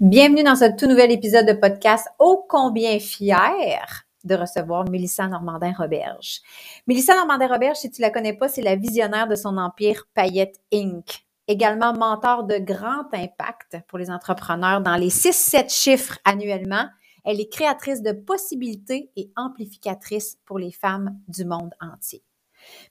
Bienvenue 0.00 0.42
dans 0.42 0.56
ce 0.56 0.74
tout 0.78 0.86
nouvel 0.86 1.12
épisode 1.12 1.44
de 1.44 1.52
podcast 1.52 2.08
ô 2.18 2.46
combien 2.48 2.98
fier 2.98 4.06
de 4.24 4.34
recevoir 4.34 4.88
Mélissa 4.88 5.28
Normandin-Roberge. 5.28 6.40
Mélissa 6.86 7.14
Normandin-Roberge, 7.16 7.76
si 7.76 7.90
tu 7.90 8.00
la 8.00 8.08
connais 8.08 8.32
pas, 8.32 8.48
c'est 8.48 8.62
la 8.62 8.76
visionnaire 8.76 9.28
de 9.28 9.34
son 9.34 9.58
empire 9.58 10.08
Payette 10.14 10.58
Inc. 10.72 11.26
Également 11.48 11.92
mentor 11.92 12.44
de 12.44 12.56
grand 12.56 13.12
impact 13.12 13.76
pour 13.88 13.98
les 13.98 14.10
entrepreneurs 14.10 14.80
dans 14.80 14.96
les 14.96 15.10
6-7 15.10 15.70
chiffres 15.70 16.18
annuellement. 16.24 16.86
Elle 17.26 17.38
est 17.38 17.52
créatrice 17.52 18.00
de 18.00 18.12
possibilités 18.12 19.10
et 19.16 19.30
amplificatrice 19.36 20.38
pour 20.46 20.58
les 20.58 20.72
femmes 20.72 21.20
du 21.28 21.44
monde 21.44 21.74
entier. 21.78 22.22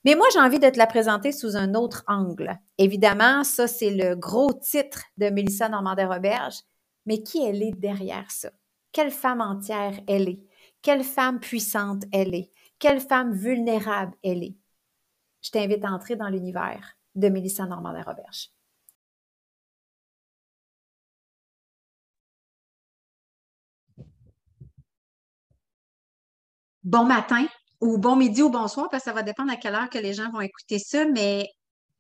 Mais 0.06 0.14
moi, 0.14 0.28
j'ai 0.32 0.40
envie 0.40 0.60
de 0.60 0.70
te 0.70 0.78
la 0.78 0.86
présenter 0.86 1.32
sous 1.32 1.58
un 1.58 1.74
autre 1.74 2.04
angle. 2.08 2.60
Évidemment, 2.78 3.44
ça, 3.44 3.68
c'est 3.68 3.90
le 3.90 4.14
gros 4.14 4.54
titre 4.54 5.06
de 5.18 5.32
Mélissa 5.32 5.70
Normandin-Roberge, 5.70 6.60
mais 7.10 7.24
qui 7.24 7.44
elle 7.44 7.64
est 7.64 7.72
derrière 7.72 8.30
ça? 8.30 8.52
Quelle 8.92 9.10
femme 9.10 9.42
entière 9.42 10.00
elle 10.08 10.30
est? 10.30 10.44
Quelle 10.84 11.04
femme 11.04 11.40
puissante 11.40 12.04
elle 12.14 12.36
est? 12.36 12.52
Quelle 12.78 13.02
femme 13.02 13.34
vulnérable 13.34 14.16
elle 14.24 14.44
est? 14.44 14.56
Je 15.42 15.50
t'invite 15.50 15.84
à 15.84 15.90
entrer 15.90 16.16
dans 16.16 16.30
l'univers 16.30 16.98
de 17.16 17.30
Mélissa 17.30 17.66
Normandin-Roberge. 17.66 18.52
Bon 26.84 27.06
matin 27.06 27.48
ou 27.82 27.98
bon 27.98 28.16
midi 28.16 28.44
ou 28.44 28.52
bonsoir, 28.52 28.88
parce 28.90 29.04
que 29.04 29.10
ça 29.10 29.16
va 29.16 29.24
dépendre 29.24 29.52
à 29.52 29.56
quelle 29.56 29.74
heure 29.74 29.90
que 29.90 29.98
les 29.98 30.14
gens 30.14 30.30
vont 30.30 30.42
écouter 30.42 30.78
ça, 30.78 31.06
mais 31.06 31.50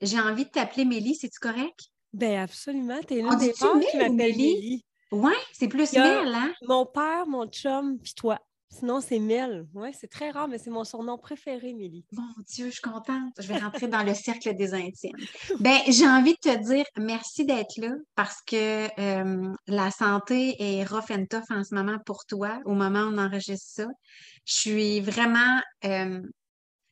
j'ai 0.01 0.19
envie 0.19 0.45
de 0.45 0.51
t'appeler 0.51 0.85
Mélie, 0.85 1.15
c'est-tu 1.15 1.39
correct? 1.39 1.89
Ben 2.13 2.43
absolument, 2.43 3.01
t'es 3.01 3.15
l'une 3.15 3.37
des 3.37 3.53
femmes 3.53 3.79
qui 3.79 3.97
m'appelle 3.97 4.13
Mélie. 4.13 4.85
Oui, 5.11 5.33
c'est 5.53 5.67
plus 5.67 5.93
Mel, 5.93 6.33
hein? 6.33 6.53
Mon 6.67 6.85
père, 6.85 7.25
mon 7.27 7.47
chum, 7.47 7.97
puis 7.99 8.13
toi. 8.13 8.39
Sinon, 8.71 9.01
c'est 9.01 9.17
Mel. 9.17 9.67
Oui, 9.73 9.89
c'est 9.99 10.09
très 10.09 10.29
rare, 10.29 10.47
mais 10.47 10.59
c'est 10.59 10.69
mon 10.69 10.83
surnom 10.83 11.17
préféré, 11.17 11.73
Mélie. 11.73 12.05
Mon 12.11 12.33
Dieu, 12.47 12.67
je 12.67 12.73
suis 12.73 12.81
contente. 12.81 13.33
Je 13.39 13.47
vais 13.47 13.57
rentrer 13.57 13.87
dans 13.87 14.03
le 14.03 14.13
cercle 14.13 14.55
des 14.55 14.73
intimes. 14.75 15.17
Ben, 15.59 15.79
j'ai 15.87 16.07
envie 16.07 16.33
de 16.33 16.51
te 16.51 16.55
dire 16.55 16.85
merci 16.97 17.45
d'être 17.45 17.77
là 17.77 17.95
parce 18.15 18.41
que 18.45 18.87
euh, 18.99 19.53
la 19.67 19.89
santé 19.89 20.55
est 20.59 20.83
rough 20.83 21.09
and 21.09 21.25
tough 21.29 21.49
en 21.49 21.63
ce 21.63 21.73
moment 21.73 21.97
pour 22.05 22.25
toi, 22.25 22.59
au 22.65 22.73
moment 22.73 23.01
où 23.01 23.13
on 23.13 23.17
enregistre 23.17 23.83
ça. 23.83 23.87
Je 24.45 24.53
suis 24.53 24.99
vraiment, 25.01 25.59
euh, 25.85 26.21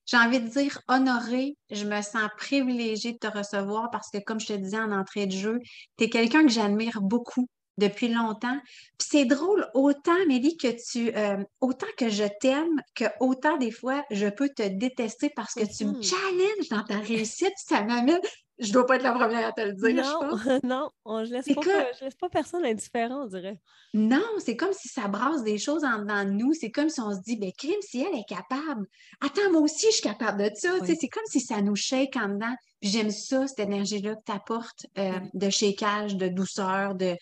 j'ai 0.07 0.17
envie 0.17 0.39
de 0.39 0.47
dire 0.47 0.81
honorée. 0.87 1.57
Je 1.69 1.85
me 1.85 2.02
sens 2.02 2.27
privilégiée 2.37 3.13
de 3.13 3.19
te 3.19 3.27
recevoir 3.27 3.91
parce 3.91 4.09
que, 4.09 4.17
comme 4.17 4.39
je 4.39 4.47
te 4.47 4.53
disais 4.53 4.79
en 4.79 4.91
entrée 4.91 5.27
de 5.27 5.31
jeu, 5.31 5.59
tu 5.97 6.05
es 6.05 6.09
quelqu'un 6.09 6.41
que 6.41 6.52
j'admire 6.52 7.02
beaucoup 7.02 7.47
depuis 7.78 8.08
longtemps. 8.09 8.59
Puis 8.97 9.08
c'est 9.09 9.25
drôle, 9.25 9.67
autant, 9.73 10.17
Mélie, 10.28 10.58
que 10.58 10.67
tu, 10.67 11.16
euh, 11.16 11.44
autant 11.61 11.88
que 11.97 12.09
je 12.09 12.25
t'aime, 12.39 12.81
que 12.95 13.06
autant 13.20 13.58
des 13.58 13.72
fois, 13.72 14.03
je 14.11 14.28
peux 14.28 14.50
te 14.50 14.67
détester 14.67 15.30
parce 15.30 15.53
que 15.53 15.66
tu 15.66 15.86
me 15.86 15.94
mm-hmm. 15.94 16.09
challenges 16.09 16.70
dans 16.70 16.83
ta 16.83 17.00
réussite. 17.00 17.53
Ça 17.58 17.83
m'amène. 17.83 18.20
Je 18.59 18.73
dois 18.73 18.88
pas 18.88 18.95
être 18.95 19.03
la 19.03 19.11
première 19.11 19.48
à 19.48 19.52
te 19.52 19.61
le 19.61 19.73
dire, 19.73 20.03
non, 20.03 20.38
je 20.38 20.66
Non, 20.66 20.89
je 21.25 21.31
laisse, 21.31 21.45
pas, 21.45 21.61
je 21.61 22.05
laisse 22.05 22.16
pas 22.16 22.28
personne 22.28 22.66
indifférent, 22.66 23.23
on 23.23 23.28
dirait. 23.28 23.59
Non, 23.94 24.25
c'est 24.39 24.55
comme 24.55 24.73
si 24.73 24.88
ça 24.88 25.08
brasse 25.08 25.44
des 25.44 25.59
choses 25.59 25.83
en 25.83 26.00
dedans 26.00 26.25
de 26.25 26.31
nous. 26.31 26.53
C'est 26.53 26.72
comme 26.72 26.89
si 26.89 27.00
on 27.00 27.14
se 27.14 27.22
dit, 27.22 27.38
ben, 27.38 27.52
crime, 27.55 27.80
si 27.81 28.02
elle 28.02 28.17
est 28.17 28.28
capable. 28.28 28.88
Attends, 29.22 29.52
moi 29.52 29.61
aussi, 29.61 29.86
je 29.88 29.98
suis 29.98 30.02
capable 30.02 30.44
de 30.44 30.50
ça. 30.55 30.70
C'est 30.83 31.08
comme 31.08 31.25
si 31.28 31.39
ça 31.39 31.61
nous 31.61 31.75
shake 31.75 32.16
en 32.16 32.30
dedans. 32.30 32.55
j'aime 32.81 33.11
ça, 33.11 33.48
cette 33.48 33.59
énergie-là 33.59 34.16
que 34.16 34.23
tu 34.25 34.31
apportes 34.31 34.88
euh, 34.98 35.20
de 35.33 35.50
shakeage, 35.52 36.16
de 36.16 36.28
douceur, 36.28 36.95
de, 36.95 37.16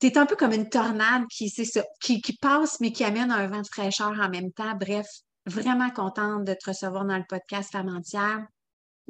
c'est 0.00 0.16
un 0.16 0.26
peu 0.26 0.36
comme 0.36 0.52
une 0.52 0.68
tornade 0.68 1.24
qui, 1.30 1.48
ça, 1.48 1.82
qui, 2.00 2.20
passe, 2.40 2.80
mais 2.80 2.92
qui 2.92 3.04
amène 3.04 3.30
un 3.30 3.46
vent 3.46 3.62
de 3.62 3.66
fraîcheur 3.66 4.12
en 4.20 4.28
même 4.28 4.52
temps. 4.52 4.74
Bref, 4.78 5.06
vraiment 5.46 5.90
contente 5.90 6.44
de 6.44 6.54
te 6.54 6.70
recevoir 6.70 7.04
dans 7.04 7.16
le 7.16 7.24
podcast 7.28 7.70
Femme 7.72 7.88
entière. 7.88 8.46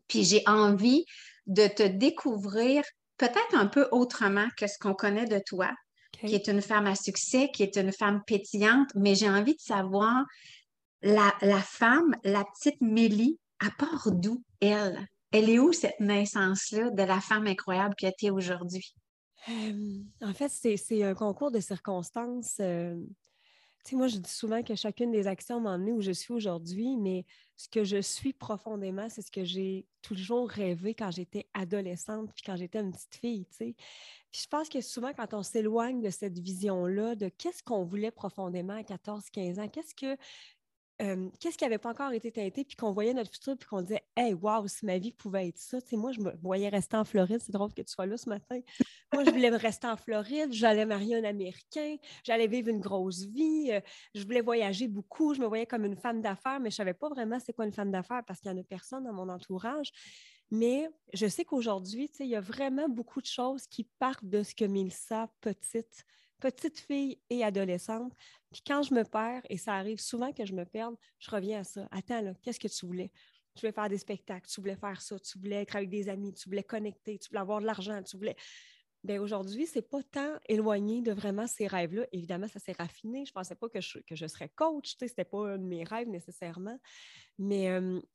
Puis 0.09 0.25
j'ai 0.25 0.43
envie 0.47 1.05
de 1.47 1.67
te 1.67 1.83
découvrir 1.83 2.83
peut-être 3.17 3.55
un 3.55 3.67
peu 3.67 3.89
autrement 3.91 4.47
que 4.57 4.67
ce 4.67 4.79
qu'on 4.79 4.95
connaît 4.95 5.27
de 5.27 5.41
toi, 5.47 5.71
qui 6.21 6.35
est 6.35 6.49
une 6.49 6.63
femme 6.63 6.87
à 6.87 6.95
succès, 6.95 7.51
qui 7.53 7.63
est 7.63 7.77
une 7.77 7.93
femme 7.93 8.23
pétillante, 8.27 8.89
mais 8.95 9.15
j'ai 9.15 9.29
envie 9.29 9.55
de 9.55 9.61
savoir 9.61 10.25
la, 11.03 11.35
la 11.43 11.61
femme, 11.61 12.17
la 12.25 12.45
petite 12.45 12.81
Mélie, 12.81 13.39
à 13.61 13.71
part 13.79 14.11
d'où 14.13 14.43
elle? 14.61 15.07
Elle 15.33 15.51
est 15.51 15.59
où 15.59 15.73
cette 15.73 15.99
naissance-là 16.01 16.91
de 16.91 17.03
la 17.03 17.21
femme 17.21 17.47
incroyable 17.47 17.95
que 17.99 18.07
tu 18.19 18.27
es 18.27 18.31
aujourd'hui? 18.31 18.95
En 19.49 20.35
fait, 20.35 20.49
c'est 20.49 21.03
un 21.03 21.15
concours 21.15 21.51
de 21.51 21.61
circonstances. 21.61 22.59
moi, 23.93 24.07
je 24.07 24.19
dis 24.19 24.31
souvent 24.31 24.63
que 24.63 24.75
chacune 24.75 25.11
des 25.11 25.27
actions 25.27 25.61
m'a 25.61 25.73
emmené 25.73 25.93
où 25.93 26.01
je 26.01 26.13
suis 26.13 26.33
aujourd'hui, 26.33 26.97
mais 26.97 27.25
ce 27.57 27.69
que 27.69 27.85
je 27.85 28.01
suis 28.01 28.33
profondément, 28.33 29.09
c'est 29.09 29.23
ce 29.23 29.31
que 29.31 29.45
j'ai 29.45 29.87
toujours 30.03 30.49
rêvé 30.49 30.95
quand 30.95 31.11
j'étais 31.11 31.47
adolescente 31.55 32.31
puis 32.35 32.43
quand 32.45 32.57
j'étais 32.57 32.81
une 32.81 32.93
petite 32.93 33.17
fille. 33.17 33.47
je 33.61 34.47
pense 34.49 34.69
que 34.69 34.81
souvent, 34.81 35.13
quand 35.13 35.35
on 35.35 35.43
s'éloigne 35.43 36.01
de 36.01 36.11
cette 36.11 36.39
vision-là, 36.39 37.15
de 37.15 37.29
qu'est-ce 37.29 37.63
qu'on 37.63 37.85
voulait 37.85 38.11
profondément 38.11 38.75
à 38.75 38.83
14-15 38.83 39.61
ans, 39.61 39.69
qu'est-ce 39.69 39.95
que 39.95 40.17
qu'est-ce 40.99 41.59
qui 41.59 41.65
n'avait 41.65 41.79
pas 41.79 41.91
encore 41.91 42.13
été 42.13 42.31
teinté, 42.31 42.65
puis 42.65 42.77
qu'on 42.77 42.93
voyait 42.93 43.15
notre 43.15 43.33
futur, 43.33 43.57
puis 43.57 43.69
qu'on 43.69 43.83
disait 43.83 44.05
Hey, 44.17 44.35
wow, 44.35 44.67
si 44.69 44.87
ma 44.87 44.99
vie 44.99 45.13
pouvait 45.13 45.49
être 45.49 45.59
ça. 45.59 45.79
moi, 45.93 46.13
je 46.13 46.21
me 46.21 46.33
voyais 46.43 46.69
rester 46.69 46.97
en 46.97 47.05
Floride. 47.05 47.41
C'est 47.41 47.53
drôle 47.53 47.73
que 47.73 47.83
tu 47.83 47.93
sois 47.93 48.07
là 48.07 48.17
ce 48.17 48.29
matin. 48.29 48.61
moi, 49.13 49.25
je 49.25 49.31
voulais 49.31 49.49
rester 49.51 49.87
en 49.87 49.97
Floride. 49.97 50.53
J'allais 50.53 50.87
marier 50.87 51.17
un 51.17 51.25
Américain. 51.25 51.97
J'allais 52.23 52.47
vivre 52.47 52.69
une 52.69 52.81
grosse 52.81 53.25
vie. 53.25 53.71
Euh, 53.73 53.81
je 54.15 54.25
voulais 54.25 54.41
voyager 54.41 54.89
beaucoup. 54.89 55.35
Je 55.35 55.41
me 55.41 55.47
voyais 55.47 55.67
comme 55.67 55.85
une 55.85 55.97
femme 55.97 56.21
d'affaires, 56.21 56.61
mais 56.61 56.71
je 56.71 56.75
ne 56.75 56.79
savais 56.79 56.95
pas 56.95 57.09
vraiment 57.09 57.39
c'est 57.41 57.53
quoi 57.53 57.65
une 57.65 57.73
femme 57.73 57.91
d'affaires 57.91 58.23
parce 58.27 58.41
qu'il 58.41 58.53
n'y 58.53 58.59
en 58.59 58.61
a 58.61 58.65
personne 58.65 59.05
dans 59.05 59.13
mon 59.13 59.29
entourage. 59.29 59.93
Mais 60.51 60.89
je 61.13 61.27
sais 61.27 61.45
qu'aujourd'hui, 61.45 62.11
il 62.21 62.27
y 62.27 62.37
a 62.37 62.41
vraiment 62.41 62.89
beaucoup 62.89 63.21
de 63.21 63.27
choses 63.27 63.67
qui 63.67 63.85
partent 63.99 64.25
de 64.25 64.43
ce 64.43 64.55
que 64.55 64.65
Mélissa, 64.65 65.29
petite, 65.41 66.05
petite 66.51 66.79
fille 66.79 67.19
et 67.31 67.43
adolescente. 67.45 68.13
Puis 68.53 68.63
quand 68.67 68.83
je 68.83 68.95
me 68.95 69.03
perds, 69.05 69.43
et 69.49 69.57
ça 69.57 69.75
arrive 69.75 70.01
souvent 70.01 70.33
que 70.33 70.45
je 70.45 70.53
me 70.53 70.65
perde, 70.65 70.95
je 71.19 71.31
reviens 71.31 71.61
à 71.61 71.65
ça. 71.65 71.89
Attends, 71.91 72.21
là, 72.21 72.35
qu'est-ce 72.43 72.61
que 72.61 72.69
tu 72.69 72.87
voulais? 72.87 73.11
Tu 73.55 73.61
voulais 73.61 73.73
faire 73.73 73.89
des 73.89 73.99
spectacles, 73.99 74.49
tu 74.49 74.61
voulais 74.61 74.77
faire 74.77 75.01
ça, 75.01 75.19
tu 75.19 75.39
voulais 75.39 75.63
être 75.63 75.77
avec 75.77 75.89
des 75.89 76.09
amis, 76.09 76.35
tu 76.35 76.49
voulais 76.49 76.63
connecter, 76.63 77.19
tu 77.19 77.29
voulais 77.29 77.41
avoir 77.41 77.61
de 77.61 77.67
l'argent, 77.67 78.03
tu 78.03 78.17
voulais. 78.17 78.37
Bien, 79.05 79.21
aujourd'hui, 79.21 79.67
ce 79.67 79.79
n'est 79.79 79.83
pas 79.83 80.03
tant 80.03 80.39
éloigné 80.49 81.03
de 81.03 81.13
vraiment 81.13 81.47
ces 81.47 81.67
rêves-là. 81.67 82.07
Évidemment, 82.13 82.49
ça 82.49 82.59
s'est 82.59 82.73
raffiné. 82.73 83.27
Je 83.27 83.33
ne 83.33 83.35
pensais 83.35 83.55
pas 83.55 83.69
que 83.69 83.79
je, 83.79 83.99
que 83.99 84.17
je 84.17 84.27
serais 84.27 84.49
coach. 84.49 84.97
Ce 84.99 85.05
n'était 85.05 85.27
pas 85.27 85.59
mes 85.59 85.85
rêves 85.85 86.09
nécessairement. 86.09 86.79
Mais 87.39 87.69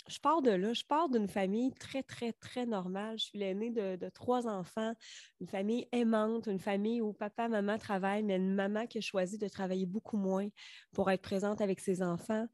je 0.07 0.19
pars 0.19 0.41
de 0.41 0.49
là. 0.49 0.73
Je 0.73 0.83
pars 0.83 1.07
d'une 1.07 1.27
famille 1.27 1.71
très, 1.75 2.01
très, 2.01 2.33
très 2.33 2.65
normale. 2.65 3.19
Je 3.19 3.25
suis 3.25 3.37
l'aînée 3.37 3.69
de, 3.69 4.09
trois 4.09 4.47
enfants, 4.47 4.93
une 5.39 5.47
famille 5.47 5.87
aimante, 5.91 6.47
une 6.47 6.59
famille 6.59 7.01
où 7.01 7.13
papa, 7.13 7.47
maman 7.47 7.77
travaillent, 7.77 8.23
mais 8.23 8.37
une 8.37 8.55
maman 8.55 8.87
qui 8.87 8.97
a 8.97 9.01
choisi 9.01 9.37
de 9.37 9.47
travailler 9.47 9.85
beaucoup 9.85 10.17
moins 10.17 10.47
pour 10.91 11.11
être 11.11 11.21
présente 11.21 11.61
avec 11.61 11.81
ses 11.81 12.01
enfants. 12.01 12.47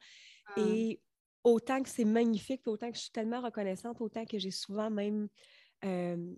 Ah. 0.48 0.62
Et 0.62 1.00
autant 1.46 1.82
que 1.82 1.90
c'est 1.90 2.04
magnifique, 2.06 2.68
autant 2.68 2.90
que 2.92 2.98
je 2.98 3.04
suis 3.04 3.12
tellement 3.12 3.40
reconnaissante, 3.40 4.02
autant 4.02 4.26
que 4.26 4.40
j'ai 4.40 4.52
souvent 4.52 4.90
même 4.90 5.30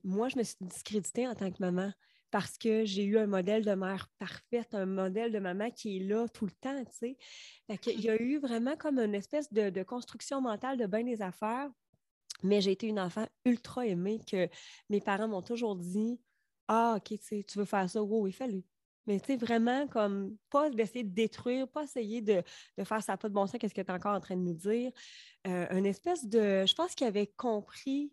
moi, 0.04 0.30
je 0.30 0.38
me 0.38 0.44
suis 0.44 0.58
discréditée 0.62 1.28
en 1.28 1.36
tant 1.36 1.52
que 1.52 1.58
maman 1.60 1.92
parce 2.32 2.58
que 2.58 2.86
j'ai 2.86 3.04
eu 3.04 3.18
un 3.18 3.28
modèle 3.28 3.64
de 3.64 3.74
mère 3.74 4.10
parfaite, 4.20 4.74
un 4.74 4.86
modèle 4.86 5.32
de 5.32 5.40
maman 5.40 5.72
qui 5.72 5.98
est 5.98 6.00
là 6.00 6.28
tout 6.28 6.46
le 6.46 6.52
temps, 6.52 6.84
tu 6.86 6.98
sais. 6.98 7.18
Il 7.88 8.02
y 8.02 8.10
a 8.10 8.22
eu 8.22 8.40
vraiment 8.40 8.76
comme 8.76 9.00
une 9.00 9.16
espèce 9.16 9.52
de, 9.52 9.84
construction 9.84 10.42
mentale 10.42 10.78
de 10.78 10.86
bien 10.86 11.04
des 11.04 11.22
affaires, 11.22 11.70
mais 12.44 12.62
j'ai 12.62 12.72
été 12.72 12.88
une 12.88 13.00
enfant 13.00 13.26
ultra 13.46 13.86
aimée 13.88 14.20
que 14.30 14.50
mes 14.90 15.00
parents 15.00 15.28
m'ont 15.28 15.42
toujours 15.42 15.76
dit 15.76 16.20
«Ah, 16.68 16.98
OK, 16.98 17.18
tu 17.20 17.58
veux 17.58 17.66
faire 17.66 17.90
ça? 17.90 18.04
Oui, 18.04 18.32
il 18.32 18.34
fallu.» 18.34 18.64
Mais 19.08 19.22
tu 19.22 19.28
sais, 19.28 19.38
vraiment, 19.38 19.88
comme, 19.88 20.36
pas 20.50 20.70
d'essayer 20.70 21.06
de 21.06 21.14
détruire, 21.14 21.66
pas 21.70 21.84
essayer 21.84 22.22
de, 22.22 22.44
faire 22.84 23.02
ça 23.02 23.16
pas 23.16 23.30
de 23.30 23.34
bon 23.34 23.48
sens, 23.48 23.58
qu'est-ce 23.58 23.74
que 23.74 23.82
tu 23.82 23.88
es 23.88 23.94
encore 23.94 24.14
en 24.14 24.20
train 24.20 24.36
de 24.36 24.42
nous 24.42 24.54
dire. 24.54 24.92
Euh, 25.48 25.66
une 25.72 25.86
espèce 25.86 26.26
de. 26.28 26.66
Je 26.66 26.76
pense 26.76 26.94
qu'il 26.94 27.08
avait 27.08 27.28
compris 27.38 28.12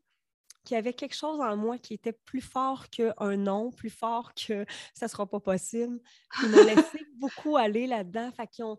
qu'il 0.65 0.75
y 0.75 0.79
avait 0.79 0.95
quelque 0.95 1.15
chose 1.15 1.41
en 1.41 1.57
moi 1.57 1.79
qui 1.79 1.95
était 1.95 2.13
plus 2.13 2.41
fort 2.41 2.89
qu'un 2.89 3.37
non, 3.37 3.71
plus 3.71 3.91
fort 3.91 4.33
que 4.35 4.65
ça 4.95 5.07
ne 5.07 5.11
sera 5.11 5.27
pas 5.27 5.41
possible. 5.41 6.01
Ils 6.43 6.51
m'ont 6.51 6.65
laissé 6.65 7.07
beaucoup 7.17 7.57
aller 7.57 7.87
là-dedans. 7.87 8.31
Fait 8.33 8.47
qu'ils 8.47 8.65
ont, 8.65 8.79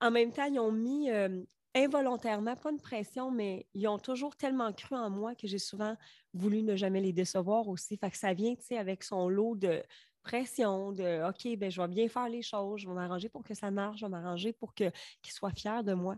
en 0.00 0.10
même 0.10 0.32
temps, 0.32 0.44
ils 0.44 0.58
ont 0.58 0.72
mis 0.72 1.10
euh, 1.10 1.42
involontairement, 1.74 2.54
pas 2.56 2.70
une 2.70 2.80
pression, 2.80 3.30
mais 3.30 3.66
ils 3.74 3.88
ont 3.88 3.98
toujours 3.98 4.36
tellement 4.36 4.72
cru 4.72 4.94
en 4.94 5.10
moi 5.10 5.34
que 5.34 5.46
j'ai 5.46 5.58
souvent 5.58 5.96
voulu 6.32 6.62
ne 6.62 6.76
jamais 6.76 7.00
les 7.00 7.12
décevoir 7.12 7.68
aussi. 7.68 7.96
Fait 7.96 8.10
que 8.10 8.16
ça 8.16 8.32
vient, 8.32 8.54
tu 8.54 8.64
sais, 8.64 8.78
avec 8.78 9.02
son 9.02 9.28
lot 9.28 9.56
de 9.56 9.82
pression, 10.22 10.92
de 10.92 11.28
OK, 11.28 11.58
ben, 11.58 11.70
je 11.70 11.80
vais 11.80 11.88
bien 11.88 12.08
faire 12.08 12.28
les 12.28 12.42
choses, 12.42 12.80
je 12.80 12.88
vais 12.88 12.94
m'arranger 12.94 13.28
pour 13.28 13.44
que 13.44 13.54
ça 13.54 13.70
marche, 13.70 14.00
je 14.00 14.06
vais 14.06 14.10
m'arranger 14.10 14.52
pour 14.52 14.74
qu'ils 14.74 14.92
soient 15.28 15.52
fiers 15.52 15.82
de 15.84 15.92
moi 15.92 16.16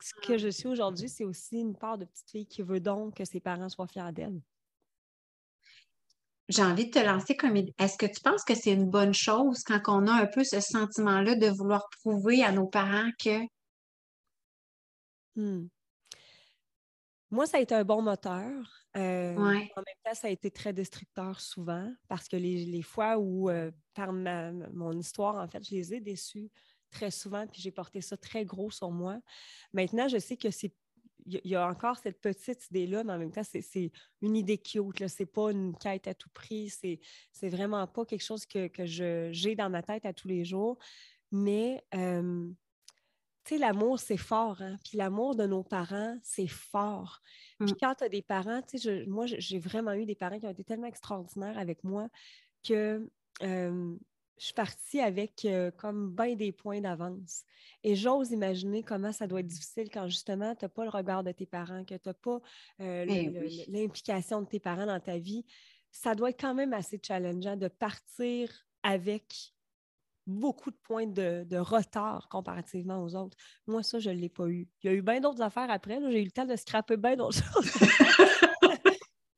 ce 0.00 0.14
que 0.26 0.38
je 0.38 0.48
suis 0.48 0.68
aujourd'hui, 0.68 1.08
c'est 1.08 1.24
aussi 1.24 1.60
une 1.60 1.76
part 1.76 1.98
de 1.98 2.04
petite 2.04 2.30
fille 2.30 2.46
qui 2.46 2.62
veut 2.62 2.80
donc 2.80 3.16
que 3.16 3.24
ses 3.24 3.40
parents 3.40 3.68
soient 3.68 3.86
fiers 3.86 4.12
d'elle. 4.12 4.40
j'ai 6.48 6.62
envie 6.62 6.86
de 6.86 6.90
te 6.90 6.98
lancer 6.98 7.36
comme 7.36 7.56
est-ce 7.56 7.98
que 7.98 8.06
tu 8.06 8.20
penses 8.20 8.42
que 8.44 8.54
c'est 8.54 8.72
une 8.72 8.90
bonne 8.90 9.14
chose 9.14 9.62
quand 9.62 9.80
on 9.88 10.06
a 10.06 10.12
un 10.12 10.26
peu 10.26 10.44
ce 10.44 10.60
sentiment-là 10.60 11.36
de 11.36 11.46
vouloir 11.48 11.88
prouver 12.00 12.42
à 12.42 12.52
nos 12.52 12.66
parents 12.66 13.10
que. 13.22 13.40
Hmm. 15.36 15.68
Moi, 17.30 17.46
ça 17.46 17.58
a 17.58 17.60
été 17.60 17.74
un 17.74 17.84
bon 17.84 18.00
moteur. 18.00 18.78
Euh, 18.96 19.36
en 19.36 19.50
même 19.50 19.68
temps, 20.02 20.14
ça 20.14 20.28
a 20.28 20.30
été 20.30 20.50
très 20.50 20.72
destructeur 20.72 21.40
souvent 21.40 21.92
parce 22.08 22.26
que 22.26 22.36
les, 22.36 22.82
fois 22.82 23.18
où, 23.18 23.50
euh, 23.50 23.70
par 23.94 24.12
mon 24.12 24.92
histoire, 24.92 25.36
en 25.36 25.46
fait, 25.46 25.62
je 25.62 25.74
les 25.74 25.94
ai 25.94 26.00
déçus 26.00 26.50
très 26.90 27.10
souvent, 27.10 27.46
puis 27.46 27.60
j'ai 27.60 27.70
porté 27.70 28.00
ça 28.00 28.16
très 28.16 28.44
gros 28.44 28.70
sur 28.70 28.90
moi. 28.90 29.18
Maintenant, 29.72 30.08
je 30.08 30.18
sais 30.18 30.36
que 30.36 30.50
c'est 30.50 30.74
il 31.26 31.50
y, 31.50 31.56
a 31.56 31.68
encore 31.68 31.98
cette 31.98 32.20
petite 32.20 32.70
idée-là, 32.70 33.04
mais 33.04 33.12
en 33.12 33.18
même 33.18 33.30
temps, 33.30 33.42
c'est 33.44 33.92
une 34.22 34.36
idée 34.36 34.58
cute. 34.58 35.06
Ce 35.06 35.22
n'est 35.22 35.26
pas 35.26 35.50
une 35.50 35.76
quête 35.76 36.06
à 36.08 36.14
tout 36.14 36.30
prix. 36.30 36.70
C'est 36.70 37.48
vraiment 37.48 37.86
pas 37.86 38.04
quelque 38.04 38.22
chose 38.22 38.46
que, 38.46 38.68
que 38.68 38.86
j'ai 38.86 39.54
dans 39.54 39.68
ma 39.68 39.82
tête 39.82 40.06
à 40.06 40.12
tous 40.12 40.28
les 40.28 40.44
jours. 40.44 40.78
Mais, 41.30 41.84
euh, 41.94 42.48
tu 43.44 43.54
sais, 43.54 43.58
l'amour, 43.58 43.98
c'est 43.98 44.16
fort. 44.16 44.62
Hein? 44.62 44.76
Puis 44.84 44.96
l'amour 44.96 45.34
de 45.34 45.46
nos 45.46 45.62
parents, 45.62 46.16
c'est 46.22 46.48
fort. 46.48 47.20
Puis 47.58 47.72
mm. 47.72 47.76
quand 47.80 47.94
tu 47.96 48.04
as 48.04 48.08
des 48.08 48.22
parents, 48.22 48.62
tu 48.62 48.78
sais, 48.78 49.04
moi, 49.06 49.26
j'ai 49.26 49.58
vraiment 49.58 49.92
eu 49.92 50.06
des 50.06 50.14
parents 50.14 50.38
qui 50.38 50.46
ont 50.46 50.50
été 50.50 50.64
tellement 50.64 50.86
extraordinaires 50.86 51.58
avec 51.58 51.84
moi 51.84 52.08
que 52.66 53.10
euh, 53.42 53.96
je 54.38 54.44
suis 54.46 54.54
partie 54.54 55.00
avec 55.00 55.44
euh, 55.44 55.70
comme 55.72 56.14
bien 56.14 56.34
des 56.34 56.52
points 56.52 56.80
d'avance. 56.80 57.44
Et 57.82 57.94
j'ose 57.96 58.30
imaginer 58.30 58.82
comment 58.82 59.12
ça 59.12 59.26
doit 59.26 59.40
être 59.40 59.46
difficile 59.46 59.90
quand 59.90 60.08
justement 60.08 60.54
tu 60.54 60.64
n'as 60.64 60.68
pas 60.68 60.84
le 60.84 60.90
regard 60.90 61.24
de 61.24 61.32
tes 61.32 61.46
parents, 61.46 61.84
que 61.84 61.94
tu 61.94 62.08
n'as 62.08 62.14
pas 62.14 62.40
euh, 62.80 63.06
eh 63.08 63.66
l'implication 63.68 64.42
de 64.42 64.46
tes 64.46 64.60
parents 64.60 64.86
dans 64.86 65.00
ta 65.00 65.18
vie. 65.18 65.44
Ça 65.90 66.14
doit 66.14 66.30
être 66.30 66.40
quand 66.40 66.54
même 66.54 66.72
assez 66.72 67.00
challengeant 67.02 67.56
de 67.56 67.68
partir 67.68 68.50
avec 68.82 69.52
beaucoup 70.26 70.70
de 70.70 70.76
points 70.76 71.06
de, 71.06 71.56
retard 71.56 72.28
comparativement 72.28 73.02
aux 73.02 73.16
autres. 73.16 73.36
Moi, 73.66 73.82
ça, 73.82 73.98
je 73.98 74.10
ne 74.10 74.16
l'ai 74.16 74.28
pas 74.28 74.46
eu. 74.46 74.68
Il 74.82 74.90
y 74.90 74.90
a 74.90 74.96
eu 74.96 75.02
bien 75.02 75.20
d'autres 75.20 75.42
affaires 75.42 75.70
après. 75.70 75.98
J'ai 76.10 76.20
eu 76.20 76.24
le 76.24 76.30
temps 76.30 76.44
de 76.44 76.54
scraper 76.54 76.96
bien 76.96 77.16
d'autres 77.16 77.42
choses. 77.52 77.72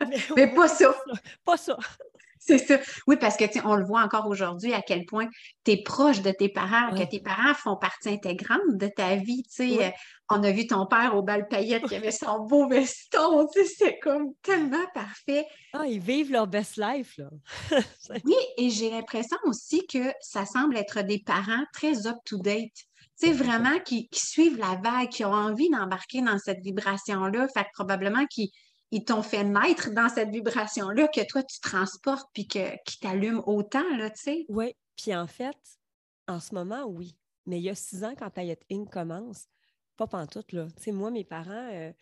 mais, 0.37 0.53
pas 0.53 0.69
ça. 0.69 0.95
Pas 1.45 1.57
ça. 1.57 1.79
C'est 2.43 2.57
ça. 2.57 2.79
Oui, 3.07 3.17
parce 3.17 3.37
que 3.37 3.45
on 3.67 3.77
le 3.77 3.85
voit 3.85 4.01
encore 4.01 4.27
aujourd'hui 4.27 4.73
à 4.73 4.81
quel 4.81 5.05
point 5.05 5.29
tu 5.65 5.73
es 5.73 5.83
proche 5.83 6.23
de 6.23 6.31
tes 6.31 6.49
parents, 6.49 6.91
que 6.91 7.05
tes 7.05 7.21
parents 7.21 7.53
font 7.53 7.77
partie 7.77 8.09
intégrante 8.09 8.61
de 8.73 8.87
ta 8.87 9.17
vie. 9.17 9.45
Euh, 9.61 9.91
on 10.31 10.43
a 10.43 10.51
vu 10.51 10.67
ton 10.67 10.87
père 10.87 11.15
au 11.15 11.23
bal 11.23 11.49
paillette 11.49 11.85
qui 11.85 11.95
avait 11.95 12.11
son 12.11 12.47
beau 12.47 12.67
veston. 12.67 13.47
C'est 13.77 13.99
comme 13.99 14.33
tellement 14.43 14.87
parfait. 14.95 15.45
Ah, 15.75 15.85
ils 15.87 16.01
vivent 16.01 16.33
leur 16.33 16.47
best 16.47 16.79
life. 16.79 17.19
Là. 17.19 17.29
oui, 18.25 18.35
et 18.57 18.71
j'ai 18.71 18.91
l'impression 18.91 19.37
aussi 19.45 19.87
que 19.87 20.11
ça 20.21 20.47
semble 20.47 20.79
être 20.79 21.03
des 21.03 21.19
parents 21.19 21.65
très 21.75 22.07
up-to-date. 22.07 22.73
Tu 23.21 23.33
vraiment 23.33 23.79
qui, 23.81 24.09
qui, 24.09 24.25
suivent 24.25 24.57
la 24.57 24.81
vague, 24.83 25.11
qui 25.11 25.27
ont 25.27 25.35
envie 25.35 25.69
d'embarquer 25.69 26.23
dans 26.23 26.39
cette 26.39 26.61
vibration-là. 26.61 27.49
Fait 27.49 27.65
que 27.65 27.69
probablement 27.75 28.25
qui 28.25 28.51
ils 28.91 29.05
t'ont 29.05 29.23
fait 29.23 29.45
naître 29.45 29.91
dans 29.91 30.09
cette 30.09 30.31
vibration-là 30.31 31.09
que 31.09 31.27
toi, 31.27 31.43
tu 31.43 31.61
transportes 31.61 32.29
puis 32.33 32.47
que, 32.49 32.77
qui 32.85 32.99
t'allume 32.99 33.43
autant, 33.47 33.97
là, 33.97 34.11
tu 34.11 34.23
sais? 34.23 34.47
Oui, 34.49 34.75
puis 34.97 35.15
en 35.15 35.27
fait, 35.27 35.57
en 36.27 36.41
ce 36.41 36.55
moment, 36.55 36.85
oui. 36.85 37.17
Mais 37.47 37.59
il 37.59 37.65
y 37.65 37.71
a 37.71 37.75
six 37.75 38.05
ans, 38.05 38.15
quand 38.19 38.31
Payette 38.31 38.65
Inc. 38.71 38.91
commence, 38.91 39.47
pas 39.97 40.07
pantoute, 40.07 40.53
là. 40.53 40.67
Tu 40.77 40.85
sais, 40.85 40.93
moi, 40.93 41.11
mes 41.11 41.25
parents, 41.25 41.71
euh, 41.73 41.93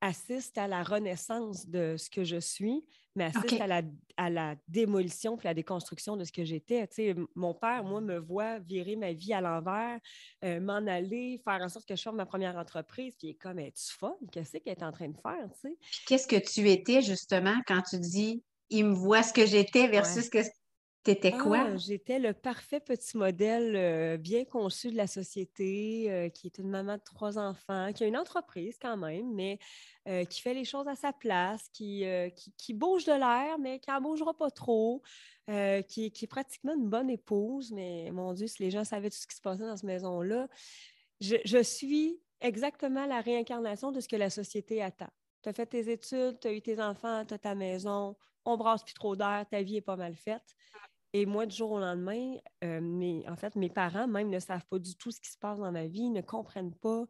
assiste 0.00 0.58
à 0.58 0.66
la 0.66 0.82
renaissance 0.82 1.68
de 1.68 1.96
ce 1.96 2.10
que 2.10 2.24
je 2.24 2.38
suis, 2.38 2.84
mais 3.16 3.24
assiste 3.24 3.60
à, 3.60 3.66
la, 3.66 3.82
à 4.16 4.30
la 4.30 4.56
démolition 4.68 5.36
puis 5.36 5.46
la 5.46 5.54
déconstruction 5.54 6.16
de 6.16 6.24
ce 6.24 6.32
que 6.32 6.44
j'étais. 6.44 6.88
mon 7.34 7.54
père, 7.54 7.84
moi, 7.84 8.00
me 8.00 8.18
voit 8.18 8.58
virer 8.60 8.96
ma 8.96 9.12
vie 9.12 9.32
à 9.32 9.40
l'envers, 9.40 9.98
euh, 10.44 10.60
m'en 10.60 10.86
aller, 10.86 11.40
faire 11.44 11.60
en 11.60 11.68
sorte 11.68 11.86
que 11.86 11.96
je 11.96 12.02
forme 12.02 12.16
ma 12.16 12.26
première 12.26 12.56
entreprise, 12.56 13.14
puis 13.16 13.28
il 13.28 13.30
est 13.30 13.34
comme, 13.34 13.58
es-tu 13.58 13.92
folle? 13.92 14.16
Qu'est-ce 14.32 14.52
qu'elle 14.52 14.72
est 14.72 14.82
en 14.82 14.92
train 14.92 15.08
de 15.08 15.18
faire? 15.18 15.48
Qu'est-ce 16.06 16.26
que 16.26 16.36
tu 16.36 16.68
étais 16.70 17.02
justement 17.02 17.56
quand 17.66 17.82
tu 17.82 17.98
dis, 17.98 18.42
il 18.70 18.86
me 18.86 18.94
voit 18.94 19.22
ce 19.22 19.32
que 19.32 19.46
j'étais 19.46 19.88
versus 19.88 20.26
ce 20.26 20.30
que 20.30 20.38
T'étais 21.02 21.32
quoi? 21.32 21.60
Ah, 21.60 21.76
j'étais 21.78 22.18
le 22.18 22.34
parfait 22.34 22.78
petit 22.78 23.16
modèle 23.16 24.18
bien 24.18 24.44
conçu 24.44 24.90
de 24.90 24.96
la 24.96 25.06
société, 25.06 26.30
qui 26.34 26.46
est 26.46 26.58
une 26.58 26.68
maman 26.68 26.96
de 26.96 27.02
trois 27.02 27.38
enfants, 27.38 27.90
qui 27.94 28.04
a 28.04 28.06
une 28.06 28.18
entreprise 28.18 28.76
quand 28.80 28.98
même, 28.98 29.32
mais 29.32 29.58
qui 30.26 30.42
fait 30.42 30.52
les 30.52 30.66
choses 30.66 30.88
à 30.88 30.94
sa 30.96 31.14
place, 31.14 31.68
qui, 31.72 32.04
qui, 32.58 32.74
bouge 32.74 33.06
de 33.06 33.12
l'air, 33.12 33.58
mais 33.58 33.78
qui 33.78 33.88
n'en 33.88 34.02
bougera 34.02 34.34
pas 34.34 34.50
trop, 34.50 35.00
qui, 35.48 36.06
est 36.06 36.30
pratiquement 36.30 36.74
une 36.74 36.90
bonne 36.90 37.08
épouse. 37.08 37.72
Mais 37.72 38.10
mon 38.12 38.34
Dieu, 38.34 38.46
si 38.46 38.62
les 38.62 38.70
gens 38.70 38.84
savaient 38.84 39.08
tout 39.08 39.16
ce 39.16 39.26
qui 39.26 39.36
se 39.36 39.40
passait 39.40 39.64
dans 39.64 39.76
cette 39.76 39.84
maison-là, 39.84 40.48
je, 41.20 41.62
suis 41.62 42.20
exactement 42.40 43.06
la 43.06 43.20
réincarnation 43.20 43.92
de 43.92 44.00
ce 44.00 44.08
que 44.08 44.16
la 44.16 44.30
société 44.30 44.82
attend. 44.82 45.10
Tu 45.42 45.48
as 45.48 45.52
fait 45.52 45.66
tes 45.66 45.90
études, 45.90 46.38
tu 46.40 46.48
as 46.48 46.52
eu 46.52 46.62
tes 46.62 46.80
enfants, 46.80 47.24
tu 47.24 47.34
as 47.34 47.38
ta 47.38 47.54
maison, 47.54 48.16
on 48.44 48.56
brasse 48.56 48.82
plus 48.82 48.94
trop 48.94 49.16
d'air, 49.16 49.44
ta 49.50 49.62
vie 49.62 49.76
est 49.76 49.82
pas 49.82 49.96
mal 49.96 50.16
faite. 50.16 50.56
Et 51.12 51.26
moi, 51.26 51.46
du 51.46 51.56
jour 51.56 51.72
au 51.72 51.80
lendemain, 51.80 52.36
euh, 52.62 53.22
en 53.26 53.36
fait, 53.36 53.56
mes 53.56 53.68
parents 53.68 54.06
même 54.06 54.30
ne 54.30 54.38
savent 54.38 54.64
pas 54.66 54.78
du 54.78 54.94
tout 54.96 55.10
ce 55.10 55.20
qui 55.20 55.30
se 55.30 55.38
passe 55.38 55.58
dans 55.58 55.72
ma 55.72 55.86
vie, 55.86 56.08
ne 56.10 56.20
comprennent 56.20 56.74
pas 56.74 57.04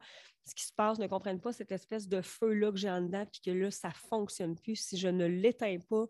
ce 0.47 0.55
qui 0.55 0.65
se 0.65 0.73
passe, 0.73 0.99
ne 0.99 1.07
comprennent 1.07 1.41
pas 1.41 1.53
cette 1.53 1.71
espèce 1.71 2.09
de 2.09 2.23
feu-là 2.23 2.73
que 2.73 2.79
j'ai 2.79 2.91
en 2.91 3.03
dedans, 3.03 3.27
puis 3.31 3.41
que 3.45 3.51
là, 3.51 3.71
ça 3.71 3.89
ne 3.89 3.95
fonctionne 3.95 4.57
plus. 4.57 4.77
Si 4.77 4.97
je 4.97 5.09
ne 5.09 5.27
l'éteins 5.27 5.79
pas, 5.89 6.07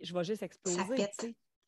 je 0.00 0.14
vais 0.14 0.24
juste 0.24 0.42
exploser. 0.42 1.06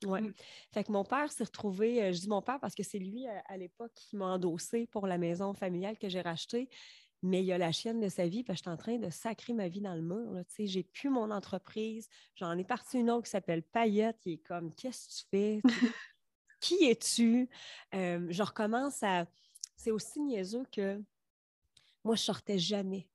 Ouais. 0.04 0.20
Mmh. 0.20 0.34
Fait 0.72 0.84
que 0.84 0.92
mon 0.92 1.04
père 1.04 1.32
s'est 1.32 1.44
retrouvé, 1.44 2.02
euh, 2.02 2.12
je 2.12 2.20
dis 2.20 2.28
mon 2.28 2.42
père 2.42 2.60
parce 2.60 2.74
que 2.74 2.82
c'est 2.82 2.98
lui 2.98 3.26
à, 3.26 3.56
l'époque 3.56 3.92
qui 3.94 4.16
m'a 4.16 4.26
endossé 4.26 4.86
pour 4.86 5.06
la 5.06 5.16
maison 5.16 5.54
familiale 5.54 5.96
que 5.96 6.10
j'ai 6.10 6.20
rachetée 6.20 6.68
mais 7.22 7.42
il 7.42 7.46
y 7.46 7.52
a 7.52 7.58
la 7.58 7.72
chienne 7.72 8.00
de 8.00 8.08
sa 8.08 8.26
vie, 8.26 8.44
parce 8.44 8.60
que 8.60 8.64
je 8.64 8.70
suis 8.70 8.74
en 8.74 8.76
train 8.76 8.98
de 8.98 9.10
sacrer 9.10 9.52
ma 9.52 9.68
vie 9.68 9.80
dans 9.80 9.94
le 9.94 10.02
mur. 10.02 10.42
J'ai 10.58 10.82
plus 10.82 11.08
mon 11.08 11.30
entreprise. 11.30 12.08
J'en 12.34 12.56
ai 12.56 12.64
parti 12.64 12.98
une 12.98 13.10
autre 13.10 13.24
qui 13.24 13.30
s'appelle 13.30 13.62
Payette. 13.62 14.18
Il 14.24 14.34
est 14.34 14.38
comme 14.38 14.72
Qu'est-ce 14.74 15.08
que 15.08 15.12
tu 15.14 15.26
fais? 15.30 15.60
qui 16.60 16.84
es-tu? 16.84 17.48
Euh, 17.94 18.26
je 18.30 18.42
recommence 18.42 19.02
à. 19.02 19.26
C'est 19.76 19.90
aussi 19.90 20.20
niaiseux 20.20 20.64
que 20.72 21.02
moi, 22.04 22.14
je 22.14 22.22
sortais 22.22 22.58
jamais 22.58 23.08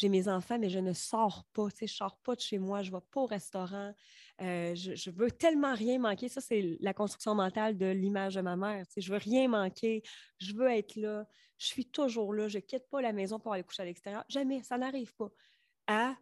j'ai 0.00 0.08
mes 0.08 0.28
enfants, 0.28 0.58
mais 0.58 0.70
je 0.70 0.78
ne 0.78 0.92
sors 0.92 1.44
pas. 1.52 1.68
je 1.78 1.84
ne 1.84 1.88
sors 1.88 2.16
pas 2.18 2.34
de 2.34 2.40
chez 2.40 2.58
moi, 2.58 2.82
je 2.82 2.90
ne 2.90 2.96
vais 2.96 3.02
pas 3.10 3.20
au 3.20 3.26
restaurant. 3.26 3.94
Euh, 4.40 4.74
je, 4.74 5.10
veux 5.10 5.30
tellement 5.30 5.74
rien 5.74 5.98
manquer. 5.98 6.28
Ça, 6.28 6.40
c'est 6.40 6.78
la 6.80 6.94
construction 6.94 7.34
mentale 7.34 7.76
de 7.76 7.86
l'image 7.86 8.34
de 8.34 8.40
ma 8.40 8.56
mère. 8.56 8.84
Je 8.96 9.02
je 9.02 9.12
veux 9.12 9.18
rien 9.18 9.48
manquer. 9.48 10.02
Je 10.38 10.54
veux 10.54 10.70
être 10.70 10.96
là. 10.96 11.26
Je 11.58 11.66
suis 11.66 11.84
toujours 11.84 12.32
là. 12.32 12.48
Je 12.48 12.58
ne 12.58 12.62
quitte 12.62 12.88
pas 12.88 13.02
la 13.02 13.12
maison 13.12 13.38
pour 13.38 13.52
aller 13.52 13.62
coucher 13.62 13.82
à 13.82 13.84
l'extérieur. 13.84 14.24
Jamais. 14.28 14.62
Ça 14.62 14.78
n'arrive 14.78 15.14
pas. 15.14 15.28
À 15.86 16.16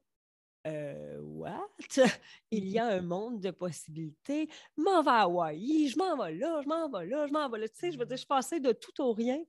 euh, 0.67 1.21
what? 1.21 1.69
Il 2.51 2.69
y 2.69 2.79
a 2.79 2.87
un 2.87 3.03
monde 3.03 3.41
de 3.41 3.53
possibilités. 3.53 4.49
Je 4.77 4.83
m'en 4.83 5.03
vais 5.03 5.11
à 5.11 5.21
Hawaii, 5.23 5.89
je 5.89 5.97
m'en 5.97 6.17
vais 6.17 6.35
là, 6.35 6.61
je 6.63 6.69
m'en 6.69 6.91
vais 6.91 7.07
là, 7.07 7.27
je 7.27 7.33
m'en 7.33 7.49
vais 7.49 7.59
là. 7.61 7.69
Tu 7.69 7.77
sais, 7.77 7.93
je 7.93 7.99
veux 7.99 8.07
dire, 8.07 8.17
je 8.17 8.27
passais 8.27 8.59
de 8.59 8.73
tout 8.73 9.01
au 9.01 9.13
rien. 9.13 9.43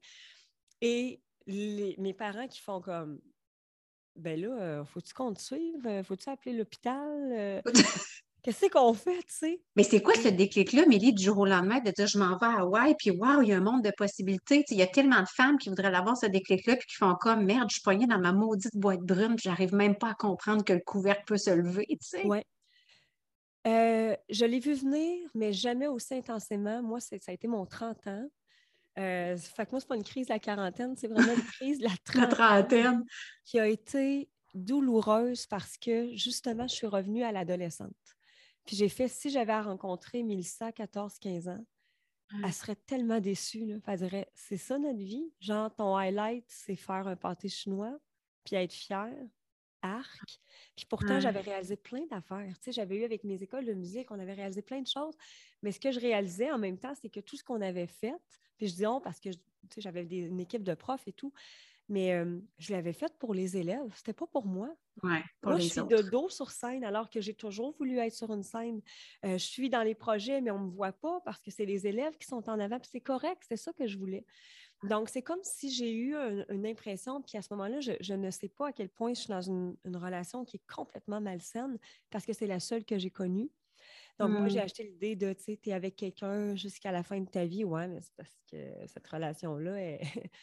Et 0.81 1.21
mes 1.47 2.13
parents 2.13 2.47
qui 2.47 2.59
font 2.59 2.79
comme 2.79 3.19
ben 4.19 4.39
là, 4.39 4.47
euh, 4.47 4.85
faut-tu 4.85 5.13
qu'on 5.13 5.33
te 5.33 5.41
suive? 5.41 5.85
Euh, 5.85 6.03
faut-tu 6.03 6.29
appeler 6.29 6.53
l'hôpital? 6.53 7.31
Euh? 7.31 7.61
Qu'est-ce 8.43 8.67
qu'on 8.67 8.93
fait, 8.93 9.17
tu 9.23 9.35
sais? 9.35 9.61
Mais 9.75 9.83
c'est 9.83 10.01
quoi 10.01 10.13
ce 10.15 10.29
déclic-là, 10.29 10.85
Mélie, 10.85 11.13
du 11.13 11.23
jour 11.23 11.39
au 11.39 11.45
lendemain, 11.45 11.79
de 11.79 11.91
dire 11.91 12.07
je 12.07 12.17
m'en 12.17 12.37
vais 12.37 12.45
à 12.45 12.61
Hawaï, 12.61 12.95
puis 12.97 13.11
waouh, 13.11 13.41
il 13.41 13.49
y 13.49 13.53
a 13.53 13.57
un 13.57 13.61
monde 13.61 13.83
de 13.83 13.91
possibilités. 13.97 14.63
Il 14.69 14.77
y 14.77 14.81
a 14.81 14.87
tellement 14.87 15.21
de 15.21 15.27
femmes 15.27 15.57
qui 15.57 15.67
voudraient 15.67 15.93
avoir 15.93 16.15
ce 16.15 16.25
déclic-là, 16.25 16.77
puis 16.77 16.87
qui 16.87 16.95
font 16.95 17.15
comme 17.15 17.43
merde, 17.43 17.69
je 17.69 17.75
suis 17.75 17.81
poignée 17.81 18.07
dans 18.07 18.19
ma 18.19 18.31
maudite 18.31 18.75
boîte 18.75 19.01
brune, 19.01 19.35
puis 19.35 19.43
j'arrive 19.43 19.73
même 19.73 19.97
pas 19.97 20.11
à 20.11 20.13
comprendre 20.13 20.63
que 20.63 20.71
le 20.71 20.79
couvercle 20.79 21.23
peut 21.27 21.37
se 21.37 21.49
lever, 21.49 21.85
tu 21.89 21.97
sais. 22.01 22.25
Oui. 22.25 22.39
je 23.65 24.45
l'ai 24.45 24.59
vu 24.59 24.73
venir, 24.73 25.29
mais 25.35 25.51
jamais 25.51 25.87
aussi 25.87 26.13
intensément. 26.13 26.81
Moi, 26.81 27.01
ça 27.01 27.17
a 27.27 27.31
été 27.33 27.47
mon 27.49 27.65
30 27.65 28.07
ans. 28.07 28.29
Euh, 28.99 29.37
fait 29.37 29.65
que 29.65 29.71
moi, 29.71 29.79
c'est 29.79 29.87
pas 29.87 29.95
une 29.95 30.03
crise 30.03 30.27
de 30.27 30.33
la 30.33 30.39
quarantaine, 30.39 30.95
c'est 30.95 31.07
vraiment 31.07 31.33
une 31.33 31.41
crise 31.53 31.79
de 31.79 31.85
la 31.85 32.25
trentaine, 32.27 33.05
qui 33.45 33.59
a 33.59 33.67
été 33.67 34.29
douloureuse 34.53 35.45
parce 35.45 35.77
que 35.77 36.13
justement, 36.15 36.67
je 36.67 36.75
suis 36.75 36.87
revenue 36.87 37.23
à 37.23 37.31
l'adolescente. 37.31 37.95
Puis 38.65 38.75
j'ai 38.75 38.89
fait, 38.89 39.07
si 39.07 39.29
j'avais 39.29 39.57
rencontré 39.59 40.21
Mélissa, 40.21 40.71
14-15 40.71 41.49
ans, 41.49 41.65
elle 42.43 42.53
serait 42.53 42.75
tellement 42.75 43.19
déçue. 43.19 43.65
Là. 43.65 43.75
Elle 43.87 43.97
dirait, 43.97 44.29
c'est 44.35 44.57
ça 44.57 44.77
notre 44.77 44.99
vie? 44.99 45.33
Genre, 45.39 45.73
ton 45.73 45.95
highlight, 45.95 46.45
c'est 46.47 46.75
faire 46.75 47.07
un 47.07 47.15
pâté 47.15 47.49
chinois, 47.49 47.97
puis 48.43 48.55
être 48.55 48.73
fière 48.73 49.15
arc. 49.81 50.39
Puis 50.75 50.85
pourtant, 50.89 51.19
j'avais 51.19 51.41
réalisé 51.41 51.75
plein 51.75 52.05
d'affaires. 52.07 52.53
Tu 52.57 52.65
sais, 52.65 52.71
j'avais 52.71 52.97
eu 52.97 53.03
avec 53.05 53.23
mes 53.23 53.41
écoles 53.41 53.65
de 53.65 53.73
musique, 53.73 54.11
on 54.11 54.19
avait 54.19 54.33
réalisé 54.33 54.61
plein 54.61 54.81
de 54.81 54.87
choses. 54.87 55.15
Mais 55.63 55.71
ce 55.71 55.79
que 55.79 55.91
je 55.91 55.99
réalisais 55.99 56.51
en 56.51 56.57
même 56.57 56.77
temps, 56.77 56.93
c'est 57.01 57.09
que 57.09 57.19
tout 57.19 57.37
ce 57.37 57.43
qu'on 57.43 57.61
avait 57.61 57.87
fait, 57.87 58.15
puis 58.57 58.67
je 58.67 58.75
dis 58.75 58.85
on 58.87 59.01
parce 59.01 59.19
que 59.19 59.29
j'avais 59.77 60.03
une 60.03 60.39
équipe 60.39 60.63
de 60.63 60.73
profs 60.73 61.07
et 61.07 61.13
tout, 61.13 61.33
Mais 61.89 62.13
euh, 62.13 62.39
je 62.59 62.71
l'avais 62.73 62.93
faite 62.93 63.17
pour 63.17 63.33
les 63.33 63.57
élèves, 63.57 63.91
c'était 63.95 64.13
pas 64.13 64.27
pour 64.27 64.45
moi. 64.45 64.69
Ouais, 65.01 65.23
pour 65.41 65.53
moi, 65.53 65.59
je 65.59 65.67
suis 65.67 65.79
autres. 65.79 65.95
de 65.97 66.01
dos 66.01 66.29
sur 66.29 66.51
scène 66.51 66.83
alors 66.83 67.09
que 67.09 67.19
j'ai 67.21 67.33
toujours 67.33 67.71
voulu 67.77 67.97
être 67.99 68.13
sur 68.13 68.31
une 68.33 68.43
scène. 68.43 68.81
Euh, 69.25 69.33
je 69.39 69.45
suis 69.45 69.69
dans 69.69 69.81
les 69.83 69.95
projets, 69.95 70.41
mais 70.41 70.51
on 70.51 70.59
ne 70.59 70.65
me 70.65 70.71
voit 70.71 70.91
pas 70.91 71.19
parce 71.25 71.41
que 71.41 71.51
c'est 71.51 71.65
les 71.65 71.87
élèves 71.87 72.17
qui 72.17 72.27
sont 72.27 72.47
en 72.49 72.59
avant. 72.59 72.79
puis 72.79 72.89
C'est 72.91 73.01
correct, 73.01 73.41
c'est 73.47 73.57
ça 73.57 73.73
que 73.73 73.87
je 73.87 73.97
voulais. 73.97 74.25
Donc, 74.83 75.09
c'est 75.09 75.21
comme 75.21 75.39
si 75.43 75.69
j'ai 75.71 75.91
eu 75.93 76.15
un- 76.15 76.45
une 76.49 76.65
impression, 76.65 77.21
puis 77.21 77.37
à 77.37 77.41
ce 77.41 77.53
moment-là, 77.53 77.81
je, 77.81 77.91
je 77.99 78.13
ne 78.13 78.31
sais 78.31 78.47
pas 78.49 78.69
à 78.69 78.73
quel 78.73 78.89
point 78.89 79.13
je 79.13 79.19
suis 79.21 79.29
dans 79.29 79.41
une, 79.41 79.75
une 79.83 79.97
relation 79.97 80.45
qui 80.45 80.57
est 80.57 80.65
complètement 80.73 81.19
malsaine 81.19 81.77
parce 82.09 82.25
que 82.25 82.31
c'est 82.33 82.47
la 82.47 82.59
seule 82.61 82.85
que 82.85 82.97
j'ai 82.97 83.11
connue. 83.11 83.51
Donc, 84.19 84.31
moi, 84.39 84.49
j'ai 84.49 84.59
Hmm. 84.59 84.61
acheté 84.61 84.83
l'idée 84.83 85.15
de, 85.17 85.33
tu 85.33 85.43
sais, 85.43 85.57
tu 85.61 85.69
es 85.69 85.73
avec 85.73 85.95
quelqu'un 85.97 86.55
jusqu'à 86.55 86.91
la 86.91 87.03
fin 87.03 87.19
de 87.21 87.29
ta 87.29 87.45
vie. 87.45 87.65
Ouais, 87.65 87.87
mais 87.89 88.01
c'est 88.01 88.15
parce 88.17 88.35
que 88.51 88.57
cette 88.87 89.07
relation-là 89.07 89.81
est 89.81 90.01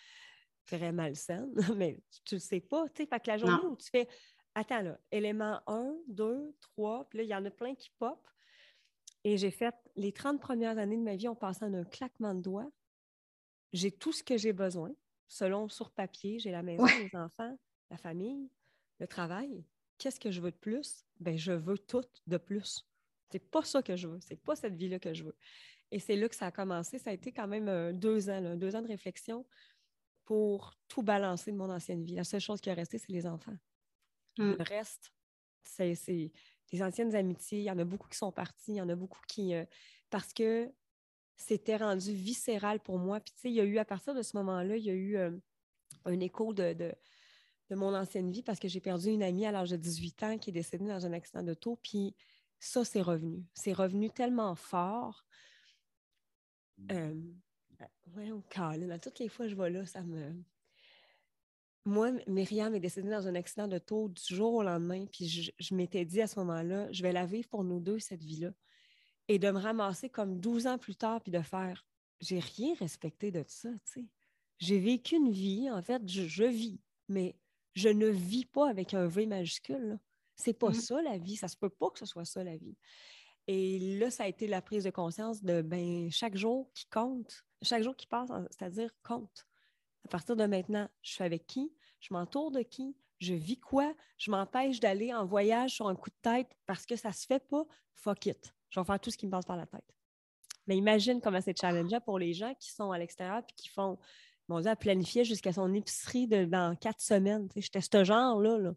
très 0.66 0.92
malsaine. 0.92 1.52
mais 1.76 2.02
tu 2.26 2.36
le 2.36 2.40
sais 2.40 2.60
pas, 2.60 2.88
tu 2.88 3.02
sais. 3.04 3.08
Fait 3.08 3.20
que 3.20 3.30
la 3.30 3.38
journée 3.38 3.62
Non. 3.62 3.70
où 3.70 3.76
tu 3.76 3.88
fais, 3.90 4.08
attends 4.54 4.82
là, 4.82 5.00
élément 5.12 5.60
1, 5.66 5.96
2, 6.08 6.56
3, 6.60 7.08
puis 7.08 7.18
là, 7.18 7.24
il 7.24 7.30
y 7.30 7.34
en 7.34 7.44
a 7.44 7.50
plein 7.50 7.74
qui 7.74 7.90
pop. 7.98 8.26
Et 9.24 9.36
j'ai 9.38 9.50
fait, 9.50 9.74
les 9.96 10.12
30 10.12 10.40
premières 10.40 10.78
années 10.78 10.96
de 10.96 11.02
ma 11.02 11.16
vie 11.16 11.28
ont 11.28 11.34
passé 11.36 11.64
en 11.64 11.74
un 11.74 11.84
claquement 11.84 12.34
de 12.34 12.40
doigts. 12.42 12.70
J'ai 13.72 13.90
tout 13.90 14.12
ce 14.12 14.22
que 14.22 14.36
j'ai 14.36 14.52
besoin, 14.52 14.92
selon 15.28 15.68
sur 15.68 15.90
papier. 15.90 16.38
J'ai 16.38 16.50
la 16.50 16.62
maison, 16.62 16.84
Ouais. 16.84 17.08
les 17.12 17.16
enfants, 17.18 17.56
la 17.90 17.96
famille, 17.96 18.48
le 19.00 19.06
travail. 19.06 19.64
Qu'est-ce 19.98 20.20
que 20.20 20.30
je 20.30 20.40
veux 20.40 20.50
de 20.50 20.56
plus? 20.56 21.04
Ben, 21.20 21.36
je 21.38 21.52
veux 21.52 21.78
tout 21.78 22.04
de 22.26 22.36
plus. 22.36 22.86
C'est 23.30 23.38
pas 23.50 23.64
ça 23.64 23.82
que 23.82 23.96
je 23.96 24.06
veux. 24.08 24.20
C'est 24.20 24.36
pas 24.40 24.54
cette 24.56 24.74
vie-là 24.76 24.98
que 24.98 25.12
je 25.14 25.24
veux. 25.24 25.36
Et 25.90 25.98
c'est 25.98 26.16
là 26.16 26.28
que 26.28 26.34
ça 26.34 26.46
a 26.46 26.50
commencé. 26.50 26.98
Ça 26.98 27.10
a 27.10 27.12
été 27.12 27.32
quand 27.32 27.46
même 27.48 27.68
euh, 27.68 27.92
deux 27.92 28.28
ans, 28.30 28.40
là, 28.40 28.56
deux 28.56 28.74
ans 28.76 28.82
de 28.82 28.88
réflexion 28.88 29.46
pour 30.24 30.74
tout 30.88 31.02
balancer 31.02 31.52
de 31.52 31.56
mon 31.56 31.70
ancienne 31.70 32.04
vie. 32.04 32.14
La 32.14 32.24
seule 32.24 32.40
chose 32.40 32.60
qui 32.60 32.68
est 32.68 32.74
restée, 32.74 32.98
c'est 32.98 33.12
les 33.12 33.26
enfants. 33.26 33.56
Mm. 34.38 34.52
Le 34.58 34.62
reste, 34.64 35.12
c'est 35.62 36.32
des 36.72 36.82
anciennes 36.82 37.14
amitiés. 37.14 37.60
Il 37.60 37.64
y 37.64 37.70
en 37.70 37.78
a 37.78 37.84
beaucoup 37.84 38.08
qui 38.08 38.18
sont 38.18 38.32
partis. 38.32 38.72
Il 38.72 38.76
y 38.76 38.80
en 38.80 38.88
a 38.88 38.96
beaucoup 38.96 39.20
qui. 39.28 39.54
euh, 39.54 39.64
parce 40.10 40.32
que 40.32 40.70
c'était 41.36 41.76
rendu 41.76 42.12
viscéral 42.12 42.80
pour 42.80 42.98
moi. 42.98 43.20
Puis, 43.20 43.32
tu 43.34 43.40
sais, 43.40 43.50
il 43.50 43.54
y 43.54 43.60
a 43.60 43.64
eu, 43.64 43.78
à 43.78 43.84
partir 43.84 44.14
de 44.14 44.22
ce 44.22 44.36
moment-là, 44.36 44.76
il 44.76 44.84
y 44.84 44.90
a 44.90 44.94
eu 44.94 45.16
euh, 45.16 45.30
un 46.04 46.20
écho 46.20 46.54
de, 46.54 46.72
de, 46.72 46.94
de 47.70 47.74
mon 47.74 47.94
ancienne 47.94 48.30
vie 48.30 48.42
parce 48.42 48.58
que 48.58 48.68
j'ai 48.68 48.80
perdu 48.80 49.10
une 49.10 49.22
amie 49.22 49.46
à 49.46 49.52
l'âge 49.52 49.70
de 49.70 49.76
18 49.76 50.22
ans 50.22 50.38
qui 50.38 50.50
est 50.50 50.52
décédée 50.52 50.86
dans 50.86 51.04
un 51.04 51.12
accident 51.12 51.42
d'auto. 51.42 51.78
Puis, 51.82 52.14
ça, 52.58 52.84
c'est 52.84 53.02
revenu. 53.02 53.44
C'est 53.54 53.72
revenu 53.72 54.10
tellement 54.10 54.54
fort. 54.54 55.24
Euh, 56.90 57.14
ouais, 58.14 58.30
on. 58.32 58.42
À 58.90 58.98
toutes 58.98 59.18
les 59.18 59.28
fois 59.28 59.46
que 59.46 59.50
je 59.50 59.56
vais 59.56 59.70
là, 59.70 59.84
ça 59.86 60.02
me. 60.02 60.34
Moi, 61.84 62.12
Myriam 62.26 62.74
est 62.74 62.80
décédée 62.80 63.10
dans 63.10 63.28
un 63.28 63.36
accident 63.36 63.68
de 63.68 63.78
taux 63.78 64.08
du 64.08 64.34
jour 64.34 64.54
au 64.54 64.62
lendemain, 64.64 65.06
puis 65.06 65.28
je, 65.28 65.52
je 65.56 65.74
m'étais 65.74 66.04
dit 66.04 66.20
à 66.20 66.26
ce 66.26 66.36
moment-là, 66.40 66.90
je 66.90 67.00
vais 67.02 67.12
la 67.12 67.26
vivre 67.26 67.48
pour 67.48 67.62
nous 67.62 67.78
deux, 67.78 68.00
cette 68.00 68.24
vie-là. 68.24 68.50
Et 69.28 69.38
de 69.38 69.50
me 69.50 69.58
ramasser 69.58 70.08
comme 70.10 70.40
12 70.40 70.66
ans 70.66 70.78
plus 70.78 70.96
tard, 70.96 71.20
puis 71.22 71.32
de 71.32 71.40
faire, 71.40 71.86
j'ai 72.20 72.38
rien 72.38 72.74
respecté 72.74 73.30
de 73.30 73.44
ça, 73.46 73.70
tu 73.70 73.78
sais. 74.02 74.06
J'ai 74.58 74.78
vécu 74.78 75.16
une 75.16 75.30
vie, 75.30 75.70
en 75.70 75.82
fait, 75.82 76.02
je, 76.08 76.26
je 76.26 76.44
vis, 76.44 76.80
mais 77.08 77.38
je 77.74 77.88
ne 77.88 78.06
vis 78.06 78.46
pas 78.46 78.70
avec 78.70 78.94
un 78.94 79.06
V 79.06 79.26
majuscule. 79.26 79.98
C'est 80.36 80.54
pas 80.54 80.68
Mhm. 80.68 80.74
ça 80.74 81.02
la 81.02 81.18
vie, 81.18 81.36
ça 81.36 81.48
se 81.48 81.56
peut 81.56 81.70
pas 81.70 81.90
que 81.90 81.98
ce 81.98 82.06
soit 82.06 82.24
ça 82.24 82.44
la 82.44 82.56
vie. 82.56 82.76
Et 83.46 83.98
là, 83.98 84.10
ça 84.10 84.24
a 84.24 84.28
été 84.28 84.46
la 84.48 84.62
prise 84.62 84.84
de 84.84 84.90
conscience 84.90 85.42
de 85.42 85.62
ben, 85.62 86.10
chaque 86.10 86.36
jour 86.36 86.70
qui 86.74 86.86
compte, 86.86 87.44
chaque 87.62 87.82
jour 87.82 87.96
qui 87.96 88.06
passe, 88.06 88.30
c'est-à-dire 88.50 88.90
compte. 89.02 89.46
À 90.06 90.08
partir 90.08 90.36
de 90.36 90.46
maintenant, 90.46 90.88
je 91.02 91.12
suis 91.12 91.24
avec 91.24 91.46
qui? 91.46 91.74
Je 92.00 92.14
m'entoure 92.14 92.50
de 92.52 92.62
qui? 92.62 92.96
Je 93.20 93.34
vis 93.34 93.60
quoi? 93.60 93.94
Je 94.18 94.30
m'empêche 94.32 94.80
d'aller 94.80 95.14
en 95.14 95.26
voyage 95.26 95.72
sur 95.74 95.88
un 95.88 95.96
coup 95.96 96.10
de 96.10 96.16
tête 96.22 96.52
parce 96.66 96.86
que 96.86 96.96
ça 96.96 97.12
se 97.12 97.26
fait 97.26 97.46
pas? 97.48 97.66
Fuck 97.94 98.26
it. 98.26 98.55
Je 98.76 98.80
vais 98.82 98.84
faire 98.84 99.00
tout 99.00 99.10
ce 99.10 99.16
qui 99.16 99.24
me 99.24 99.30
passe 99.30 99.46
par 99.46 99.56
la 99.56 99.64
tête. 99.64 99.84
Mais 100.66 100.76
imagine 100.76 101.20
comment 101.22 101.40
c'est 101.40 101.58
challengeant 101.58 102.00
pour 102.00 102.18
les 102.18 102.34
gens 102.34 102.52
qui 102.60 102.70
sont 102.70 102.90
à 102.90 102.98
l'extérieur 102.98 103.38
et 103.38 103.52
qui 103.56 103.70
font, 103.70 103.98
mon 104.48 104.60
Dieu, 104.60 104.70
elle 104.70 104.76
planifiait 104.76 105.24
jusqu'à 105.24 105.52
son 105.52 105.72
épicerie 105.72 106.26
de, 106.26 106.44
dans 106.44 106.76
quatre 106.76 107.00
semaines. 107.00 107.48
J'étais 107.56 107.80
ce 107.80 108.04
genre-là. 108.04 108.58
Là. 108.58 108.72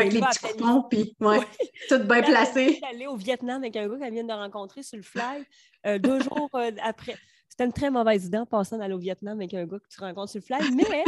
Et 0.00 0.08
les 0.08 0.20
petits 0.20 0.46
à 0.46 0.48
coupons, 0.52 0.82
puis 0.84 1.14
ouais, 1.20 1.40
tout 1.88 1.98
bien 1.98 2.22
placé. 2.22 2.80
D'aller 2.80 3.06
au 3.06 3.16
Vietnam 3.16 3.62
avec 3.62 3.76
un 3.76 3.88
gars 3.88 3.98
qu'elle 3.98 4.14
vient 4.14 4.24
de 4.24 4.32
rencontrer 4.32 4.82
sur 4.82 4.96
le 4.96 5.02
fly 5.02 5.44
euh, 5.84 5.98
deux 5.98 6.20
jours 6.20 6.48
euh, 6.54 6.70
après. 6.82 7.16
C'était 7.50 7.64
une 7.64 7.72
très 7.72 7.90
mauvaise 7.90 8.24
idée 8.24 8.38
en 8.38 8.46
passant 8.46 8.78
d'aller 8.78 8.94
au 8.94 8.98
Vietnam 8.98 9.38
avec 9.38 9.52
un 9.52 9.66
gars 9.66 9.78
que 9.78 9.88
tu 9.88 10.00
rencontres 10.00 10.30
sur 10.30 10.40
le 10.40 10.44
fly, 10.44 10.74
mais 10.74 11.04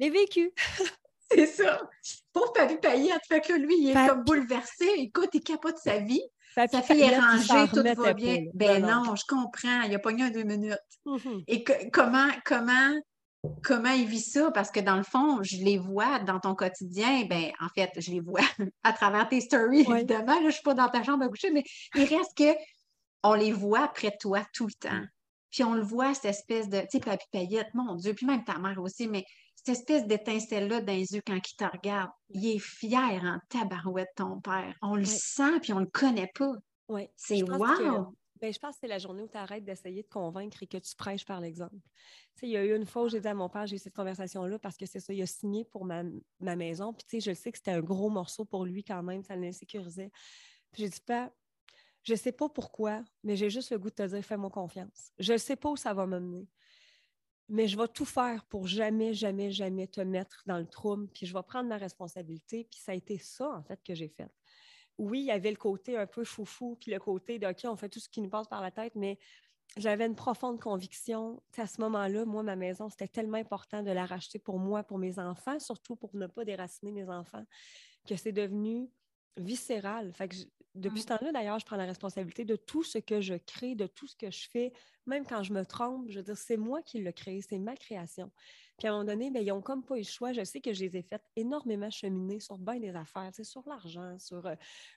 j'ai 0.00 0.10
vécu. 0.10 0.52
C'est 1.30 1.46
ça. 1.46 1.80
Pauvre 2.32 2.52
Papy 2.52 2.76
Payette, 2.76 3.22
fait 3.28 3.40
que 3.40 3.52
lui, 3.52 3.76
il 3.78 3.90
est 3.90 4.08
comme 4.08 4.24
bouleversé. 4.24 4.86
Écoute, 4.98 5.30
il 5.32 5.42
capote 5.42 5.78
sa 5.78 5.98
vie. 5.98 6.22
Papy 6.54 6.76
Sa 6.76 6.82
fille 6.82 7.00
est 7.02 7.18
rangée, 7.18 7.68
tout 7.68 7.82
va 8.02 8.12
bien. 8.14 8.36
Ben 8.54 8.82
non, 9.04 9.14
je 9.16 9.24
comprends. 9.28 9.82
Il 9.82 9.94
a 9.94 9.98
pogné 9.98 10.24
un 10.24 10.30
deux 10.30 10.42
minutes. 10.44 10.78
Mhm. 11.06 11.42
Et 11.46 11.64
que- 11.64 11.90
comment, 11.90 12.28
comment, 12.44 12.92
comment 13.62 13.90
il 13.90 14.06
vit 14.06 14.20
ça? 14.20 14.50
Parce 14.52 14.70
que 14.70 14.80
dans 14.80 14.96
le 14.96 15.02
fond, 15.02 15.42
je 15.42 15.56
les 15.56 15.78
vois 15.78 16.18
dans 16.20 16.40
ton 16.40 16.54
quotidien. 16.54 17.24
Ben, 17.24 17.50
en 17.60 17.68
fait, 17.74 17.90
je 17.98 18.10
les 18.10 18.20
vois 18.20 18.40
à 18.84 18.92
travers 18.92 19.28
tes 19.28 19.40
stories, 19.40 19.84
évidemment. 19.96 20.34
Là, 20.34 20.38
je 20.40 20.46
ne 20.46 20.50
suis 20.50 20.62
pas 20.62 20.74
dans 20.74 20.88
ta 20.88 21.02
chambre 21.02 21.24
à 21.24 21.28
coucher, 21.28 21.50
mais 21.50 21.64
il 21.94 22.04
reste 22.04 22.36
que 22.36 22.52
on 23.22 23.34
les 23.34 23.52
voit 23.52 23.88
près 23.88 24.10
de 24.10 24.16
toi 24.20 24.42
tout 24.52 24.66
le 24.66 24.72
temps. 24.74 25.04
Puis 25.50 25.62
on 25.64 25.74
le 25.74 25.82
voit, 25.82 26.14
cette 26.14 26.24
espèce 26.26 26.68
de, 26.68 26.80
tu 26.80 26.86
sais, 26.92 27.00
Papy 27.00 27.26
Paillette, 27.30 27.68
mon 27.74 27.94
Dieu, 27.94 28.14
puis 28.14 28.26
même 28.26 28.42
ta 28.42 28.58
mère 28.58 28.80
aussi, 28.80 29.06
mais 29.06 29.24
cette 29.64 29.78
espèce 29.78 30.06
d'étincelle-là 30.06 30.80
dans 30.80 30.92
les 30.92 31.14
yeux 31.14 31.22
quand 31.24 31.36
il 31.36 31.56
te 31.56 31.64
regarde. 31.64 32.10
Il 32.30 32.46
est 32.46 32.58
fier 32.58 33.22
en 33.22 33.38
tabarouette, 33.48 34.10
ton 34.16 34.40
père. 34.40 34.74
On 34.82 34.96
le 34.96 35.04
sent, 35.04 35.60
puis 35.60 35.72
on 35.72 35.78
le 35.78 35.86
connaît 35.86 36.30
pas. 36.34 36.54
Ouais. 36.88 37.10
C'est 37.16 37.42
wow! 37.42 38.14
ben, 38.40 38.52
je 38.52 38.58
pense 38.58 38.74
que 38.74 38.80
c'est 38.80 38.88
la 38.88 38.98
journée 38.98 39.22
où 39.22 39.28
tu 39.28 39.36
arrêtes 39.36 39.64
d'essayer 39.64 40.02
de 40.02 40.08
convaincre 40.08 40.64
et 40.64 40.66
que 40.66 40.78
tu 40.78 40.96
prêches 40.96 41.24
par 41.24 41.40
l'exemple. 41.40 41.76
Il 42.42 42.48
y 42.48 42.56
a 42.56 42.64
eu 42.64 42.74
une 42.74 42.86
fois 42.86 43.04
où 43.04 43.08
j'ai 43.08 43.20
dit 43.20 43.28
à 43.28 43.34
mon 43.34 43.48
père, 43.48 43.68
j'ai 43.68 43.76
eu 43.76 43.78
cette 43.78 43.94
conversation-là 43.94 44.58
parce 44.58 44.76
que 44.76 44.84
c'est 44.84 44.98
ça, 44.98 45.12
il 45.12 45.22
a 45.22 45.26
signé 45.26 45.64
pour 45.64 45.84
ma, 45.84 46.02
ma 46.40 46.56
maison. 46.56 46.92
Puis, 46.92 47.04
tu 47.08 47.20
sais, 47.20 47.30
je 47.30 47.38
sais 47.38 47.52
que 47.52 47.58
c'était 47.58 47.70
un 47.70 47.80
gros 47.80 48.10
morceau 48.10 48.44
pour 48.44 48.64
lui 48.64 48.82
quand 48.82 49.02
même, 49.04 49.22
ça 49.22 49.36
l'insécurisait. 49.36 50.10
Puis, 50.72 50.82
j'ai 50.82 50.88
dit, 50.88 51.00
Père, 51.06 51.30
je 52.02 52.16
sais 52.16 52.32
pas 52.32 52.48
pourquoi, 52.48 53.04
mais 53.22 53.36
j'ai 53.36 53.48
juste 53.48 53.70
le 53.70 53.78
goût 53.78 53.90
de 53.90 53.94
te 53.94 54.02
dire, 54.02 54.24
fais-moi 54.24 54.50
confiance. 54.50 55.12
Je 55.20 55.34
ne 55.34 55.38
sais 55.38 55.54
pas 55.54 55.70
où 55.70 55.76
ça 55.76 55.94
va 55.94 56.04
m'amener, 56.04 56.48
mais 57.52 57.68
je 57.68 57.76
vais 57.76 57.88
tout 57.88 58.04
faire 58.04 58.44
pour 58.46 58.66
jamais, 58.66 59.14
jamais, 59.14 59.50
jamais 59.50 59.86
te 59.86 60.00
mettre 60.00 60.42
dans 60.46 60.58
le 60.58 60.66
trouble. 60.66 61.06
Puis, 61.08 61.26
je 61.26 61.32
vais 61.32 61.42
prendre 61.42 61.68
ma 61.68 61.76
responsabilité. 61.76 62.66
Puis, 62.70 62.80
ça 62.80 62.92
a 62.92 62.94
été 62.94 63.18
ça, 63.18 63.48
en 63.50 63.62
fait, 63.62 63.80
que 63.84 63.94
j'ai 63.94 64.08
fait 64.08 64.30
oui, 64.98 65.20
il 65.20 65.26
y 65.26 65.30
avait 65.30 65.50
le 65.50 65.56
côté 65.56 65.96
un 65.96 66.06
peu 66.06 66.24
foufou, 66.24 66.76
puis 66.80 66.90
le 66.90 66.98
côté 66.98 67.38
de 67.38 67.46
OK, 67.46 67.60
on 67.64 67.76
fait 67.76 67.88
tout 67.88 68.00
ce 68.00 68.08
qui 68.08 68.20
nous 68.20 68.28
passe 68.28 68.46
par 68.46 68.60
la 68.60 68.70
tête, 68.70 68.94
mais 68.94 69.18
j'avais 69.76 70.06
une 70.06 70.14
profonde 70.14 70.60
conviction. 70.60 71.42
Tu 71.50 71.56
sais, 71.56 71.62
à 71.62 71.66
ce 71.66 71.80
moment-là, 71.80 72.24
moi, 72.24 72.42
ma 72.42 72.56
maison, 72.56 72.88
c'était 72.88 73.08
tellement 73.08 73.38
important 73.38 73.82
de 73.82 73.90
la 73.90 74.04
racheter 74.04 74.38
pour 74.38 74.58
moi, 74.58 74.82
pour 74.82 74.98
mes 74.98 75.18
enfants, 75.18 75.58
surtout 75.58 75.96
pour 75.96 76.14
ne 76.14 76.26
pas 76.26 76.44
déraciner 76.44 76.92
mes 76.92 77.08
enfants, 77.08 77.44
que 78.06 78.16
c'est 78.16 78.32
devenu 78.32 78.90
viscéral. 79.36 80.12
Fait 80.12 80.28
que 80.28 80.36
depuis 80.74 80.98
Mm. 80.98 81.02
ce 81.02 81.06
temps-là, 81.06 81.32
d'ailleurs, 81.32 81.58
je 81.58 81.66
prends 81.66 81.76
la 81.76 81.84
responsabilité 81.84 82.44
de 82.44 82.56
tout 82.56 82.82
ce 82.82 82.98
que 82.98 83.20
je 83.20 83.34
crée, 83.34 83.74
de 83.74 83.86
tout 83.86 84.06
ce 84.06 84.16
que 84.16 84.30
je 84.30 84.48
fais, 84.48 84.72
même 85.06 85.26
quand 85.26 85.42
je 85.42 85.52
me 85.52 85.64
trompe. 85.66 86.08
Je 86.08 86.18
veux 86.18 86.24
dire, 86.24 86.36
c'est 86.36 86.56
moi 86.56 86.82
qui 86.82 87.02
l'ai 87.02 87.12
créé, 87.12 87.42
c'est 87.42 87.58
ma 87.58 87.76
création. 87.76 88.32
Puis 88.78 88.88
à 88.88 88.90
un 88.90 88.94
moment 88.94 89.04
donné, 89.04 89.30
ben, 89.30 89.42
ils 89.42 89.48
n'ont 89.48 89.60
comme 89.62 89.84
pas 89.84 89.96
eu 89.96 90.00
le 90.00 90.04
choix. 90.04 90.32
Je 90.32 90.44
sais 90.44 90.60
que 90.60 90.72
je 90.72 90.84
les 90.84 90.96
ai 90.96 91.02
fait 91.02 91.22
énormément 91.36 91.90
cheminer 91.90 92.40
sur 92.40 92.58
bien 92.58 92.78
des 92.80 92.94
affaires, 92.96 93.30
sur 93.42 93.62
l'argent, 93.68 94.18
sur 94.18 94.46
euh, 94.46 94.54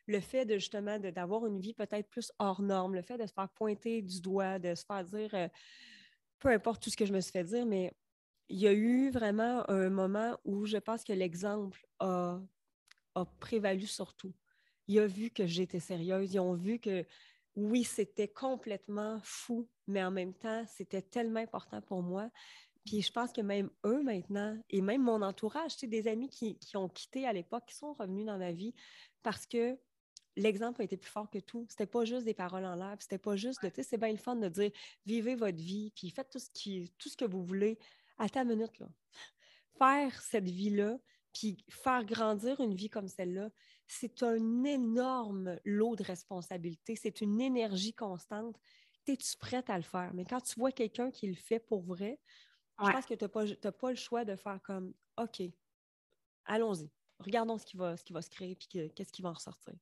le 0.07 0.19
fait 0.21 0.45
de 0.45 0.55
justement 0.55 0.97
d'avoir 0.99 1.45
une 1.45 1.59
vie 1.59 1.73
peut-être 1.73 2.09
plus 2.09 2.31
hors 2.39 2.61
norme, 2.61 2.95
le 2.95 3.01
fait 3.01 3.17
de 3.17 3.27
se 3.27 3.33
faire 3.33 3.49
pointer 3.49 4.01
du 4.01 4.21
doigt, 4.21 4.59
de 4.59 4.75
se 4.75 4.85
faire 4.85 5.03
dire, 5.03 5.33
euh, 5.33 5.47
peu 6.39 6.49
importe 6.49 6.81
tout 6.83 6.89
ce 6.89 6.97
que 6.97 7.05
je 7.05 7.13
me 7.13 7.19
suis 7.21 7.31
fait 7.31 7.43
dire, 7.43 7.65
mais 7.65 7.91
il 8.49 8.59
y 8.59 8.67
a 8.67 8.73
eu 8.73 9.09
vraiment 9.09 9.69
un 9.69 9.89
moment 9.89 10.37
où 10.45 10.65
je 10.65 10.77
pense 10.77 11.03
que 11.03 11.13
l'exemple 11.13 11.85
a, 11.99 12.39
a 13.15 13.25
prévalu 13.25 13.87
sur 13.87 14.15
tout. 14.15 14.33
Il 14.87 14.99
a 14.99 15.07
vu 15.07 15.29
que 15.29 15.45
j'étais 15.45 15.79
sérieuse, 15.79 16.33
ils 16.33 16.39
ont 16.39 16.53
vu 16.53 16.79
que 16.79 17.05
oui, 17.55 17.83
c'était 17.83 18.27
complètement 18.27 19.19
fou, 19.23 19.69
mais 19.87 20.03
en 20.03 20.11
même 20.11 20.33
temps, 20.33 20.65
c'était 20.67 21.01
tellement 21.01 21.39
important 21.39 21.81
pour 21.81 22.03
moi. 22.03 22.29
Puis 22.85 23.01
je 23.01 23.11
pense 23.11 23.31
que 23.31 23.41
même 23.41 23.69
eux 23.85 24.03
maintenant, 24.03 24.57
et 24.69 24.81
même 24.81 25.01
mon 25.01 25.21
entourage, 25.21 25.75
tu 25.77 25.87
des 25.87 26.07
amis 26.07 26.29
qui, 26.29 26.59
qui 26.59 26.77
ont 26.77 26.89
quitté 26.89 27.25
à 27.25 27.33
l'époque, 27.33 27.63
qui 27.67 27.75
sont 27.75 27.93
revenus 27.93 28.25
dans 28.25 28.37
ma 28.37 28.51
vie 28.51 28.75
parce 29.23 29.47
que 29.47 29.77
l'exemple 30.35 30.81
a 30.81 30.83
été 30.83 30.97
plus 30.97 31.09
fort 31.09 31.29
que 31.29 31.39
tout. 31.39 31.65
C'était 31.69 31.87
pas 31.87 32.05
juste 32.05 32.25
des 32.25 32.33
paroles 32.33 32.65
en 32.65 32.75
l'air, 32.75 32.95
c'était 32.99 33.17
pas 33.17 33.35
juste 33.35 33.63
de, 33.63 33.69
tu 33.69 33.75
sais, 33.75 33.83
c'est 33.83 33.97
bien 33.97 34.11
le 34.11 34.17
fun 34.17 34.35
de 34.35 34.49
dire 34.49 34.71
vivez 35.05 35.35
votre 35.35 35.57
vie, 35.57 35.91
puis 35.95 36.09
faites 36.09 36.29
tout 36.29 36.39
ce, 36.39 36.49
qui, 36.51 36.93
tout 36.97 37.09
ce 37.09 37.17
que 37.17 37.25
vous 37.25 37.43
voulez. 37.43 37.79
Attends 38.17 38.43
une 38.43 38.49
minute, 38.49 38.77
là. 38.79 38.87
Faire 39.77 40.21
cette 40.21 40.49
vie-là, 40.49 40.97
puis 41.35 41.57
faire 41.69 42.05
grandir 42.05 42.61
une 42.61 42.73
vie 42.73 42.89
comme 42.89 43.09
celle-là, 43.09 43.49
c'est 43.87 44.23
un 44.23 44.63
énorme 44.63 45.59
lot 45.65 45.97
de 45.97 46.03
responsabilité, 46.03 46.95
c'est 46.95 47.19
une 47.19 47.41
énergie 47.41 47.93
constante. 47.93 48.57
Es-tu 49.05 49.37
prête 49.37 49.69
à 49.69 49.75
le 49.77 49.83
faire? 49.83 50.11
Mais 50.13 50.23
quand 50.23 50.39
tu 50.39 50.57
vois 50.57 50.71
quelqu'un 50.71 51.11
qui 51.11 51.27
le 51.27 51.35
fait 51.35 51.59
pour 51.59 51.83
vrai, 51.83 52.19
je 52.81 52.89
pense 52.89 53.05
que 53.05 53.13
tu 53.13 53.25
n'as 53.25 53.29
pas, 53.29 53.71
pas 53.71 53.89
le 53.89 53.97
choix 53.97 54.23
de 54.23 54.35
faire 54.37 54.59
comme 54.63 54.93
OK, 55.17 55.41
allons-y. 56.45 56.89
Regardons 57.19 57.57
ce 57.57 57.65
qui 57.65 57.75
va, 57.75 57.97
ce 57.97 58.03
qui 58.03 58.13
va 58.13 58.21
se 58.21 58.29
créer 58.29 58.55
puis 58.55 58.67
qu'est-ce 58.95 59.11
qui 59.11 59.21
va 59.21 59.29
en 59.29 59.33
ressortir. 59.33 59.73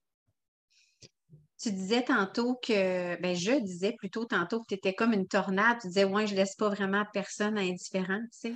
Tu 1.59 1.71
disais 1.71 2.03
tantôt 2.03 2.55
que, 2.55 3.21
ben 3.21 3.35
je 3.35 3.61
disais 3.61 3.93
plutôt 3.93 4.25
tantôt 4.25 4.59
que 4.59 4.65
tu 4.67 4.73
étais 4.73 4.93
comme 4.93 5.13
une 5.13 5.27
tornade. 5.27 5.77
Tu 5.81 5.87
disais, 5.87 6.03
ouais, 6.03 6.25
je 6.27 6.35
laisse 6.35 6.55
pas 6.55 6.69
vraiment 6.69 7.05
personne 7.13 7.57
indifférent, 7.57 8.21
tu 8.23 8.51
sais. 8.51 8.55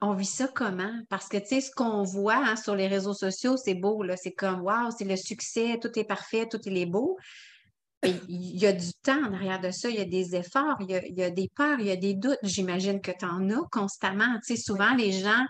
On 0.00 0.12
vit 0.12 0.26
ça 0.26 0.46
comment? 0.48 0.92
Parce 1.08 1.28
que, 1.28 1.38
tu 1.38 1.46
sais, 1.46 1.60
ce 1.62 1.70
qu'on 1.70 2.02
voit 2.02 2.36
hein, 2.36 2.56
sur 2.56 2.74
les 2.74 2.86
réseaux 2.86 3.14
sociaux, 3.14 3.56
c'est 3.56 3.74
beau. 3.74 4.04
C'est 4.16 4.32
comme, 4.32 4.60
waouh, 4.60 4.90
c'est 4.96 5.04
le 5.04 5.16
succès, 5.16 5.78
tout 5.80 5.98
est 5.98 6.04
parfait, 6.04 6.46
tout 6.50 6.60
est 6.66 6.86
beau. 6.86 7.16
Il 8.02 8.56
y 8.56 8.66
a 8.66 8.72
du 8.72 8.92
temps 9.02 9.24
en 9.24 9.58
de 9.58 9.70
ça, 9.70 9.88
il 9.88 9.96
y 9.96 10.00
a 10.00 10.04
des 10.04 10.36
efforts, 10.36 10.76
il 10.80 10.90
y 10.90 11.22
a, 11.22 11.30
des 11.30 11.50
peurs, 11.54 11.80
il 11.80 11.86
y 11.86 11.90
a 11.90 11.96
des 11.96 12.14
doutes. 12.14 12.38
J'imagine 12.42 13.00
que 13.00 13.10
tu 13.10 13.24
en 13.24 13.48
as 13.50 13.66
constamment. 13.72 14.38
Tu 14.46 14.54
sais, 14.54 14.62
souvent, 14.62 14.94
les 14.94 15.12
gens 15.12 15.44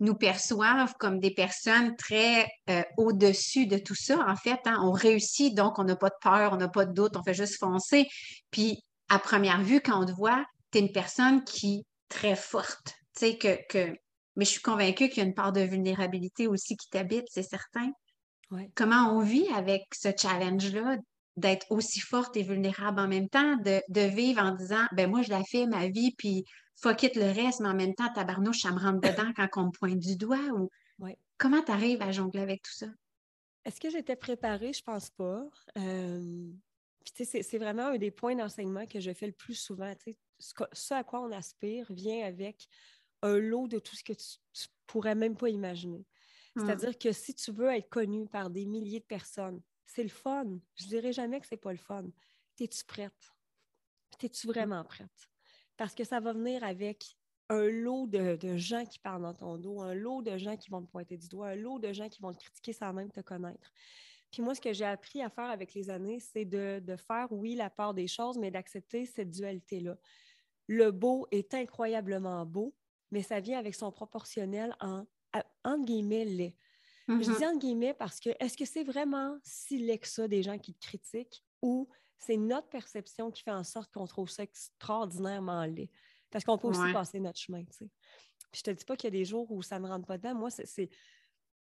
nous 0.00 0.14
perçoivent 0.14 0.94
comme 0.98 1.20
des 1.20 1.30
personnes 1.30 1.96
très 1.96 2.46
euh, 2.68 2.82
au-dessus 2.98 3.66
de 3.66 3.78
tout 3.78 3.94
ça. 3.94 4.18
En 4.28 4.36
fait, 4.36 4.60
hein. 4.66 4.78
on 4.82 4.90
réussit, 4.90 5.54
donc 5.54 5.78
on 5.78 5.84
n'a 5.84 5.96
pas 5.96 6.10
de 6.10 6.16
peur, 6.20 6.52
on 6.52 6.56
n'a 6.56 6.68
pas 6.68 6.84
de 6.84 6.92
doute, 6.92 7.16
on 7.16 7.22
fait 7.22 7.34
juste 7.34 7.58
foncer. 7.58 8.06
Puis, 8.50 8.82
à 9.08 9.18
première 9.18 9.62
vue, 9.62 9.80
quand 9.80 10.02
on 10.02 10.06
te 10.06 10.12
voit, 10.12 10.44
tu 10.72 10.78
es 10.78 10.80
une 10.82 10.92
personne 10.92 11.44
qui 11.44 11.78
est 11.78 11.84
très 12.08 12.36
forte. 12.36 12.94
Tu 13.16 13.26
sais, 13.26 13.38
que, 13.38 13.66
que... 13.68 13.96
Mais 14.36 14.44
je 14.44 14.50
suis 14.50 14.60
convaincue 14.60 15.08
qu'il 15.08 15.18
y 15.18 15.20
a 15.20 15.28
une 15.28 15.34
part 15.34 15.52
de 15.52 15.62
vulnérabilité 15.62 16.46
aussi 16.46 16.76
qui 16.76 16.88
t'habite, 16.90 17.26
c'est 17.30 17.42
certain. 17.42 17.90
Comment 18.74 19.16
on 19.16 19.20
vit 19.20 19.48
avec 19.48 19.82
ce 19.94 20.08
challenge-là 20.16 20.98
d'être 21.36 21.66
aussi 21.70 22.00
forte 22.00 22.36
et 22.36 22.42
vulnérable 22.42 23.00
en 23.00 23.08
même 23.08 23.28
temps, 23.28 23.56
de, 23.56 23.80
de, 23.88 24.00
vivre 24.02 24.42
en 24.42 24.54
disant, 24.54 24.86
ben 24.92 25.10
moi, 25.10 25.22
je 25.22 25.30
la 25.30 25.42
fais 25.44 25.66
ma 25.66 25.88
vie, 25.88 26.14
puis 26.16 26.44
fuck 26.76 27.02
it 27.02 27.16
le 27.16 27.30
reste, 27.30 27.60
mais 27.60 27.68
en 27.68 27.74
même 27.74 27.94
temps, 27.94 28.10
tabarnouche, 28.12 28.60
ça 28.60 28.72
me 28.72 28.78
rentre 28.78 29.00
dedans 29.00 29.32
quand 29.34 29.48
on 29.56 29.66
me 29.66 29.70
pointe 29.70 29.98
du 29.98 30.16
doigt. 30.16 30.48
Ou... 30.54 30.70
Comment 31.38 31.62
tu 31.62 31.72
arrives 31.72 32.02
à 32.02 32.12
jongler 32.12 32.40
avec 32.40 32.62
tout 32.62 32.72
ça? 32.72 32.86
Est-ce 33.64 33.80
que 33.80 33.90
j'étais 33.90 34.16
préparée? 34.16 34.72
Je 34.72 34.82
pense 34.82 35.10
pas. 35.10 35.44
Euh... 35.76 36.50
c'est 37.04 37.58
vraiment 37.58 37.88
un 37.88 37.98
des 37.98 38.10
points 38.10 38.36
d'enseignement 38.36 38.86
que 38.86 39.00
je 39.00 39.12
fais 39.12 39.26
le 39.26 39.32
plus 39.32 39.54
souvent. 39.54 39.92
Ce, 40.38 40.52
ce, 40.72 40.94
à 40.94 41.04
quoi 41.04 41.20
on 41.20 41.32
aspire 41.32 41.86
vient 41.90 42.24
avec 42.24 42.68
un 43.22 43.38
lot 43.38 43.68
de 43.68 43.78
tout 43.78 43.96
ce 43.96 44.04
que 44.04 44.12
tu, 44.12 44.38
ne 44.54 44.66
pourrais 44.86 45.14
même 45.14 45.36
pas 45.36 45.48
imaginer. 45.48 46.04
Hmm. 46.54 46.64
C'est-à-dire 46.64 46.98
que 46.98 47.12
si 47.12 47.34
tu 47.34 47.52
veux 47.52 47.68
être 47.68 47.88
connu 47.88 48.26
par 48.26 48.50
des 48.50 48.66
milliers 48.66 49.00
de 49.00 49.04
personnes, 49.04 49.60
c'est 49.84 50.02
le 50.02 50.08
fun. 50.08 50.58
Je 50.74 50.86
dirais 50.86 51.12
jamais 51.12 51.40
que 51.40 51.46
c'est 51.46 51.56
pas 51.56 51.72
le 51.72 51.78
fun. 51.78 52.04
Es-tu 52.58 52.84
prête? 52.84 53.32
Es-tu 54.22 54.46
vraiment 54.46 54.84
prête? 54.84 55.30
Parce 55.76 55.94
que 55.94 56.04
ça 56.04 56.20
va 56.20 56.32
venir 56.32 56.64
avec 56.64 57.16
un 57.48 57.68
lot 57.68 58.06
de, 58.06 58.56
gens 58.56 58.84
qui 58.84 58.98
parlent 58.98 59.22
dans 59.22 59.34
ton 59.34 59.56
dos, 59.58 59.80
un 59.80 59.94
lot 59.94 60.22
de 60.22 60.36
gens 60.36 60.56
qui 60.56 60.70
vont 60.70 60.82
te 60.82 60.90
pointer 60.90 61.16
du 61.16 61.28
doigt, 61.28 61.48
un 61.48 61.54
lot 61.54 61.78
de 61.78 61.92
gens 61.92 62.08
qui 62.08 62.20
vont 62.20 62.32
te 62.32 62.38
critiquer 62.38 62.72
sans 62.72 62.92
même 62.92 63.10
te 63.10 63.20
connaître. 63.20 63.72
Puis 64.32 64.42
moi, 64.42 64.54
ce 64.54 64.60
que 64.60 64.72
j'ai 64.72 64.84
appris 64.84 65.22
à 65.22 65.30
faire 65.30 65.50
avec 65.50 65.72
les 65.74 65.88
années, 65.88 66.18
c'est 66.18 66.44
de, 66.44 66.80
de, 66.80 66.96
faire, 66.96 67.28
oui, 67.30 67.54
la 67.54 67.70
part 67.70 67.94
des 67.94 68.08
choses, 68.08 68.36
mais 68.38 68.50
d'accepter 68.50 69.06
cette 69.06 69.30
dualité-là. 69.30 69.96
Le 70.66 70.90
beau 70.90 71.28
est 71.30 71.54
incroyablement 71.54 72.44
beau, 72.44 72.74
mais 73.10 73.22
ça 73.22 73.40
vient 73.40 73.58
avec 73.58 73.74
son 73.74 73.90
proportionnel 73.92 74.76
en, 74.80 75.06
entre 75.64 75.84
guillemets, 75.84 76.24
laid. 76.24 76.56
Je 77.08 77.14
mm-hmm. 77.14 77.38
dis 77.38 77.46
entre 77.46 77.58
guillemets 77.58 77.94
parce 77.94 78.18
que 78.18 78.30
est-ce 78.40 78.56
que 78.56 78.64
c'est 78.64 78.82
vraiment 78.82 79.38
si 79.42 79.78
laid 79.78 79.98
que 79.98 80.08
ça 80.08 80.26
des 80.26 80.42
gens 80.42 80.58
qui 80.58 80.74
te 80.74 80.86
critiquent 80.86 81.44
ou 81.62 81.88
c'est 82.18 82.36
notre 82.36 82.68
perception 82.68 83.30
qui 83.30 83.42
fait 83.42 83.52
en 83.52 83.62
sorte 83.62 83.92
qu'on 83.92 84.06
trouve 84.06 84.28
ça 84.28 84.42
extraordinairement 84.42 85.64
laid? 85.64 85.88
Parce 86.30 86.44
qu'on 86.44 86.58
peut 86.58 86.68
aussi 86.68 86.92
passer 86.92 87.20
notre 87.20 87.38
chemin, 87.38 87.64
tu 87.64 87.72
sais. 87.72 87.90
Puis 88.50 88.58
je 88.58 88.62
te 88.62 88.70
dis 88.70 88.84
pas 88.84 88.96
qu'il 88.96 89.06
y 89.06 89.14
a 89.14 89.18
des 89.18 89.24
jours 89.24 89.50
où 89.50 89.62
ça 89.62 89.78
ne 89.78 89.84
me 89.84 89.88
rentre 89.88 90.06
pas 90.06 90.18
dedans. 90.18 90.34
Moi, 90.34 90.50
c'est 90.50 90.90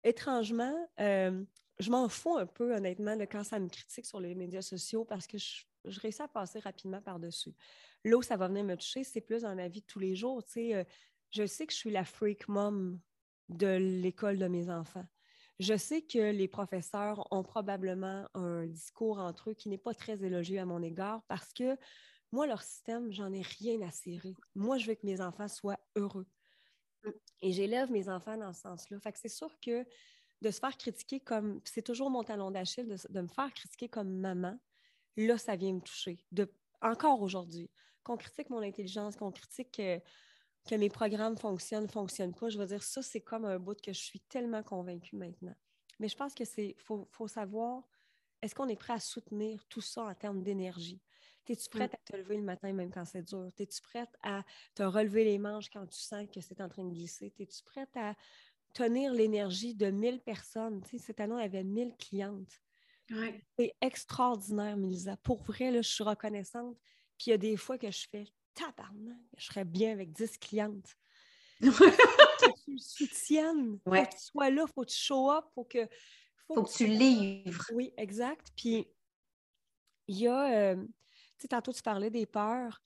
étrangement, 0.04 0.74
euh, 1.00 1.44
je 1.78 1.90
m'en 1.90 2.08
fous 2.08 2.36
un 2.36 2.46
peu, 2.46 2.74
honnêtement, 2.74 3.16
de 3.16 3.24
quand 3.24 3.44
ça 3.44 3.58
me 3.58 3.68
critique 3.68 4.06
sur 4.06 4.20
les 4.20 4.34
médias 4.34 4.62
sociaux 4.62 5.04
parce 5.04 5.26
que 5.26 5.38
je, 5.38 5.64
réussis 6.00 6.22
à 6.22 6.28
passer 6.28 6.58
rapidement 6.58 7.00
par-dessus. 7.00 7.54
Là 8.04 8.16
où 8.16 8.22
ça 8.22 8.36
va 8.36 8.48
venir 8.48 8.64
me 8.64 8.76
toucher, 8.76 9.04
c'est 9.04 9.20
plus 9.20 9.42
dans 9.42 9.54
ma 9.54 9.68
vie 9.68 9.80
de 9.80 9.86
tous 9.86 9.98
les 9.98 10.14
jours. 10.14 10.42
Tu 10.44 10.52
sais, 10.52 10.74
euh, 10.74 10.84
je 11.30 11.46
sais 11.46 11.66
que 11.66 11.72
je 11.72 11.78
suis 11.78 11.90
la 11.90 12.04
freak 12.04 12.48
mom 12.48 13.00
de 13.48 13.66
l'école 13.66 14.38
de 14.38 14.46
mes 14.46 14.70
enfants. 14.70 15.06
Je 15.58 15.76
sais 15.76 16.02
que 16.02 16.30
les 16.30 16.46
professeurs 16.46 17.26
ont 17.32 17.42
probablement 17.42 18.28
un 18.34 18.66
discours 18.66 19.18
entre 19.18 19.50
eux 19.50 19.54
qui 19.54 19.68
n'est 19.68 19.78
pas 19.78 19.94
très 19.94 20.22
élogieux 20.22 20.60
à 20.60 20.64
mon 20.64 20.82
égard 20.82 21.22
parce 21.26 21.52
que 21.52 21.76
moi, 22.30 22.46
leur 22.46 22.62
système, 22.62 23.10
j'en 23.10 23.32
ai 23.32 23.42
rien 23.42 23.80
à 23.82 23.90
cirer. 23.90 24.34
Moi, 24.54 24.78
je 24.78 24.86
veux 24.86 24.94
que 24.94 25.06
mes 25.06 25.20
enfants 25.20 25.48
soient 25.48 25.80
heureux. 25.96 26.26
Et 27.40 27.52
j'élève 27.52 27.90
mes 27.90 28.08
enfants 28.08 28.36
dans 28.36 28.52
ce 28.52 28.62
sens-là. 28.62 29.00
Fait 29.00 29.12
que 29.12 29.18
c'est 29.18 29.28
sûr 29.28 29.50
que 29.60 29.86
de 30.42 30.50
se 30.50 30.60
faire 30.60 30.76
critiquer 30.76 31.20
comme, 31.20 31.60
c'est 31.64 31.82
toujours 31.82 32.10
mon 32.10 32.22
talon 32.22 32.50
d'Achille, 32.50 32.86
de, 32.86 33.20
me 33.20 33.28
faire 33.28 33.52
critiquer 33.54 33.88
comme 33.88 34.18
maman, 34.18 34.58
là, 35.16 35.38
ça 35.38 35.56
vient 35.56 35.72
me 35.72 35.80
toucher. 35.80 36.24
Encore 36.80 37.22
aujourd'hui, 37.22 37.70
qu'on 38.04 38.16
critique 38.16 38.50
mon 38.50 38.62
intelligence, 38.62 39.16
qu'on 39.16 39.32
critique 39.32 39.80
que 40.68 40.74
mes 40.74 40.90
programmes 40.90 41.36
fonctionnent, 41.36 41.84
ne 41.84 41.88
fonctionnent 41.88 42.34
pas, 42.34 42.48
je 42.48 42.58
veux 42.58 42.66
dire, 42.66 42.82
ça, 42.82 43.02
c'est 43.02 43.20
comme 43.20 43.44
un 43.44 43.58
bout 43.58 43.80
que 43.80 43.92
je 43.92 44.00
suis 44.00 44.20
tellement 44.20 44.62
convaincue 44.62 45.16
maintenant. 45.16 45.54
Mais 45.98 46.08
je 46.08 46.16
pense 46.16 46.34
que 46.34 46.44
c'est 46.44 46.76
faut, 46.78 47.08
faut 47.10 47.26
savoir, 47.26 47.88
est-ce 48.42 48.54
qu'on 48.54 48.68
est 48.68 48.76
prêt 48.76 48.92
à 48.92 49.00
soutenir 49.00 49.64
tout 49.66 49.80
ça 49.80 50.04
en 50.04 50.14
termes 50.14 50.42
d'énergie? 50.42 51.00
Es-tu 51.48 51.70
prête 51.70 51.94
à 51.94 51.98
te 52.04 52.14
lever 52.14 52.36
le 52.36 52.42
matin 52.42 52.72
même 52.74 52.90
quand 52.90 53.06
c'est 53.06 53.22
dur? 53.22 53.48
Es-tu 53.58 53.80
prête 53.80 54.10
à 54.22 54.44
te 54.74 54.82
relever 54.82 55.24
les 55.24 55.38
manches 55.38 55.70
quand 55.70 55.86
tu 55.86 55.98
sens 55.98 56.26
que 56.32 56.42
c'est 56.42 56.60
en 56.60 56.68
train 56.68 56.84
de 56.84 56.90
glisser? 56.90 57.32
Es-tu 57.38 57.64
prête 57.64 57.96
à 57.96 58.14
tenir 58.74 59.14
l'énergie 59.14 59.74
de 59.74 59.90
1000 59.90 60.20
personnes? 60.20 60.82
Tu 60.82 60.98
sais, 60.98 61.06
cette 61.06 61.20
année, 61.20 61.32
on 61.32 61.38
avait 61.38 61.64
1000 61.64 61.96
clientes. 61.96 62.60
C'est 63.58 63.74
extraordinaire, 63.80 64.76
Milisa. 64.76 65.16
Pour 65.16 65.42
vrai, 65.42 65.70
là, 65.70 65.80
je 65.80 65.88
suis 65.88 66.04
reconnaissante. 66.04 66.76
Puis 67.16 67.28
il 67.28 67.30
y 67.30 67.32
a 67.32 67.38
des 67.38 67.56
fois 67.56 67.78
que 67.78 67.90
je 67.90 68.06
fais 68.10 68.26
tabarnak, 68.58 69.16
je 69.36 69.46
serais 69.46 69.64
bien 69.64 69.92
avec 69.92 70.12
10 70.12 70.38
clientes. 70.38 70.96
faut 71.62 71.84
que 71.84 72.64
tu 72.64 72.72
le 72.72 72.78
soutiennes. 72.78 73.78
Faut 73.84 73.90
que 73.90 74.10
tu 74.10 74.18
sois 74.18 74.50
là, 74.50 74.66
faut 74.66 74.82
que 74.82 74.90
tu 74.90 74.96
show 74.96 75.30
up, 75.30 75.44
faut 75.54 75.64
que. 75.64 75.88
Faut, 76.46 76.62
que, 76.62 76.72
tu 76.72 76.86
livres. 76.86 77.64
Oui, 77.72 77.92
exact. 77.96 78.48
Puis, 78.56 78.86
il 80.06 80.18
y 80.18 80.28
a. 80.28 80.72
Euh, 80.72 80.76
tu 80.76 81.42
sais, 81.42 81.48
tantôt, 81.48 81.72
tu 81.72 81.82
parlais 81.82 82.10
des 82.10 82.26
peurs. 82.26 82.82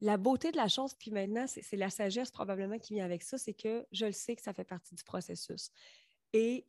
La 0.00 0.16
beauté 0.16 0.50
de 0.50 0.56
la 0.56 0.68
chose, 0.68 0.94
puis 0.94 1.12
maintenant, 1.12 1.46
c'est 1.46 1.76
la 1.76 1.88
sagesse 1.88 2.32
probablement 2.32 2.78
qui 2.78 2.94
vient 2.94 3.04
avec 3.04 3.22
ça, 3.22 3.38
c'est 3.38 3.54
que 3.54 3.86
je 3.92 4.06
le 4.06 4.12
sais 4.12 4.34
que 4.34 4.42
ça 4.42 4.52
fait 4.52 4.64
partie 4.64 4.96
du 4.96 5.04
processus. 5.04 5.70
Et 6.32 6.66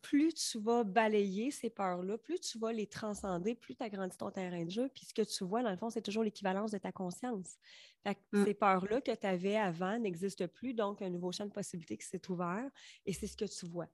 plus 0.00 0.34
tu 0.34 0.58
vas 0.58 0.84
balayer 0.84 1.50
ces 1.50 1.70
peurs-là, 1.70 2.18
plus 2.18 2.40
tu 2.40 2.58
vas 2.58 2.72
les 2.72 2.86
transcender, 2.86 3.54
plus 3.54 3.74
tu 3.74 3.82
agrandis 3.82 4.16
ton 4.16 4.30
terrain 4.30 4.64
de 4.64 4.70
jeu. 4.70 4.88
Puis 4.94 5.04
ce 5.04 5.14
que 5.14 5.22
tu 5.22 5.44
vois, 5.44 5.62
dans 5.62 5.70
le 5.70 5.76
fond, 5.76 5.90
c'est 5.90 6.02
toujours 6.02 6.24
l'équivalence 6.24 6.70
de 6.70 6.78
ta 6.78 6.92
conscience. 6.92 7.56
Mm. 8.04 8.44
Ces 8.44 8.54
peurs-là 8.54 9.00
que 9.00 9.14
tu 9.14 9.26
avais 9.26 9.56
avant 9.56 9.98
n'existent 9.98 10.48
plus, 10.48 10.74
donc 10.74 11.02
un 11.02 11.10
nouveau 11.10 11.32
champ 11.32 11.46
de 11.46 11.52
possibilités 11.52 11.96
qui 11.96 12.06
s'est 12.06 12.30
ouvert 12.30 12.68
et 13.06 13.12
c'est 13.12 13.26
ce 13.26 13.36
que 13.36 13.44
tu 13.44 13.66
vois. 13.66 13.88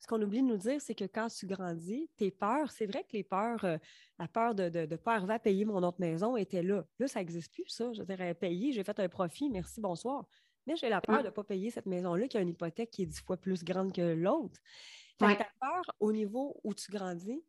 Ce 0.00 0.06
qu'on 0.06 0.22
oublie 0.22 0.42
de 0.42 0.46
nous 0.46 0.56
dire, 0.56 0.80
c'est 0.80 0.94
que 0.94 1.04
quand 1.04 1.26
tu 1.28 1.46
grandis, 1.46 2.08
tes 2.16 2.30
peurs, 2.30 2.70
c'est 2.70 2.86
vrai 2.86 3.02
que 3.02 3.16
les 3.16 3.24
peurs, 3.24 3.64
euh, 3.64 3.78
la 4.18 4.28
peur 4.28 4.54
de 4.54 4.68
ne 4.68 4.96
pas 4.96 5.14
arriver 5.16 5.34
à 5.34 5.38
payer 5.40 5.64
mon 5.64 5.82
autre 5.82 6.00
maison 6.00 6.36
était 6.36 6.62
là. 6.62 6.84
Là, 7.00 7.08
ça 7.08 7.18
n'existe 7.18 7.52
plus, 7.52 7.66
ça. 7.66 7.92
Je 7.92 8.02
dirais, 8.02 8.32
payer, 8.34 8.72
j'ai 8.72 8.84
fait 8.84 9.00
un 9.00 9.08
profit, 9.08 9.50
merci, 9.50 9.80
bonsoir. 9.80 10.24
Mais 10.68 10.76
j'ai 10.76 10.90
la 10.90 11.00
peur 11.00 11.22
de 11.22 11.28
ne 11.28 11.30
pas 11.30 11.44
payer 11.44 11.70
cette 11.70 11.86
maison-là 11.86 12.28
qui 12.28 12.36
a 12.36 12.42
une 12.42 12.50
hypothèque 12.50 12.90
qui 12.90 13.02
est 13.02 13.06
dix 13.06 13.22
fois 13.22 13.38
plus 13.38 13.64
grande 13.64 13.90
que 13.90 14.02
l'autre. 14.02 14.60
Ta 15.16 15.34
peur 15.34 15.82
au 15.98 16.12
niveau 16.12 16.60
où 16.62 16.74
tu 16.74 16.90
grandis, 16.90 17.42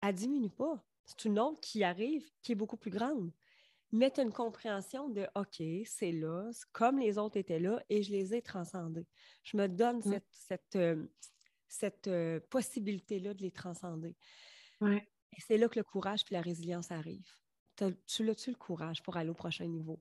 elle 0.00 0.14
diminue 0.14 0.50
pas. 0.50 0.80
C'est 1.04 1.24
une 1.24 1.40
autre 1.40 1.60
qui 1.60 1.82
arrive 1.82 2.30
qui 2.42 2.52
est 2.52 2.54
beaucoup 2.54 2.76
plus 2.76 2.92
grande. 2.92 3.32
Mais 3.90 4.12
tu 4.12 4.20
as 4.20 4.22
une 4.22 4.32
compréhension 4.32 5.08
de 5.08 5.26
OK, 5.34 5.62
c'est 5.84 6.12
là, 6.12 6.48
comme 6.70 7.00
les 7.00 7.18
autres 7.18 7.36
étaient 7.38 7.58
là 7.58 7.82
et 7.88 8.04
je 8.04 8.12
les 8.12 8.36
ai 8.36 8.40
transcendés. 8.40 9.06
Je 9.42 9.56
me 9.56 9.66
donne 9.66 10.00
cette, 10.00 10.24
cette, 10.30 10.76
euh, 10.76 11.06
euh, 12.06 12.40
possibilité-là 12.50 13.34
de 13.34 13.42
les 13.42 13.50
transcender. 13.50 14.14
Et 15.36 15.40
c'est 15.40 15.58
là 15.58 15.68
que 15.68 15.80
le 15.80 15.84
courage 15.84 16.20
et 16.30 16.34
la 16.34 16.40
résilience 16.40 16.92
arrivent. 16.92 17.34
Tu 17.74 17.84
as-tu 17.84 18.50
le 18.50 18.56
courage 18.56 19.02
pour 19.02 19.16
aller 19.16 19.30
au 19.30 19.34
prochain 19.34 19.66
niveau? 19.66 20.00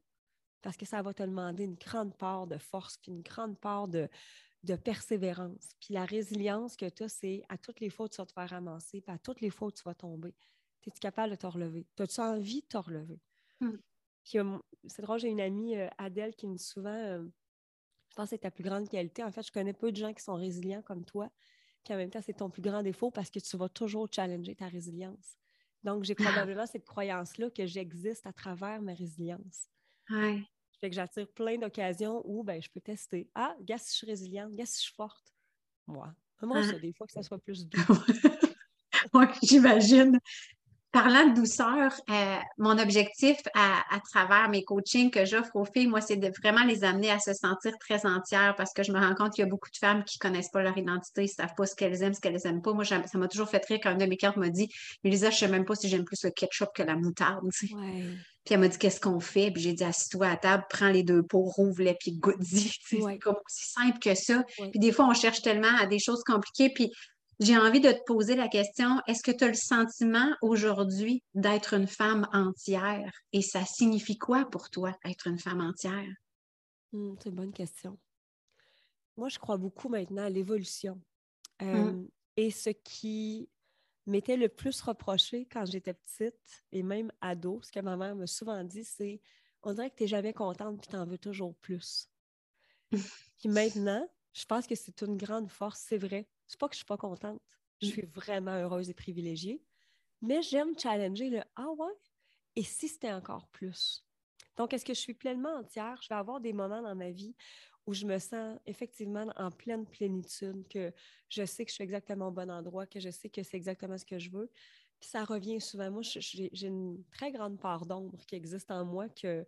Parce 0.63 0.77
que 0.77 0.85
ça 0.85 1.01
va 1.01 1.13
te 1.13 1.21
demander 1.21 1.65
une 1.65 1.75
grande 1.75 2.15
part 2.15 2.47
de 2.47 2.57
force 2.57 2.97
puis 2.97 3.11
une 3.11 3.21
grande 3.21 3.59
part 3.59 3.87
de, 3.87 4.09
de 4.63 4.75
persévérance. 4.75 5.75
Puis 5.79 5.93
la 5.93 6.05
résilience 6.05 6.75
que 6.75 6.87
tu 6.89 7.03
as, 7.03 7.09
c'est 7.09 7.43
à 7.49 7.57
toutes 7.57 7.79
les 7.81 7.89
fois 7.89 8.05
où 8.05 8.09
tu 8.09 8.17
vas 8.17 8.25
te 8.25 8.31
faire 8.31 8.49
ramasser, 8.49 9.01
puis 9.01 9.13
à 9.13 9.19
toutes 9.19 9.41
les 9.41 9.49
fois 9.49 9.67
où 9.67 9.71
tu 9.71 9.83
vas 9.83 9.93
tomber. 9.93 10.33
Es-tu 10.85 10.99
capable 10.99 11.31
de 11.31 11.35
te 11.35 11.47
relever? 11.47 11.85
As-tu 11.99 12.21
envie 12.21 12.61
de 12.61 12.67
te 12.67 12.77
relever? 12.77 13.19
Hmm. 13.59 13.77
Euh, 14.35 14.59
c'est 14.87 15.01
drôle, 15.01 15.19
j'ai 15.19 15.29
une 15.29 15.41
amie, 15.41 15.77
euh, 15.77 15.87
Adèle, 15.97 16.35
qui 16.35 16.47
me 16.47 16.55
dit 16.55 16.63
souvent, 16.63 16.89
euh, 16.89 17.23
je 18.09 18.15
pense 18.15 18.25
que 18.25 18.29
c'est 18.31 18.39
ta 18.39 18.51
plus 18.51 18.63
grande 18.63 18.87
qualité. 18.87 19.23
En 19.23 19.31
fait, 19.31 19.45
je 19.45 19.51
connais 19.51 19.73
peu 19.73 19.91
de 19.91 19.97
gens 19.97 20.13
qui 20.13 20.23
sont 20.23 20.35
résilients 20.35 20.81
comme 20.81 21.03
toi, 21.03 21.29
puis 21.83 21.93
en 21.93 21.97
même 21.97 22.09
temps, 22.09 22.21
c'est 22.21 22.37
ton 22.37 22.49
plus 22.49 22.61
grand 22.61 22.83
défaut 22.83 23.11
parce 23.11 23.29
que 23.29 23.39
tu 23.39 23.57
vas 23.57 23.69
toujours 23.69 24.07
challenger 24.11 24.55
ta 24.55 24.67
résilience. 24.67 25.37
Donc, 25.83 26.05
j'ai 26.05 26.15
probablement 26.15 26.65
cette 26.65 26.85
croyance-là 26.85 27.49
que 27.49 27.65
j'existe 27.65 28.25
à 28.25 28.31
travers 28.31 28.81
ma 28.81 28.93
résilience. 28.93 29.67
Ouais 30.09 30.43
Fait 30.83 30.89
que 30.89 30.97
j'attire 30.97 31.29
plein 31.29 31.57
d'occasions 31.57 32.21
où 32.25 32.43
ben, 32.43 32.61
je 32.61 32.69
peux 32.69 32.81
tester. 32.81 33.29
Ah, 33.35 33.55
gars, 33.61 33.77
si 33.77 33.91
je 33.91 33.95
suis 33.99 34.07
résiliente, 34.07 34.51
gars, 34.53 34.65
si 34.65 34.79
je 34.79 34.87
suis 34.87 34.93
forte. 34.93 35.33
Moi. 35.87 36.13
Moi, 36.41 36.61
ça, 36.61 36.73
des 36.73 36.91
fois 36.91 37.07
que 37.07 37.13
ça 37.13 37.23
soit 37.23 37.37
plus 37.37 37.65
doux. 37.69 37.79
oui, 39.13 39.25
j'imagine. 39.41 40.19
Parlant 40.91 41.29
de 41.29 41.35
douceur, 41.35 41.93
euh, 42.09 42.35
mon 42.57 42.77
objectif 42.77 43.37
à, 43.55 43.81
travers 44.11 44.49
mes 44.49 44.65
coachings 44.65 45.09
que 45.09 45.23
j'offre 45.23 45.55
aux 45.55 45.63
filles, 45.63 45.87
moi, 45.87 46.01
c'est 46.01 46.17
de 46.17 46.29
vraiment 46.43 46.65
les 46.65 46.83
amener 46.83 47.11
à 47.11 47.19
se 47.19 47.31
sentir 47.31 47.71
très 47.79 48.05
entières 48.05 48.53
parce 48.57 48.73
que 48.73 48.83
je 48.83 48.91
me 48.91 48.99
rends 48.99 49.15
compte 49.15 49.31
qu'il 49.31 49.45
y 49.45 49.47
a 49.47 49.49
beaucoup 49.49 49.71
de 49.71 49.77
femmes 49.77 50.03
qui 50.03 50.17
ne 50.17 50.27
connaissent 50.27 50.51
pas 50.51 50.63
leur 50.63 50.77
identité, 50.77 51.21
ils 51.21 51.27
ne 51.27 51.29
savent 51.29 51.55
pas 51.55 51.65
ce 51.65 51.75
qu'elles 51.75 52.03
aiment, 52.03 52.13
ce 52.13 52.19
qu'elles 52.19 52.41
n'aiment 52.43 52.61
pas. 52.61 52.73
Moi, 52.73 52.83
ça 52.83 52.99
m'a 53.13 53.29
toujours 53.29 53.47
fait 53.47 53.63
rire 53.65 53.79
quand 53.81 53.93
une 53.93 53.99
de 53.99 54.05
mes 54.05 54.17
cartes 54.17 54.35
m'a 54.35 54.49
dit 54.49 54.67
Lisa, 55.05 55.29
je 55.29 55.35
ne 55.35 55.39
sais 55.39 55.47
même 55.47 55.63
pas 55.63 55.75
si 55.75 55.87
j'aime 55.87 56.03
plus 56.03 56.21
le 56.25 56.31
ketchup 56.31 56.71
que 56.75 56.83
la 56.83 56.97
moutarde. 56.97 57.47
Puis 58.45 58.53
elle 58.53 58.59
m'a 58.59 58.67
dit 58.67 58.77
Qu'est-ce 58.77 58.99
qu'on 58.99 59.19
fait? 59.19 59.51
Puis 59.51 59.61
j'ai 59.61 59.73
dit 59.73 59.83
Assis-toi 59.83 60.27
à 60.27 60.37
table, 60.37 60.65
prends 60.69 60.89
les 60.89 61.03
deux 61.03 61.23
pots, 61.23 61.43
rouvre-les, 61.43 61.95
puis 61.99 62.13
goûte-y. 62.13 62.71
C'est 62.89 63.19
comme 63.19 63.37
aussi 63.45 63.67
simple 63.71 63.99
que 63.99 64.15
ça. 64.15 64.43
Puis 64.57 64.79
des 64.79 64.91
fois, 64.91 65.07
on 65.07 65.13
cherche 65.13 65.41
tellement 65.41 65.75
à 65.79 65.85
des 65.85 65.99
choses 65.99 66.23
compliquées. 66.23 66.69
Puis 66.73 66.91
j'ai 67.39 67.57
envie 67.57 67.81
de 67.81 67.91
te 67.91 68.03
poser 68.05 68.35
la 68.35 68.47
question, 68.47 68.99
est-ce 69.07 69.23
que 69.23 69.31
tu 69.31 69.43
as 69.43 69.47
le 69.47 69.53
sentiment 69.53 70.35
aujourd'hui 70.41 71.23
d'être 71.33 71.73
une 71.73 71.87
femme 71.87 72.27
entière? 72.31 73.11
Et 73.31 73.41
ça 73.41 73.65
signifie 73.65 74.17
quoi 74.17 74.45
pour 74.45 74.69
toi, 74.69 74.95
être 75.05 75.27
une 75.27 75.39
femme 75.39 75.61
entière? 75.61 76.07
Hmm, 76.91 77.15
c'est 77.19 77.29
une 77.29 77.35
bonne 77.35 77.53
question. 77.53 77.97
Moi, 79.17 79.29
je 79.29 79.39
crois 79.39 79.57
beaucoup 79.57 79.89
maintenant 79.89 80.23
à 80.23 80.29
l'évolution. 80.29 80.99
Mmh. 81.61 81.65
Euh, 81.65 82.03
et 82.37 82.51
ce 82.51 82.69
qui 82.69 83.49
m'était 84.05 84.37
le 84.37 84.49
plus 84.49 84.81
reproché 84.81 85.47
quand 85.51 85.65
j'étais 85.65 85.93
petite 85.93 86.65
et 86.71 86.83
même 86.83 87.11
ado, 87.21 87.61
ce 87.61 87.71
que 87.71 87.79
ma 87.79 87.95
mère 87.97 88.15
m'a 88.15 88.27
souvent 88.27 88.63
dit, 88.63 88.83
c'est 88.83 89.21
on 89.63 89.73
dirait 89.73 89.89
que 89.89 89.95
tu 89.95 90.03
n'es 90.03 90.09
jamais 90.09 90.33
contente 90.33 90.79
puis 90.79 90.89
tu 90.89 90.95
en 90.95 91.05
veux 91.05 91.17
toujours 91.17 91.55
plus. 91.55 92.09
puis 93.37 93.49
maintenant, 93.49 94.07
je 94.33 94.45
pense 94.45 94.67
que 94.67 94.75
c'est 94.75 95.01
une 95.01 95.17
grande 95.17 95.49
force, 95.49 95.79
c'est 95.87 95.97
vrai. 95.97 96.27
C'est 96.47 96.59
pas 96.59 96.67
que 96.67 96.73
je 96.73 96.79
suis 96.79 96.85
pas 96.85 96.97
contente. 96.97 97.41
Je 97.81 97.87
mm. 97.87 97.91
suis 97.91 98.05
vraiment 98.05 98.55
heureuse 98.55 98.89
et 98.89 98.93
privilégiée. 98.93 99.63
Mais 100.21 100.41
j'aime 100.41 100.77
challenger 100.77 101.29
le 101.29 101.41
Ah 101.55 101.69
ouais? 101.69 101.93
Et 102.55 102.63
si 102.63 102.87
c'était 102.87 103.11
encore 103.11 103.47
plus? 103.47 104.05
Donc, 104.55 104.73
est-ce 104.73 104.85
que 104.85 104.93
je 104.93 104.99
suis 104.99 105.13
pleinement 105.13 105.55
entière? 105.55 105.99
Je 106.01 106.09
vais 106.09 106.15
avoir 106.15 106.39
des 106.39 106.53
moments 106.53 106.81
dans 106.81 106.95
ma 106.95 107.09
vie 107.09 107.35
où 107.85 107.93
je 107.93 108.05
me 108.05 108.17
sens 108.17 108.57
effectivement 108.65 109.27
en 109.35 109.51
pleine 109.51 109.85
plénitude, 109.85 110.67
que 110.67 110.93
je 111.29 111.45
sais 111.45 111.65
que 111.65 111.69
je 111.71 111.75
suis 111.75 111.83
exactement 111.83 112.27
au 112.27 112.31
bon 112.31 112.49
endroit, 112.49 112.85
que 112.85 112.99
je 112.99 113.09
sais 113.09 113.29
que 113.29 113.43
c'est 113.43 113.57
exactement 113.57 113.97
ce 113.97 114.05
que 114.05 114.19
je 114.19 114.29
veux. 114.29 114.49
Puis 114.99 115.09
ça 115.09 115.25
revient 115.25 115.59
souvent. 115.59 115.91
Moi, 115.91 116.01
j'ai 116.01 116.67
une 116.67 117.03
très 117.11 117.31
grande 117.31 117.59
part 117.59 117.85
d'ombre 117.85 118.17
qui 118.25 118.35
existe 118.35 118.71
en 118.71 118.85
moi 118.85 119.09
que, 119.09 119.45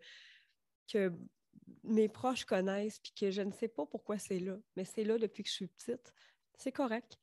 que 0.91 1.13
mes 1.83 2.09
proches 2.09 2.43
connaissent, 2.43 2.99
puis 2.99 3.13
que 3.13 3.31
je 3.31 3.41
ne 3.41 3.51
sais 3.51 3.69
pas 3.69 3.85
pourquoi 3.85 4.17
c'est 4.17 4.39
là, 4.39 4.57
mais 4.75 4.83
c'est 4.83 5.05
là 5.05 5.17
depuis 5.17 5.43
que 5.43 5.49
je 5.49 5.53
suis 5.55 5.67
petite 5.67 6.13
c'est 6.57 6.71
correct. 6.71 7.19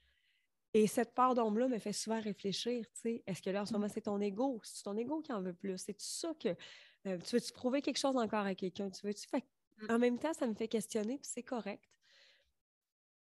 Et 0.74 0.86
cette 0.86 1.14
part 1.14 1.34
d'ombre-là 1.34 1.68
me 1.68 1.78
fait 1.78 1.92
souvent 1.92 2.20
réfléchir, 2.20 2.86
tu 2.94 3.00
sais, 3.00 3.22
est-ce 3.26 3.42
que 3.42 3.50
là, 3.50 3.62
en 3.62 3.66
ce 3.66 3.74
moment, 3.74 3.88
c'est 3.88 4.02
ton 4.02 4.20
ego? 4.20 4.60
C'est 4.62 4.84
ton 4.84 4.96
ego 4.96 5.20
qui 5.20 5.32
en 5.32 5.42
veut 5.42 5.52
plus? 5.52 5.76
C'est 5.76 5.94
ça 5.98 6.32
que 6.40 6.48
euh, 7.06 7.18
tu 7.18 7.36
veux-tu 7.36 7.52
prouver 7.52 7.82
quelque 7.82 7.98
chose 7.98 8.16
encore 8.16 8.46
à 8.46 8.54
quelqu'un? 8.54 8.88
Tu 8.90 9.06
veux-tu? 9.06 9.26
Mm. 9.32 9.40
En 9.88 9.98
même 9.98 10.18
temps, 10.18 10.32
ça 10.32 10.46
me 10.46 10.54
fait 10.54 10.68
questionner, 10.68 11.18
puis 11.18 11.28
c'est 11.32 11.42
correct. 11.42 11.84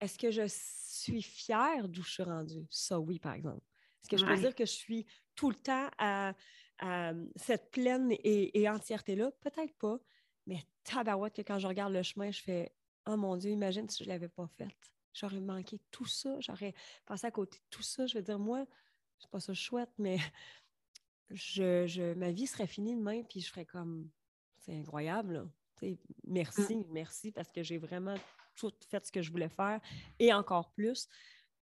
Est-ce 0.02 0.18
que 0.18 0.32
je 0.32 0.44
suis 0.48 1.22
fière 1.22 1.88
d'où 1.88 2.04
je 2.04 2.12
suis 2.12 2.24
rendue? 2.24 2.66
Ça, 2.70 3.00
oui, 3.00 3.20
par 3.20 3.34
exemple. 3.34 3.64
Est-ce 4.04 4.10
que 4.10 4.18
je 4.18 4.26
peux 4.26 4.38
dire 4.38 4.54
que 4.54 4.66
je 4.66 4.72
suis 4.72 5.06
tout 5.36 5.50
le 5.50 5.56
temps 5.56 5.90
à, 5.98 6.34
cette 7.36 7.72
pleine 7.72 8.12
et, 8.12 8.70
entièreté-là? 8.70 9.32
Peut-être 9.42 9.74
pas, 9.78 9.98
mais 10.46 10.64
tabarouette 10.84 11.36
que 11.36 11.42
quand 11.42 11.60
je 11.60 11.68
regarde 11.68 11.94
le 11.94 12.04
chemin, 12.04 12.32
je 12.32 12.42
fais 12.42 12.76
Oh 13.08 13.18
mon 13.18 13.38
Dieu, 13.38 13.52
imagine 13.52 13.88
si 13.88 14.04
je 14.04 14.10
ne 14.10 14.14
l'avais 14.14 14.30
pas 14.30 14.48
faite 14.48 14.96
j'aurais 15.16 15.42
manqué 15.42 15.80
tout 15.92 16.06
ça, 16.06 16.40
j'aurais 16.40 16.74
passé 17.06 17.26
à 17.26 17.32
côté 17.32 17.58
de 17.58 17.64
tout 17.70 17.82
ça. 17.82 18.06
Je 18.06 18.18
veux 18.18 18.24
dire, 18.24 18.38
moi, 18.38 18.66
c'est 19.18 19.30
pas 19.30 19.40
ça 19.40 19.54
chouette, 19.54 19.92
mais 19.98 20.18
je, 21.30 22.14
ma 22.14 22.32
vie 22.32 22.46
serait 22.46 22.68
finie 22.68 22.96
demain, 22.96 23.24
puis 23.24 23.40
je 23.40 23.50
ferais 23.50 23.66
comme, 23.66 24.10
c'est 24.58 24.78
incroyable, 24.78 25.50
merci, 25.50 25.65
mmh. 25.82 26.84
merci, 26.90 27.32
parce 27.32 27.52
que 27.52 27.64
j'ai 27.64 27.78
vraiment 27.78 28.16
tout 28.56 28.72
fait 28.90 29.06
ce 29.06 29.12
que 29.12 29.22
je 29.22 29.32
voulais 29.32 29.50
faire, 29.50 29.80
et 30.20 30.34
encore 30.34 30.72
plus. 30.72 31.08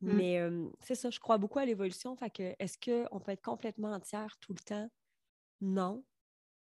Mmh. 0.00 0.12
Mais 0.12 0.40
c'est 0.80 0.94
ça, 0.94 1.10
je 1.10 1.20
crois 1.20 1.38
beaucoup 1.38 1.58
à 1.58 1.64
l'évolution. 1.64 2.16
Fait 2.16 2.30
que, 2.30 2.54
est-ce 2.58 2.78
qu'on 2.78 3.20
peut 3.20 3.32
être 3.32 3.42
complètement 3.42 3.92
entière 3.92 4.36
tout 4.40 4.52
le 4.52 4.58
temps? 4.58 4.90
Non. 5.60 6.04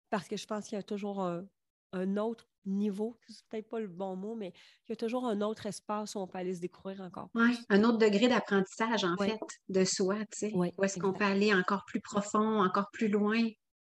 Parce 0.09 0.27
que 0.27 0.35
je 0.35 0.45
pense 0.45 0.67
qu'il 0.67 0.75
y 0.75 0.79
a 0.79 0.83
toujours 0.83 1.21
un, 1.21 1.45
un 1.93 2.17
autre 2.17 2.47
niveau, 2.65 3.17
c'est 3.27 3.45
peut-être 3.49 3.69
pas 3.69 3.79
le 3.79 3.87
bon 3.87 4.15
mot, 4.15 4.35
mais 4.35 4.53
il 4.87 4.91
y 4.91 4.93
a 4.93 4.95
toujours 4.95 5.25
un 5.25 5.41
autre 5.41 5.65
espace 5.65 6.15
où 6.15 6.19
on 6.19 6.27
peut 6.27 6.37
aller 6.37 6.55
se 6.55 6.61
découvrir 6.61 7.01
encore. 7.01 7.29
Oui, 7.33 7.57
un 7.69 7.83
autre 7.83 7.97
degré 7.97 8.27
d'apprentissage, 8.27 9.03
en 9.03 9.17
fait, 9.17 9.39
de 9.69 9.83
soi, 9.83 10.17
tu 10.31 10.49
sais. 10.49 10.53
où 10.53 10.83
est-ce 10.83 10.99
qu'on 10.99 11.13
peut 11.13 11.23
aller 11.23 11.53
encore 11.53 11.85
plus 11.85 12.01
profond, 12.01 12.61
encore 12.61 12.89
plus 12.91 13.07
loin? 13.07 13.41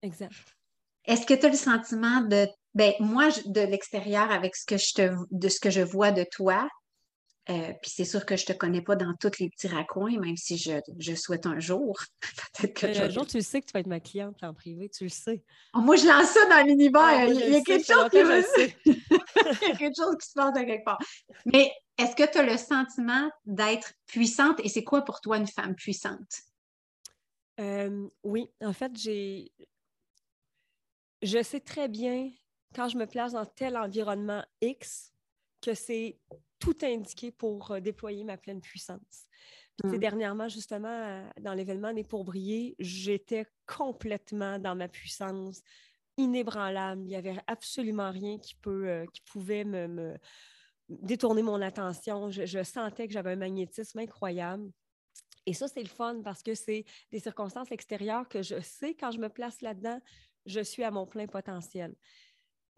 Exact. 0.01 0.33
Est-ce 1.05 1.25
que 1.25 1.33
tu 1.33 1.45
as 1.45 1.49
le 1.49 1.55
sentiment 1.55 2.21
de, 2.21 2.47
ben 2.75 2.93
moi, 2.99 3.29
de 3.45 3.61
l'extérieur, 3.61 4.31
avec 4.31 4.55
ce 4.55 4.65
que 4.65 4.77
je 4.77 4.93
te, 4.93 5.15
de 5.31 5.49
ce 5.49 5.59
que 5.59 5.69
je 5.69 5.81
vois 5.81 6.11
de 6.11 6.23
toi, 6.23 6.67
euh, 7.49 7.73
puis 7.81 7.89
c'est 7.89 8.05
sûr 8.05 8.27
que 8.27 8.35
je 8.37 8.43
ne 8.43 8.53
te 8.53 8.53
connais 8.53 8.81
pas 8.81 8.95
dans 8.95 9.11
tous 9.19 9.39
les 9.39 9.49
petits 9.49 9.67
raccoins, 9.67 10.19
même 10.19 10.37
si 10.37 10.55
je, 10.57 11.15
souhaite 11.15 11.47
un 11.47 11.59
jour. 11.59 11.99
Peut-être 12.59 12.73
que 12.73 13.05
un 13.05 13.09
jour, 13.09 13.25
tu 13.25 13.37
le 13.37 13.43
sais 13.43 13.61
que 13.61 13.65
tu 13.65 13.71
vas 13.73 13.79
être 13.79 13.87
ma 13.87 13.99
cliente 13.99 14.43
en 14.43 14.53
privé, 14.53 14.87
tu 14.89 15.05
le 15.05 15.09
sais. 15.09 15.43
Oh, 15.73 15.79
moi, 15.79 15.95
je 15.95 16.05
lance 16.05 16.27
ça 16.27 16.45
dans 16.45 16.63
l'univers. 16.67 17.01
Ah, 17.01 17.25
il, 17.25 17.49
y 17.49 17.55
a 17.55 17.61
quelque 17.61 17.91
chose 17.91 18.09
qui 18.11 18.17
il 18.85 19.67
y 19.67 19.71
a 19.71 19.75
quelque 19.75 19.95
chose 19.95 20.15
qui 20.21 20.29
se 20.29 20.33
passe 20.35 20.53
de 20.53 20.59
quelque 20.59 20.85
part. 20.85 20.99
Mais 21.45 21.71
est-ce 21.97 22.15
que 22.15 22.31
tu 22.31 22.37
as 22.37 22.43
le 22.43 22.57
sentiment 22.57 23.31
d'être 23.45 23.93
puissante? 24.05 24.59
Et 24.63 24.69
c'est 24.69 24.83
quoi 24.83 25.01
pour 25.01 25.19
toi 25.19 25.37
une 25.37 25.47
femme 25.47 25.73
puissante? 25.73 26.41
Euh, 27.59 28.07
oui, 28.23 28.47
en 28.61 28.73
fait, 28.73 28.95
j'ai. 28.95 29.51
Je 31.23 31.41
sais 31.41 31.59
très 31.59 31.87
bien 31.87 32.31
quand 32.75 32.89
je 32.89 32.97
me 32.97 33.05
place 33.05 33.33
dans 33.33 33.45
tel 33.45 33.77
environnement 33.77 34.43
X 34.61 35.13
que 35.61 35.73
c'est 35.73 36.17
tout 36.59 36.77
indiqué 36.83 37.31
pour 37.31 37.71
euh, 37.71 37.79
déployer 37.79 38.23
ma 38.23 38.37
pleine 38.37 38.61
puissance. 38.61 39.27
Mmh. 39.83 39.97
Dernièrement, 39.97 40.49
justement, 40.49 40.87
euh, 40.89 41.25
dans 41.41 41.53
l'événement 41.53 41.93
Né 41.93 42.03
pour 42.03 42.25
briller, 42.25 42.75
j'étais 42.79 43.45
complètement 43.65 44.59
dans 44.59 44.75
ma 44.75 44.87
puissance, 44.87 45.61
inébranlable. 46.17 47.01
Il 47.03 47.07
n'y 47.07 47.15
avait 47.15 47.37
absolument 47.47 48.11
rien 48.11 48.37
qui, 48.39 48.55
peut, 48.55 48.89
euh, 48.89 49.05
qui 49.13 49.21
pouvait 49.21 49.63
me, 49.63 50.15
détourner 50.89 51.41
mon 51.41 51.61
attention. 51.61 52.29
Je, 52.29 52.63
sentais 52.63 53.07
que 53.07 53.13
j'avais 53.13 53.31
un 53.31 53.37
magnétisme 53.37 53.99
incroyable. 53.99 54.69
Et 55.45 55.53
ça, 55.53 55.67
c'est 55.67 55.81
le 55.81 55.89
fun 55.89 56.21
parce 56.23 56.43
que 56.43 56.53
c'est 56.53 56.83
des 57.11 57.19
circonstances 57.19 57.71
extérieures 57.71 58.27
que 58.27 58.41
je 58.41 58.59
sais 58.59 58.93
quand 58.93 59.11
je 59.11 59.19
me 59.19 59.29
place 59.29 59.61
là-dedans, 59.61 59.99
je 60.45 60.59
suis 60.59 60.83
à 60.83 60.91
mon 60.91 61.05
plein 61.05 61.27
potentiel 61.27 61.95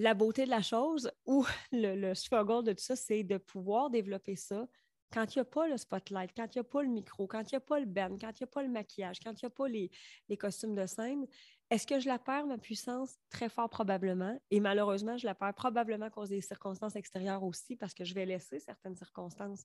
la 0.01 0.15
beauté 0.15 0.45
de 0.45 0.49
la 0.49 0.63
chose 0.63 1.11
ou 1.25 1.45
le, 1.71 2.13
struggle 2.13 2.63
de 2.63 2.73
tout 2.73 2.83
ça, 2.83 2.95
c'est 2.95 3.23
de 3.23 3.37
pouvoir 3.37 3.89
développer 3.89 4.35
ça 4.35 4.67
quand 5.13 5.35
il 5.35 5.39
n'y 5.39 5.41
a 5.41 5.45
pas 5.45 5.67
le 5.67 5.77
spotlight, 5.77 6.31
quand 6.35 6.55
il 6.55 6.57
n'y 6.57 6.61
a 6.61 6.63
pas 6.63 6.81
le 6.81 6.87
micro, 6.87 7.27
quand 7.27 7.41
il 7.41 7.53
n'y 7.53 7.57
a 7.57 7.61
pas 7.61 7.79
le 7.79 7.85
band, 7.85 8.17
quand 8.19 8.31
il 8.31 8.43
n'y 8.43 8.45
a 8.45 8.47
pas 8.47 8.63
le 8.63 8.69
maquillage, 8.69 9.19
quand 9.19 9.31
il 9.31 9.45
n'y 9.45 9.47
a 9.47 9.49
pas 9.49 9.67
les, 9.67 9.91
costumes 10.37 10.73
de 10.73 10.85
scène. 10.85 11.27
Est-ce 11.69 11.85
que 11.85 11.99
je 11.99 12.07
la 12.07 12.17
perds, 12.17 12.47
ma 12.47 12.57
puissance? 12.57 13.17
Très 13.29 13.49
fort 13.49 13.69
probablement. 13.69 14.39
Et 14.51 14.61
malheureusement, 14.61 15.17
je 15.17 15.25
la 15.25 15.35
perds 15.35 15.53
probablement 15.53 16.05
à 16.05 16.09
cause 16.09 16.29
des 16.29 16.41
circonstances 16.41 16.95
extérieures 16.95 17.43
aussi, 17.43 17.75
parce 17.75 17.93
que 17.93 18.05
je 18.05 18.13
vais 18.13 18.25
laisser 18.25 18.59
certaines 18.59 18.95
circonstances 18.95 19.63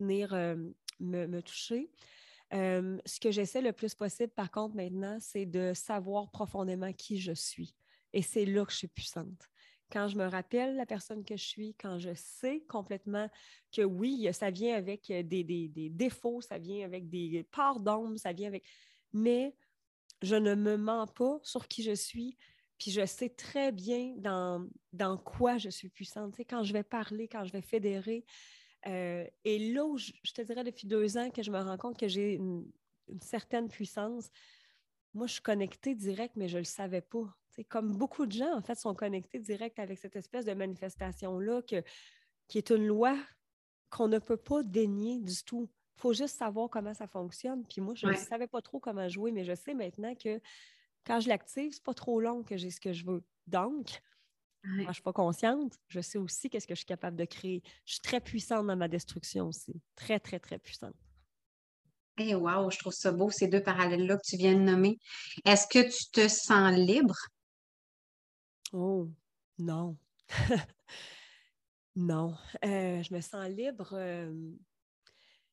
venir 0.00 0.34
euh, 0.34 0.56
me, 0.98 1.40
toucher. 1.42 1.90
Euh, 2.52 2.98
ce 3.06 3.20
que 3.20 3.30
j'essaie 3.30 3.62
le 3.62 3.72
plus 3.72 3.94
possible, 3.94 4.32
par 4.32 4.50
contre, 4.50 4.74
maintenant, 4.74 5.18
c'est 5.20 5.46
de 5.46 5.72
savoir 5.74 6.30
profondément 6.30 6.92
qui 6.92 7.20
je 7.20 7.32
suis. 7.32 7.74
Et 8.12 8.22
c'est 8.22 8.46
là 8.46 8.64
que 8.64 8.72
je 8.72 8.78
suis 8.78 8.88
puissante 8.88 9.48
quand 9.90 10.08
je 10.08 10.16
me 10.16 10.26
rappelle 10.26 10.76
la 10.76 10.86
personne 10.86 11.24
que 11.24 11.36
je 11.36 11.44
suis, 11.44 11.74
quand 11.74 11.98
je 11.98 12.14
sais 12.14 12.62
complètement 12.68 13.28
que 13.72 13.82
oui, 13.82 14.28
ça 14.32 14.50
vient 14.50 14.76
avec 14.76 15.10
euh, 15.10 15.22
des, 15.22 15.90
défauts, 15.90 16.40
ça 16.40 16.58
vient 16.58 16.84
avec 16.84 17.08
des 17.08 17.46
parts 17.50 17.80
d'ombre, 17.80 18.18
ça 18.18 18.32
vient 18.32 18.48
avec... 18.48 18.64
Mais 19.12 19.54
je 20.22 20.36
ne 20.36 20.54
me 20.54 20.76
mens 20.76 21.06
pas 21.06 21.38
sur 21.42 21.68
qui 21.68 21.82
je 21.82 21.94
suis, 21.94 22.36
puis 22.78 22.90
je 22.90 23.04
sais 23.06 23.30
très 23.30 23.72
bien 23.72 24.14
dans, 24.18 24.66
dans 24.92 25.16
quoi 25.16 25.58
je 25.58 25.70
suis 25.70 25.88
puissante. 25.88 26.34
Tu 26.34 26.44
quand 26.44 26.62
je 26.62 26.72
vais 26.72 26.82
parler, 26.82 27.28
quand 27.28 27.44
je 27.44 27.52
vais 27.52 27.62
fédérer. 27.62 28.24
Euh, 28.86 29.26
et 29.44 29.72
là 29.72 29.96
je, 29.96 30.32
te 30.32 30.42
dirais 30.42 30.62
depuis 30.62 30.86
deux 30.86 31.18
ans 31.18 31.30
que 31.30 31.42
je 31.42 31.50
me 31.50 31.58
rends 31.58 31.76
compte 31.76 31.98
que 31.98 32.06
j'ai 32.06 32.34
une 32.34 32.70
certaine 33.20 33.68
puissance, 33.68 34.30
moi, 35.18 35.26
je 35.26 35.34
suis 35.34 35.42
connectée 35.42 35.94
direct, 35.94 36.34
mais 36.36 36.48
je 36.48 36.54
ne 36.54 36.60
le 36.60 36.64
savais 36.64 37.02
pas 37.02 37.26
comme 37.64 37.96
beaucoup 37.96 38.26
de 38.26 38.32
gens, 38.32 38.56
en 38.56 38.62
fait, 38.62 38.76
sont 38.76 38.94
connectés 38.94 39.38
direct 39.38 39.78
avec 39.78 39.98
cette 39.98 40.16
espèce 40.16 40.44
de 40.44 40.54
manifestation-là 40.54 41.62
qui 41.62 42.58
est 42.58 42.70
une 42.70 42.86
loi 42.86 43.16
qu'on 43.90 44.08
ne 44.08 44.18
peut 44.18 44.36
pas 44.36 44.62
dénier 44.62 45.18
du 45.18 45.42
tout. 45.44 45.68
Il 45.96 46.00
faut 46.00 46.12
juste 46.12 46.36
savoir 46.36 46.70
comment 46.70 46.94
ça 46.94 47.08
fonctionne. 47.08 47.64
Puis 47.66 47.80
moi, 47.80 47.94
je 47.94 48.06
ne 48.06 48.14
savais 48.14 48.46
pas 48.46 48.62
trop 48.62 48.78
comment 48.78 49.08
jouer, 49.08 49.32
mais 49.32 49.44
je 49.44 49.54
sais 49.54 49.74
maintenant 49.74 50.14
que 50.14 50.40
quand 51.04 51.20
je 51.20 51.28
l'active, 51.28 51.72
c'est 51.72 51.82
pas 51.82 51.94
trop 51.94 52.20
long 52.20 52.42
que 52.42 52.56
j'ai 52.56 52.70
ce 52.70 52.80
que 52.80 52.92
je 52.92 53.04
veux. 53.04 53.24
Donc, 53.46 54.00
Moi, 54.62 54.82
je 54.82 54.88
ne 54.88 54.92
suis 54.92 55.02
pas 55.02 55.12
consciente, 55.12 55.78
je 55.88 56.00
sais 56.00 56.18
aussi 56.18 56.50
qu'est-ce 56.50 56.66
que 56.66 56.74
je 56.74 56.80
suis 56.80 56.86
capable 56.86 57.16
de 57.16 57.24
créer. 57.24 57.62
Je 57.84 57.94
suis 57.94 58.00
très 58.02 58.20
puissante 58.20 58.66
dans 58.66 58.76
ma 58.76 58.88
destruction 58.88 59.46
aussi. 59.48 59.80
Très, 59.94 60.20
très, 60.20 60.38
très 60.38 60.58
puissante. 60.58 60.96
Eh 62.20 62.34
wow, 62.34 62.70
je 62.70 62.78
trouve 62.78 62.92
ça 62.92 63.12
beau, 63.12 63.30
ces 63.30 63.46
deux 63.46 63.62
parallèles-là 63.62 64.16
que 64.16 64.26
tu 64.26 64.36
viens 64.36 64.54
de 64.54 64.58
nommer. 64.58 64.98
Est-ce 65.44 65.66
que 65.68 65.88
tu 65.88 66.10
te 66.10 66.26
sens 66.26 66.72
libre? 66.76 67.14
Oh, 68.72 69.08
non. 69.58 69.96
non. 71.96 72.36
Euh, 72.64 73.02
je 73.02 73.14
me 73.14 73.20
sens 73.20 73.48
libre. 73.48 73.90
Euh, 73.92 74.32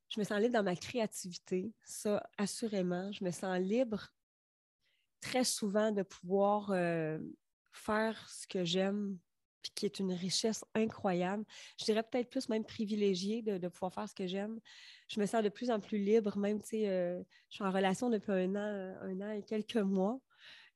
je 0.09 0.19
me 0.19 0.25
sens 0.25 0.39
libre 0.39 0.53
dans 0.53 0.63
ma 0.63 0.75
créativité, 0.75 1.71
ça, 1.83 2.23
assurément. 2.37 3.11
Je 3.11 3.23
me 3.23 3.31
sens 3.31 3.59
libre 3.59 4.09
très 5.21 5.43
souvent 5.43 5.91
de 5.91 6.03
pouvoir 6.03 6.71
euh, 6.71 7.19
faire 7.71 8.29
ce 8.29 8.47
que 8.47 8.63
j'aime, 8.63 9.17
puis 9.65 9.71
qui 9.73 9.85
est 9.87 9.99
une 9.99 10.13
richesse 10.13 10.63
incroyable. 10.75 11.43
Je 11.79 11.85
dirais 11.85 12.03
peut-être 12.03 12.29
plus 12.29 12.49
même 12.49 12.63
privilégiée 12.63 13.41
de, 13.41 13.67
pouvoir 13.67 13.91
faire 13.91 14.07
ce 14.07 14.13
que 14.13 14.27
j'aime. 14.27 14.59
Je 15.07 15.19
me 15.19 15.25
sens 15.25 15.43
de 15.43 15.49
plus 15.49 15.71
en 15.71 15.79
plus 15.79 15.97
libre, 15.97 16.37
même, 16.37 16.61
tu 16.61 16.69
sais, 16.69 16.89
euh, 16.89 17.19
je 17.49 17.55
suis 17.55 17.63
en 17.63 17.71
relation 17.71 18.11
depuis 18.11 18.31
un 18.31 18.55
an, 18.55 18.95
un 19.01 19.21
an 19.21 19.31
et 19.31 19.41
quelques 19.41 19.77
mois. 19.77 20.19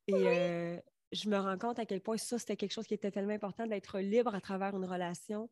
Et 0.07 0.13
euh, 0.15 0.79
je 1.11 1.29
me 1.29 1.37
rends 1.37 1.57
compte 1.59 1.77
à 1.77 1.85
quel 1.85 2.01
point 2.01 2.17
ça, 2.17 2.39
c'était 2.39 2.55
quelque 2.55 2.73
chose 2.73 2.87
qui 2.87 2.95
était 2.95 3.11
tellement 3.11 3.33
important 3.33 3.67
d'être 3.67 3.99
libre 3.99 4.33
à 4.33 4.41
travers 4.41 4.75
une 4.75 4.85
relation. 4.85 5.51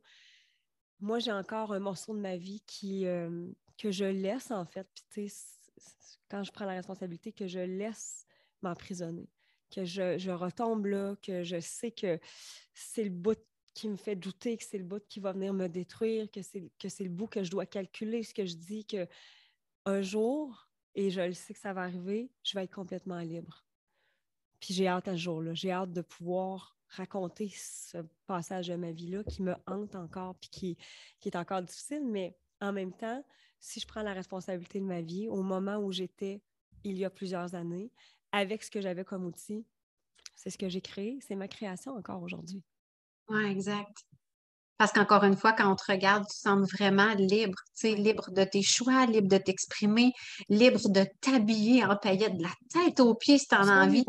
Moi, 1.00 1.20
j'ai 1.20 1.32
encore 1.32 1.74
un 1.74 1.80
morceau 1.80 2.16
de 2.16 2.20
ma 2.20 2.38
vie 2.38 2.64
qui, 2.66 3.06
que 3.78 3.92
je 3.92 4.06
laisse, 4.06 4.50
en 4.50 4.66
fait. 4.66 4.88
Puis, 4.96 5.04
tu 5.12 5.30
sais, 5.30 5.46
quand 6.28 6.44
je 6.44 6.52
prends 6.52 6.66
la 6.66 6.74
responsabilité, 6.74 7.32
que 7.32 7.48
je 7.48 7.60
laisse 7.60 8.26
m'emprisonner, 8.64 9.30
que 9.70 9.86
je, 9.86 10.32
retombe 10.32 10.86
là, 10.86 11.16
que 11.22 11.44
je 11.44 11.60
sais 11.60 11.92
que 11.92 12.20
c'est 12.74 13.04
le 13.04 13.10
bout 13.10 13.40
qui 13.74 13.90
me 13.90 13.96
fait 13.96 14.16
douter, 14.16 14.58
que 14.58 14.64
c'est 14.64 14.78
le 14.78 14.84
bout 14.84 15.04
qui 15.08 15.20
va 15.20 15.34
venir 15.34 15.54
me 15.54 15.68
détruire, 15.68 16.30
que 16.32 16.42
c'est, 16.42 16.72
que 16.80 16.90
c'est 16.90 17.04
le 17.04 17.10
bout 17.10 17.28
que 17.28 17.44
je 17.44 17.52
dois 17.52 17.66
calculer, 17.66 18.24
ce 18.24 18.34
que 18.34 18.46
je 18.46 18.56
dis, 18.56 18.86
que 18.86 19.08
un 19.86 20.02
jour, 20.02 20.68
et 20.96 21.12
je 21.12 21.22
le 21.22 21.34
sais 21.34 21.54
que 21.54 21.60
ça 21.60 21.74
va 21.74 21.84
arriver, 21.84 22.32
je 22.44 22.58
vais 22.58 22.64
être 22.64 22.74
complètement 22.74 23.20
libre. 23.20 23.66
Puis 24.60 24.74
j'ai 24.74 24.88
hâte 24.88 25.08
à 25.08 25.12
ce 25.12 25.22
jour-là. 25.22 25.54
J'ai 25.54 25.72
hâte 25.72 25.94
de 25.94 26.02
pouvoir 26.02 26.76
raconter 26.90 27.52
ce 27.54 28.00
passage 28.26 28.68
de 28.68 28.76
ma 28.76 28.92
vie-là 28.92 29.24
qui 29.24 29.44
me 29.44 29.56
hante 29.68 29.96
encore, 29.96 30.36
puis 30.36 30.50
qui, 30.50 30.78
qui 31.20 31.30
est 31.30 31.38
encore 31.38 31.62
difficile, 31.62 32.04
mais 32.06 32.36
en 32.62 32.74
même 32.74 32.94
temps, 32.94 33.24
si 33.60 33.80
je 33.80 33.88
prends 33.88 34.02
la 34.02 34.14
responsabilité 34.14 34.80
de 34.80 34.86
ma 34.86 35.02
vie 35.02 35.28
au 35.28 35.44
moment 35.44 35.78
où 35.78 35.92
j'étais 35.92 36.42
il 36.84 36.98
y 36.98 37.06
a 37.06 37.10
plusieurs 37.10 37.56
années, 37.56 37.92
avec 38.38 38.64
ce 38.64 38.72
que 38.72 38.82
j'avais 38.82 39.04
comme 39.04 39.26
outil. 39.26 39.66
C'est 40.36 40.50
ce 40.50 40.58
que 40.58 40.70
j'ai 40.70 40.82
créé, 40.82 41.20
c'est 41.28 41.36
ma 41.36 41.48
création 41.48 41.96
encore 41.96 42.22
aujourd'hui. 42.22 42.64
Oui, 43.30 43.44
exact. 43.46 44.06
Parce 44.78 44.92
qu'encore 44.92 45.24
une 45.24 45.36
fois, 45.36 45.54
quand 45.54 45.72
on 45.72 45.76
te 45.76 45.92
regarde, 45.92 46.24
tu 46.30 46.38
sembles 46.38 46.68
vraiment 46.72 47.12
libre, 47.16 47.58
tu 47.76 47.90
sais, 47.90 47.96
libre 47.96 48.30
de 48.30 48.44
tes 48.44 48.62
choix, 48.62 49.08
libre 49.08 49.28
de 49.28 49.38
t'exprimer, 49.38 50.14
libre 50.50 50.88
de 50.90 51.04
t'habiller 51.20 51.84
en 51.84 51.96
paillettes 51.96 52.38
de 52.38 52.44
la 52.44 52.54
tête 52.72 53.00
aux 53.00 53.16
pieds 53.16 53.40
si 53.40 53.48
tu 53.48 53.56
en 53.56 53.68
as 53.68 53.86
envie. 53.86 54.06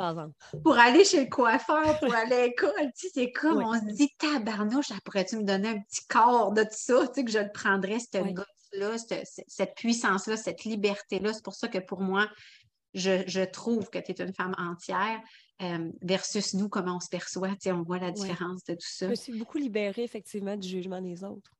Pour 0.63 0.79
aller 0.79 1.07
chez 1.07 1.25
le 1.25 1.31
coiffeur, 1.31 1.99
pour 2.01 2.15
aller 2.15 2.35
à 2.35 2.47
l'école, 2.49 2.93
tu 2.95 3.07
sais, 3.07 3.11
c'est 3.15 3.33
comme 3.33 3.63
on 3.63 3.73
se 3.73 3.95
dit, 3.95 4.11
tabarnouche, 4.19 4.93
pourrais-tu 5.07 5.39
me 5.39 5.45
donner 5.45 5.69
un 5.69 5.81
petit 5.81 6.07
corps 6.07 6.53
de 6.53 6.63
tout 6.63 6.69
ça, 6.73 7.07
tu 7.07 7.15
sais, 7.15 7.25
que 7.25 7.31
je 7.31 7.39
le 7.39 7.51
prendrais, 7.51 7.99
cette 7.99 8.23
gosse-là, 8.23 8.97
cette 9.47 9.75
puissance-là, 9.75 10.37
cette 10.37 10.65
liberté-là. 10.65 11.33
C'est 11.33 11.45
pour 11.45 11.55
ça 11.55 11.69
que 11.69 11.79
pour 11.79 12.03
moi, 12.03 12.29
je, 12.99 13.45
trouve 13.45 13.91
que 13.91 13.99
tu 13.99 14.13
es 14.13 14.21
une 14.23 14.33
femme 14.33 14.55
entière 14.59 15.21
euh, 15.63 15.91
versus 16.03 16.55
nous, 16.55 16.69
comment 16.69 16.97
on 16.97 17.01
se 17.01 17.09
perçoit. 17.09 17.51
On 17.67 17.83
voit 17.83 17.99
la 17.99 18.11
différence 18.11 18.65
de 18.65 18.75
tout 18.75 18.87
ça. 18.87 19.07
Je 19.07 19.11
me 19.11 19.17
suis 19.17 19.39
beaucoup 19.39 19.59
libérée, 19.59 20.05
effectivement, 20.05 20.57
du 20.57 20.69
jugement 20.69 21.01
des 21.01 21.25
autres. 21.25 21.51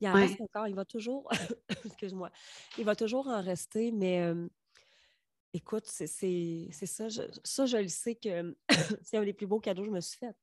Il 0.00 0.08
en 0.08 0.12
reste 0.12 0.40
encore, 0.40 0.68
il 0.68 0.74
va 0.74 0.84
toujours, 0.84 1.28
excuse-moi, 1.84 2.30
il 2.78 2.84
va 2.84 2.94
toujours 2.94 3.26
en 3.26 3.42
rester, 3.42 3.90
mais 3.90 4.20
euh, 4.20 4.46
écoute, 5.52 5.86
c'est 5.86 6.06
ça. 6.06 7.08
Je, 7.08 7.22
ça, 7.42 7.66
je 7.66 7.78
le 7.78 7.88
sais 7.88 8.14
que 8.14 8.56
c'est 9.02 9.16
un 9.16 9.24
des 9.24 9.32
plus 9.32 9.48
beaux 9.48 9.58
cadeaux 9.58 9.82
que 9.82 9.88
je 9.88 9.92
me 9.92 10.00
suis 10.00 10.18
fait. 10.18 10.36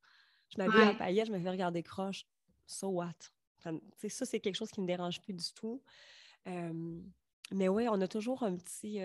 Je 0.50 0.58
m'habille 0.62 0.82
en 0.82 0.96
paillettes, 0.96 1.28
je 1.28 1.32
me 1.32 1.40
fais 1.40 1.50
regarder 1.50 1.84
croche. 1.84 2.26
So 2.68 2.88
what? 2.90 3.14
ça, 3.60 4.26
c'est 4.26 4.40
quelque 4.40 4.56
chose 4.56 4.70
qui 4.70 4.80
ne 4.80 4.86
me 4.86 4.88
dérange 4.88 5.22
plus 5.22 5.34
du 5.34 5.52
tout. 5.54 5.82
Euh, 6.48 7.00
mais 7.52 7.68
oui, 7.68 7.88
on 7.90 8.00
a 8.02 8.08
toujours 8.08 8.44
un 8.44 8.56
petit, 8.56 9.00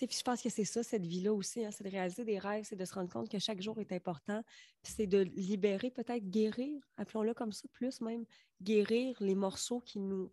je 0.00 0.22
pense 0.22 0.42
que 0.42 0.48
c'est 0.48 0.64
ça, 0.64 0.82
cette 0.82 1.06
vie-là 1.06 1.32
aussi, 1.32 1.64
hein, 1.64 1.70
c'est 1.72 1.84
de 1.84 1.90
réaliser 1.90 2.24
des 2.24 2.38
rêves, 2.38 2.64
c'est 2.68 2.76
de 2.76 2.84
se 2.84 2.94
rendre 2.94 3.10
compte 3.10 3.28
que 3.28 3.38
chaque 3.38 3.60
jour 3.60 3.78
est 3.80 3.92
important, 3.92 4.42
c'est 4.82 5.06
de 5.06 5.18
libérer, 5.18 5.90
peut-être 5.90 6.28
guérir, 6.30 6.80
appelons-le 6.96 7.34
comme 7.34 7.52
ça, 7.52 7.66
plus 7.72 8.00
même, 8.00 8.24
guérir 8.62 9.16
les 9.20 9.34
morceaux 9.34 9.80
qui 9.80 9.98
nous 9.98 10.30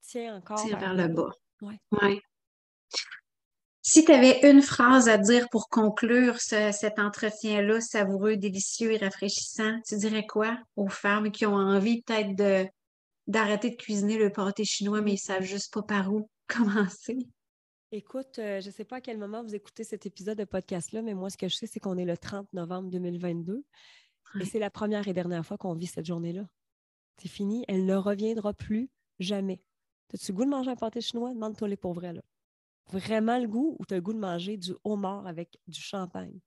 tiennent 0.00 0.34
encore 0.34 0.66
vers, 0.66 0.94
le 0.94 1.08
bas. 1.08 1.32
Ouais. 1.62 2.20
Si 3.82 4.04
tu 4.04 4.12
avais 4.12 4.48
une 4.48 4.62
phrase 4.62 5.08
à 5.08 5.18
dire 5.18 5.48
pour 5.50 5.68
conclure 5.68 6.38
cet 6.38 6.98
entretien-là, 6.98 7.80
savoureux, 7.80 8.36
délicieux 8.36 8.92
et 8.92 8.98
rafraîchissant, 8.98 9.80
tu 9.86 9.96
dirais 9.96 10.26
quoi 10.26 10.58
aux 10.76 10.88
femmes 10.88 11.32
qui 11.32 11.46
ont 11.46 11.54
envie 11.54 12.02
peut-être 12.02 12.36
de, 12.36 12.66
d'arrêter 13.26 13.70
de 13.70 13.76
cuisiner 13.76 14.18
le 14.18 14.30
pâté 14.30 14.64
chinois, 14.64 15.00
mais 15.00 15.12
ils 15.12 15.14
ne 15.14 15.18
savent 15.18 15.42
juste 15.42 15.72
pas 15.72 15.82
par 15.82 16.12
où 16.12 16.28
commencer? 16.46 17.18
Écoute, 17.92 18.38
euh, 18.38 18.60
je 18.60 18.68
ne 18.68 18.72
sais 18.72 18.84
pas 18.84 18.96
à 18.96 19.00
quel 19.00 19.18
moment 19.18 19.42
vous 19.42 19.56
écoutez 19.56 19.82
cet 19.82 20.06
épisode 20.06 20.38
de 20.38 20.44
podcast-là, 20.44 21.02
mais 21.02 21.12
moi, 21.12 21.28
ce 21.28 21.36
que 21.36 21.48
je 21.48 21.56
sais, 21.56 21.66
c'est 21.66 21.80
qu'on 21.80 21.98
est 21.98 22.04
le 22.04 22.16
30 22.16 22.52
novembre 22.52 22.88
2022 22.88 23.64
et 24.40 24.44
c'est 24.44 24.60
la 24.60 24.70
première 24.70 25.08
et 25.08 25.12
dernière 25.12 25.44
fois 25.44 25.58
qu'on 25.58 25.74
vit 25.74 25.88
cette 25.88 26.06
journée-là. 26.06 26.48
C'est 27.20 27.28
fini, 27.28 27.64
elle 27.66 27.84
ne 27.86 27.96
reviendra 27.96 28.54
plus 28.54 28.90
jamais. 29.18 29.60
As-tu 30.14 30.30
le 30.30 30.36
goût 30.36 30.44
de 30.44 30.50
manger 30.50 30.70
un 30.70 30.76
pâté 30.76 31.00
chinois? 31.00 31.34
Demande-toi 31.34 31.66
les 31.66 31.76
pour 31.76 31.92
vrai, 31.92 32.12
là. 32.12 32.22
Vraiment 32.92 33.38
le 33.38 33.48
goût 33.48 33.76
ou 33.80 33.84
tu 33.84 33.94
as 33.94 33.96
le 33.96 34.02
goût 34.02 34.12
de 34.12 34.18
manger 34.18 34.56
du 34.56 34.72
homard 34.84 35.26
avec 35.26 35.58
du 35.66 35.80
champagne? 35.80 36.38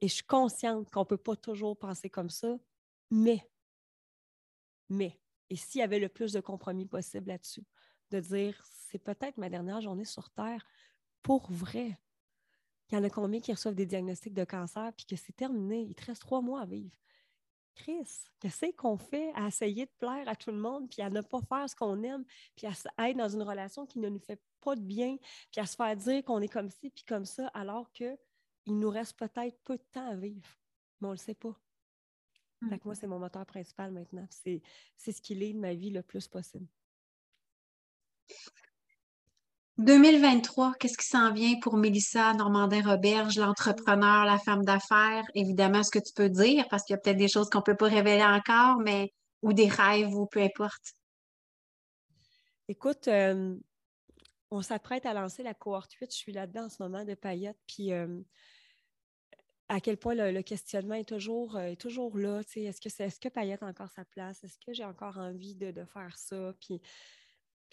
Et 0.00 0.08
je 0.08 0.14
suis 0.14 0.24
consciente 0.24 0.90
qu'on 0.90 1.00
ne 1.00 1.06
peut 1.06 1.16
pas 1.16 1.36
toujours 1.36 1.78
penser 1.78 2.10
comme 2.10 2.30
ça, 2.30 2.58
mais, 3.12 3.48
mais, 4.88 5.20
et 5.50 5.56
s'il 5.56 5.78
y 5.78 5.84
avait 5.84 6.00
le 6.00 6.08
plus 6.08 6.32
de 6.32 6.40
compromis 6.40 6.86
possible 6.86 7.28
là-dessus, 7.28 7.64
de 8.10 8.20
dire 8.20 8.60
c'est 8.64 8.98
peut-être 8.98 9.36
ma 9.38 9.48
dernière 9.48 9.80
journée 9.80 10.04
sur 10.04 10.30
Terre 10.30 10.64
pour 11.22 11.50
vrai. 11.50 11.98
Il 12.90 12.94
y 12.94 12.98
en 12.98 13.04
a 13.04 13.10
combien 13.10 13.40
qui 13.40 13.52
reçoivent 13.52 13.74
des 13.74 13.86
diagnostics 13.86 14.34
de 14.34 14.44
cancer 14.44 14.92
puis 14.96 15.06
que 15.06 15.16
c'est 15.16 15.32
terminé, 15.32 15.82
il 15.82 15.94
te 15.94 16.04
reste 16.04 16.22
trois 16.22 16.40
mois 16.40 16.60
à 16.60 16.66
vivre. 16.66 16.94
Chris, 17.74 18.08
qu'est-ce 18.38 18.70
qu'on 18.76 18.96
fait 18.96 19.32
à 19.34 19.48
essayer 19.48 19.86
de 19.86 19.90
plaire 19.98 20.28
à 20.28 20.36
tout 20.36 20.52
le 20.52 20.58
monde, 20.58 20.88
puis 20.88 21.02
à 21.02 21.10
ne 21.10 21.20
pas 21.20 21.40
faire 21.40 21.68
ce 21.68 21.74
qu'on 21.74 22.02
aime, 22.04 22.24
puis 22.56 22.66
à 22.66 23.08
être 23.10 23.16
dans 23.16 23.28
une 23.28 23.42
relation 23.42 23.84
qui 23.84 23.98
ne 23.98 24.08
nous 24.08 24.20
fait 24.20 24.40
pas 24.60 24.76
de 24.76 24.80
bien, 24.80 25.16
puis 25.50 25.60
à 25.60 25.66
se 25.66 25.74
faire 25.74 25.96
dire 25.96 26.24
qu'on 26.24 26.40
est 26.40 26.48
comme 26.48 26.70
ci, 26.70 26.90
puis 26.90 27.04
comme 27.04 27.24
ça, 27.24 27.48
alors 27.48 27.90
qu'il 27.92 28.16
nous 28.66 28.90
reste 28.90 29.18
peut-être 29.18 29.58
peu 29.64 29.76
de 29.76 29.82
temps 29.90 30.08
à 30.08 30.14
vivre, 30.14 30.48
mais 31.00 31.08
on 31.08 31.10
ne 31.10 31.16
le 31.16 31.20
sait 31.20 31.34
pas. 31.34 31.58
Fait 32.68 32.82
moi, 32.84 32.94
c'est 32.94 33.06
mon 33.06 33.18
moteur 33.18 33.44
principal 33.44 33.90
maintenant. 33.90 34.26
C'est 34.30 34.62
ce 34.96 35.20
qui 35.20 35.32
est 35.34 35.52
de 35.52 35.58
ma 35.58 35.74
vie 35.74 35.90
le 35.90 36.02
plus 36.02 36.28
possible. 36.28 36.66
2023, 39.78 40.74
qu'est-ce 40.78 40.96
qui 40.96 41.06
s'en 41.06 41.32
vient 41.32 41.58
pour 41.60 41.76
Mélissa 41.76 42.32
Normandin-Roberge, 42.34 43.38
l'entrepreneur, 43.38 44.24
la 44.24 44.38
femme 44.38 44.64
d'affaires? 44.64 45.24
Évidemment, 45.34 45.82
ce 45.82 45.90
que 45.90 45.98
tu 45.98 46.12
peux 46.14 46.28
dire, 46.28 46.66
parce 46.70 46.84
qu'il 46.84 46.94
y 46.94 46.96
a 46.96 47.00
peut-être 47.00 47.16
des 47.16 47.28
choses 47.28 47.50
qu'on 47.50 47.58
ne 47.58 47.64
peut 47.64 47.76
pas 47.76 47.88
révéler 47.88 48.22
encore, 48.22 48.78
mais 48.78 49.12
ou 49.42 49.52
des 49.52 49.68
rêves 49.68 50.14
ou 50.14 50.26
peu 50.26 50.40
importe. 50.40 50.94
Écoute, 52.68 53.08
euh, 53.08 53.56
on 54.50 54.62
s'apprête 54.62 55.06
à 55.06 55.12
lancer 55.12 55.42
la 55.42 55.54
cohorte 55.54 55.92
8. 55.92 56.10
Je 56.12 56.16
suis 56.16 56.32
là-dedans 56.32 56.66
en 56.66 56.68
ce 56.68 56.82
moment 56.82 57.04
de 57.04 57.14
paillettes. 57.14 57.60
Puis 57.66 57.92
euh, 57.92 58.20
à 59.68 59.80
quel 59.80 59.96
point 59.96 60.14
le, 60.14 60.40
questionnement 60.42 60.94
est 60.94 61.08
toujours, 61.08 61.56
euh, 61.56 61.74
toujours 61.74 62.16
là. 62.16 62.40
Est-ce 62.54 62.80
que, 62.80 63.20
que 63.20 63.28
Paillette 63.28 63.62
a 63.62 63.66
encore 63.66 63.90
sa 63.90 64.04
place? 64.04 64.44
Est-ce 64.44 64.58
que 64.64 64.72
j'ai 64.72 64.84
encore 64.84 65.18
envie 65.18 65.56
de, 65.56 65.72
de 65.72 65.84
faire 65.84 66.16
ça? 66.16 66.54
Puis 66.60 66.80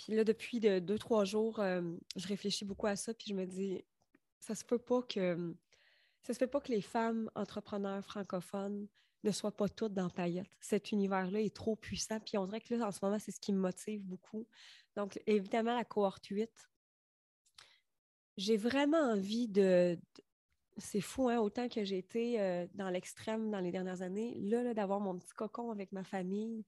puis 0.04 0.16
là, 0.16 0.24
depuis 0.24 0.60
deux, 0.60 0.98
trois 0.98 1.26
jours, 1.26 1.60
euh, 1.60 1.82
je 2.16 2.28
réfléchis 2.28 2.66
beaucoup 2.66 2.88
à 2.88 2.96
ça, 2.96 3.14
puis 3.14 3.28
je 3.30 3.36
me 3.36 3.46
dis, 3.46 3.84
ça 4.40 4.56
se 4.56 4.66
peut 4.66 4.80
pas 4.80 5.04
que 5.04 5.56
ça 6.24 6.34
se 6.34 6.40
peut 6.40 6.48
pas 6.48 6.62
que 6.62 6.72
les 6.72 6.82
femmes 6.82 7.30
entrepreneurs 7.36 8.04
francophones 8.04 8.88
ne 9.24 9.32
soient 9.32 9.56
pas 9.56 9.70
toutes 9.70 9.94
dans 9.94 10.10
paillettes. 10.10 10.56
Cet 10.60 10.92
univers-là 10.92 11.42
est 11.42 11.56
trop 11.56 11.76
puissant, 11.76 12.20
puis 12.20 12.38
on 12.38 12.46
dirait 12.46 12.62
que 12.62 12.74
là, 12.74 12.88
en 12.88 12.92
ce 12.92 13.00
moment, 13.02 13.20
c'est 13.20 13.32
ce 13.32 13.40
qui 13.40 13.54
me 13.54 13.60
motive 13.60 14.02
beaucoup. 14.04 14.48
Donc, 14.96 15.20
évidemment, 15.28 15.76
la 15.76 15.86
cohorte 15.86 16.26
8, 16.26 16.50
j'ai 18.38 18.58
vraiment 18.58 19.12
envie 19.12 19.48
de, 19.48 20.00
c'est 20.78 21.02
fou, 21.02 21.30
hein, 21.30 21.40
autant 21.40 21.70
que 21.70 21.84
j'ai 21.84 22.00
été 22.00 22.42
euh, 22.42 22.66
dans 22.74 22.90
l'extrême 22.90 23.52
dans 23.52 23.60
les 23.60 23.72
dernières 23.72 24.02
années, 24.02 24.36
là 24.40 24.74
d'avoir 24.74 25.00
mon 25.00 25.18
petit 25.18 25.34
cocon 25.34 25.70
avec 25.70 25.92
ma 25.92 26.04
famille, 26.04 26.66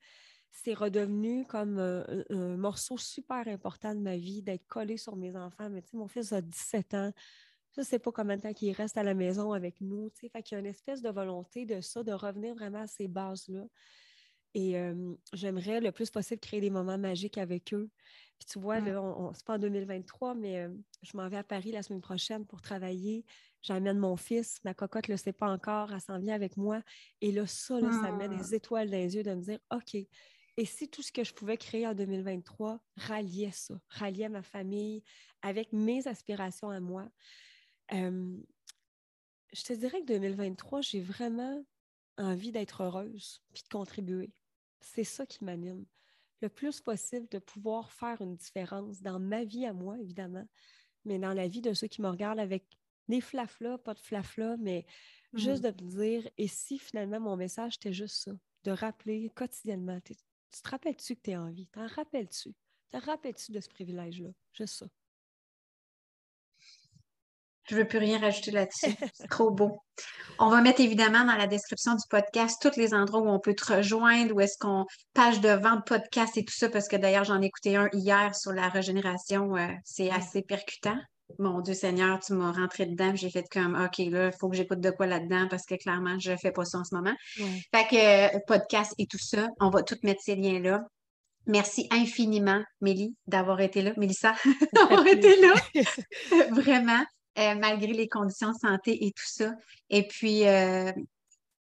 c'est 0.54 0.76
redevenu 0.76 1.46
comme 1.46 1.80
un, 1.80 2.58
morceau 2.58 2.98
super 2.98 3.48
important 3.48 3.96
de 3.96 4.00
ma 4.00 4.16
vie, 4.18 4.44
d'être 4.44 4.66
collé 4.68 4.98
sur 4.98 5.16
mes 5.16 5.36
enfants. 5.36 5.70
Mais 5.70 5.82
tu 5.82 5.90
sais, 5.90 5.98
mon 5.98 6.08
fils 6.08 6.32
a 6.32 6.42
17 6.42 6.94
ans. 6.94 7.12
Je 7.76 7.82
ne 7.82 7.86
sais 7.86 7.98
pas 7.98 8.12
combien 8.12 8.38
de 8.38 8.44
temps 8.44 8.54
qu'il 8.54 8.72
reste 8.72 8.98
à 8.98 9.04
la 9.04 9.16
maison 9.16 9.52
avec 9.52 9.82
nous. 9.82 10.12
Fait 10.16 10.44
qu'il 10.44 10.56
y 10.56 10.58
a 10.58 10.60
une 10.60 10.68
espèce 10.68 11.02
de 11.02 11.10
volonté 11.10 11.66
de 11.66 11.82
ça, 11.82 12.04
de 12.04 12.14
revenir 12.14 12.54
vraiment 12.54 12.82
à 12.82 12.88
ces 12.88 13.08
bases-là. 13.08 13.64
Et 14.54 14.76
j'aimerais 15.34 15.82
le 15.82 15.92
plus 15.92 16.12
possible 16.12 16.40
créer 16.40 16.62
des 16.62 16.70
moments 16.70 17.00
magiques 17.00 17.40
avec 17.40 17.74
eux. 17.74 17.90
Puis 18.38 18.48
tu 18.48 18.60
vois, 18.60 18.80
mmh. 18.80 18.86
là, 18.86 19.02
on, 19.02 19.34
c'est 19.34 19.46
pas 19.46 19.56
en 19.56 19.60
2023, 19.60 20.36
mais 20.36 20.68
je 21.02 21.18
m'en 21.18 21.28
vais 21.28 21.38
à 21.38 21.44
Paris 21.44 21.72
la 21.72 21.82
semaine 21.82 22.02
prochaine 22.02 22.46
pour 22.46 22.62
travailler. 22.62 23.26
J'amène 23.64 23.98
mon 23.98 24.16
fils, 24.16 24.60
ma 24.64 24.76
cocotte 24.76 25.08
ne 25.08 25.14
le 25.14 25.18
sait 25.18 25.34
pas 25.34 25.50
encore, 25.50 25.92
elle 25.92 26.02
s'en 26.02 26.20
vient 26.20 26.36
avec 26.36 26.58
moi. 26.58 26.84
Et 27.22 27.32
là, 27.32 27.48
ça, 27.48 27.80
ça 27.80 28.12
met 28.12 28.30
des 28.30 28.36
mmh. 28.36 28.54
étoiles 28.54 28.92
dans 28.92 28.98
les 28.98 29.16
yeux 29.16 29.24
de 29.24 29.34
me 29.34 29.42
dire 29.42 29.60
OK, 29.72 29.98
et 30.58 30.66
si 30.66 30.88
tout 30.90 31.02
ce 31.02 31.12
que 31.12 31.24
je 31.24 31.34
pouvais 31.34 31.58
créer 31.58 31.88
en 31.88 31.94
2023 31.94 32.80
ralliait 32.96 33.52
ça, 33.52 33.76
ralliait 33.90 34.30
ma 34.30 34.44
famille 34.44 35.04
avec 35.42 35.74
mes 35.74 36.08
aspirations 36.08 36.70
à 36.70 36.80
moi, 36.80 37.10
je 39.54 39.64
te 39.64 39.74
dirais 39.74 40.02
que 40.02 40.08
2023, 40.08 40.82
j'ai 40.82 41.02
vraiment 41.02 41.64
envie 42.18 42.52
d'être 42.52 42.82
heureuse 42.82 43.42
puis 43.54 43.64
de 43.64 43.70
contribuer. 43.70 44.32
C'est 44.82 45.04
ça 45.04 45.26
qui 45.26 45.44
m'anime. 45.44 45.86
Le 46.42 46.50
plus 46.50 46.82
possible 46.82 47.28
de 47.30 47.40
pouvoir 47.40 47.92
faire 47.92 48.22
une 48.22 48.36
différence 48.36 49.02
dans 49.02 49.20
ma 49.20 49.46
vie 49.46 49.66
à 49.66 49.74
moi, 49.74 49.98
évidemment, 50.00 50.48
mais 51.06 51.20
dans 51.20 51.34
la 51.34 51.48
vie 51.48 51.62
de 51.62 51.74
ceux 51.74 51.88
qui 51.88 52.02
me 52.02 52.10
regardent 52.10 52.40
avec 52.40 52.66
des 53.08 53.22
flaflas, 53.22 53.78
pas 53.78 53.94
de 53.94 54.00
flaflas, 54.00 54.58
mais 54.58 54.86
juste 55.34 55.64
mmh. 55.64 55.72
de 55.72 55.84
me 55.84 55.90
dire, 55.90 56.30
et 56.38 56.48
si 56.48 56.80
finalement 56.80 57.20
mon 57.20 57.38
message 57.38 57.76
était 57.76 57.94
juste 57.94 58.24
ça, 58.24 58.32
de 58.64 58.72
rappeler 58.72 59.30
quotidiennement, 59.36 60.00
tu 60.02 60.14
te 60.62 60.70
rappelles-tu 60.70 61.16
que 61.16 61.22
tu 61.22 61.32
es 61.32 61.38
en 61.38 61.50
vie? 61.50 61.68
T'en 61.68 61.88
rappelles-tu? 61.88 62.54
Te 62.92 62.98
rappelles-tu 62.98 63.52
de 63.52 63.60
ce 63.60 63.70
privilège-là? 63.70 64.30
Juste 64.54 64.76
ça. 64.76 64.86
Je 67.70 67.76
ne 67.76 67.82
veux 67.82 67.88
plus 67.88 67.98
rien 67.98 68.20
rajouter 68.20 68.52
là-dessus. 68.52 68.94
C'est 69.14 69.30
trop 69.30 69.50
beau. 69.50 69.82
On 70.38 70.50
va 70.50 70.62
mettre 70.62 70.82
évidemment 70.82 71.24
dans 71.24 71.36
la 71.36 71.48
description 71.48 71.94
du 71.94 72.04
podcast 72.10 72.62
tous 72.62 72.78
les 72.78 72.94
endroits 72.94 73.22
où 73.22 73.30
on 73.30 73.40
peut 73.40 73.56
te 73.56 73.74
rejoindre, 73.74 74.36
où 74.36 74.42
est-ce 74.42 74.58
qu'on 74.60 74.86
page 75.14 75.40
de 75.40 75.50
vente 75.50 75.88
podcast 75.88 76.38
et 76.38 76.44
tout 76.44 76.54
ça, 76.54 76.70
parce 76.70 76.90
que 76.90 76.98
d'ailleurs, 76.98 77.24
j'en 77.24 77.42
ai 77.42 77.46
écouté 77.46 77.78
un 77.78 77.88
hier 77.94 78.36
sur 78.36 78.52
la 78.52 78.68
régénération. 78.68 79.56
Euh, 79.56 79.68
c'est 79.86 80.12
assez 80.12 80.42
percutant. 80.42 81.00
Mon 81.40 81.62
Dieu 81.62 81.74
Seigneur, 81.74 82.20
tu 82.20 82.34
m'as 82.34 82.52
rentré 82.52 82.86
dedans, 82.86 83.16
j'ai 83.16 83.30
fait 83.30 83.46
comme 83.52 83.76
OK, 83.76 83.98
là, 84.10 84.28
il 84.28 84.34
faut 84.40 84.50
que 84.50 84.56
j'écoute 84.56 84.80
de 84.80 84.90
quoi 84.92 85.08
là-dedans 85.08 85.48
parce 85.50 85.66
que 85.66 85.76
clairement, 85.76 86.18
je 86.20 86.32
ne 86.32 86.38
fais 86.38 86.52
pas 86.52 86.66
ça 86.66 86.80
en 86.80 86.84
ce 86.84 86.96
moment. 86.96 87.14
Fait 87.36 87.88
que 87.90 88.36
euh, 88.36 88.40
podcast 88.48 88.94
et 88.98 89.08
tout 89.08 89.20
ça, 89.20 89.48
on 89.60 89.70
va 89.70 89.84
tout 89.84 89.98
mettre 90.04 90.22
ces 90.22 90.36
liens-là. 90.36 90.86
Merci 91.46 91.88
infiniment, 91.92 92.64
Mélie, 92.82 93.16
d'avoir 93.28 93.60
été 93.60 93.82
là. 93.82 93.92
Mélissa, 93.98 94.34
d'avoir 94.74 95.06
été 95.08 95.36
là. 95.42 95.54
Vraiment. 96.52 97.04
Euh, 97.40 97.56
malgré 97.56 97.94
les 97.94 98.08
conditions 98.08 98.52
de 98.52 98.58
santé 98.58 99.08
et 99.08 99.12
tout 99.12 99.26
ça. 99.26 99.54
Et 99.90 100.08
puis, 100.08 100.48
euh, 100.48 100.92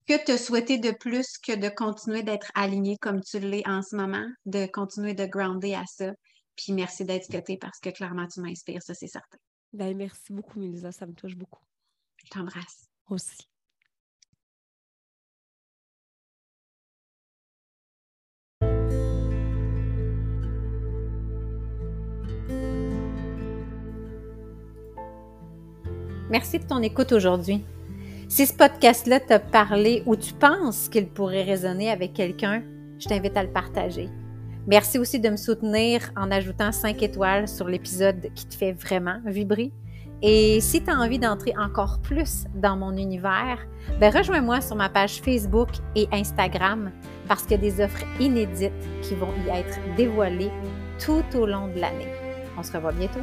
que 0.07 0.23
te 0.23 0.37
souhaiter 0.37 0.79
de 0.79 0.91
plus 0.91 1.39
que 1.39 1.53
de 1.53 1.71
continuer 1.71 2.23
d'être 2.23 2.51
aligné 2.55 2.99
comme 2.99 3.23
tu 3.23 3.39
l'es 3.39 3.63
en 3.67 3.81
ce 3.83 3.97
moment, 3.97 4.27
de 4.45 4.67
continuer 4.67 5.15
de 5.15 5.25
grounder 5.25 5.75
à 5.75 5.85
ça. 5.87 6.13
Puis 6.57 6.73
merci 6.73 7.05
d'être 7.05 7.25
ce 7.25 7.57
parce 7.57 7.79
que 7.81 7.91
clairement, 7.91 8.27
tu 8.27 8.41
m'inspires, 8.41 8.83
ça, 8.83 8.95
c'est 8.95 9.07
certain. 9.07 9.39
Ben, 9.73 9.97
merci 9.97 10.33
beaucoup, 10.33 10.59
Mélisa, 10.61 10.93
ça 10.93 11.07
me 11.07 11.15
touche 11.15 11.37
beaucoup. 11.37 11.63
Je 12.25 12.31
t'embrasse. 12.31 12.89
Aussi. 13.09 13.49
Merci 26.31 26.59
de 26.59 26.67
ton 26.67 26.81
écoute 26.81 27.13
aujourd'hui. 27.13 27.63
Si 28.29 28.47
ce 28.47 28.55
podcast-là 28.55 29.21
t'a 29.21 29.39
parlé 29.39 30.03
ou 30.07 30.17
tu 30.17 30.33
penses 30.33 30.89
qu'il 30.89 31.07
pourrait 31.07 31.43
résonner 31.43 31.91
avec 31.91 32.15
quelqu'un, 32.15 32.63
je 32.99 33.07
t'invite 33.07 33.37
à 33.37 33.43
le 33.43 33.53
partager. 33.53 34.09
Merci 34.67 34.99
aussi 34.99 35.19
de 35.19 35.29
me 35.29 35.37
soutenir 35.37 36.13
en 36.17 36.31
ajoutant 36.31 36.71
5 36.71 37.03
étoiles 37.03 37.49
sur 37.49 37.69
l'épisode 37.69 38.29
qui 38.35 38.47
te 38.47 38.55
fait 38.55 38.73
vraiment 38.73 39.19
vibrer. 39.27 39.73
Et 40.23 40.61
si 40.61 40.85
tu 40.85 40.89
as 40.89 40.95
envie 40.95 41.19
d'entrer 41.19 41.53
encore 41.59 41.99
plus 42.01 42.45
dans 42.55 42.77
mon 42.77 42.97
univers, 42.97 43.59
ben 43.99 44.17
rejoins-moi 44.17 44.61
sur 44.61 44.77
ma 44.77 44.89
page 44.89 45.21
Facebook 45.21 45.71
et 45.97 46.07
Instagram 46.13 46.93
parce 47.27 47.43
qu'il 47.43 47.53
y 47.53 47.55
a 47.55 47.59
des 47.59 47.83
offres 47.83 48.05
inédites 48.21 48.73
qui 49.03 49.17
vont 49.17 49.33
y 49.45 49.51
être 49.51 49.81
dévoilées 49.97 50.53
tout 51.05 51.25
au 51.35 51.45
long 51.45 51.67
de 51.67 51.81
l'année. 51.81 52.09
On 52.57 52.63
se 52.63 52.73
revoit 52.73 52.93
bientôt. 52.93 53.21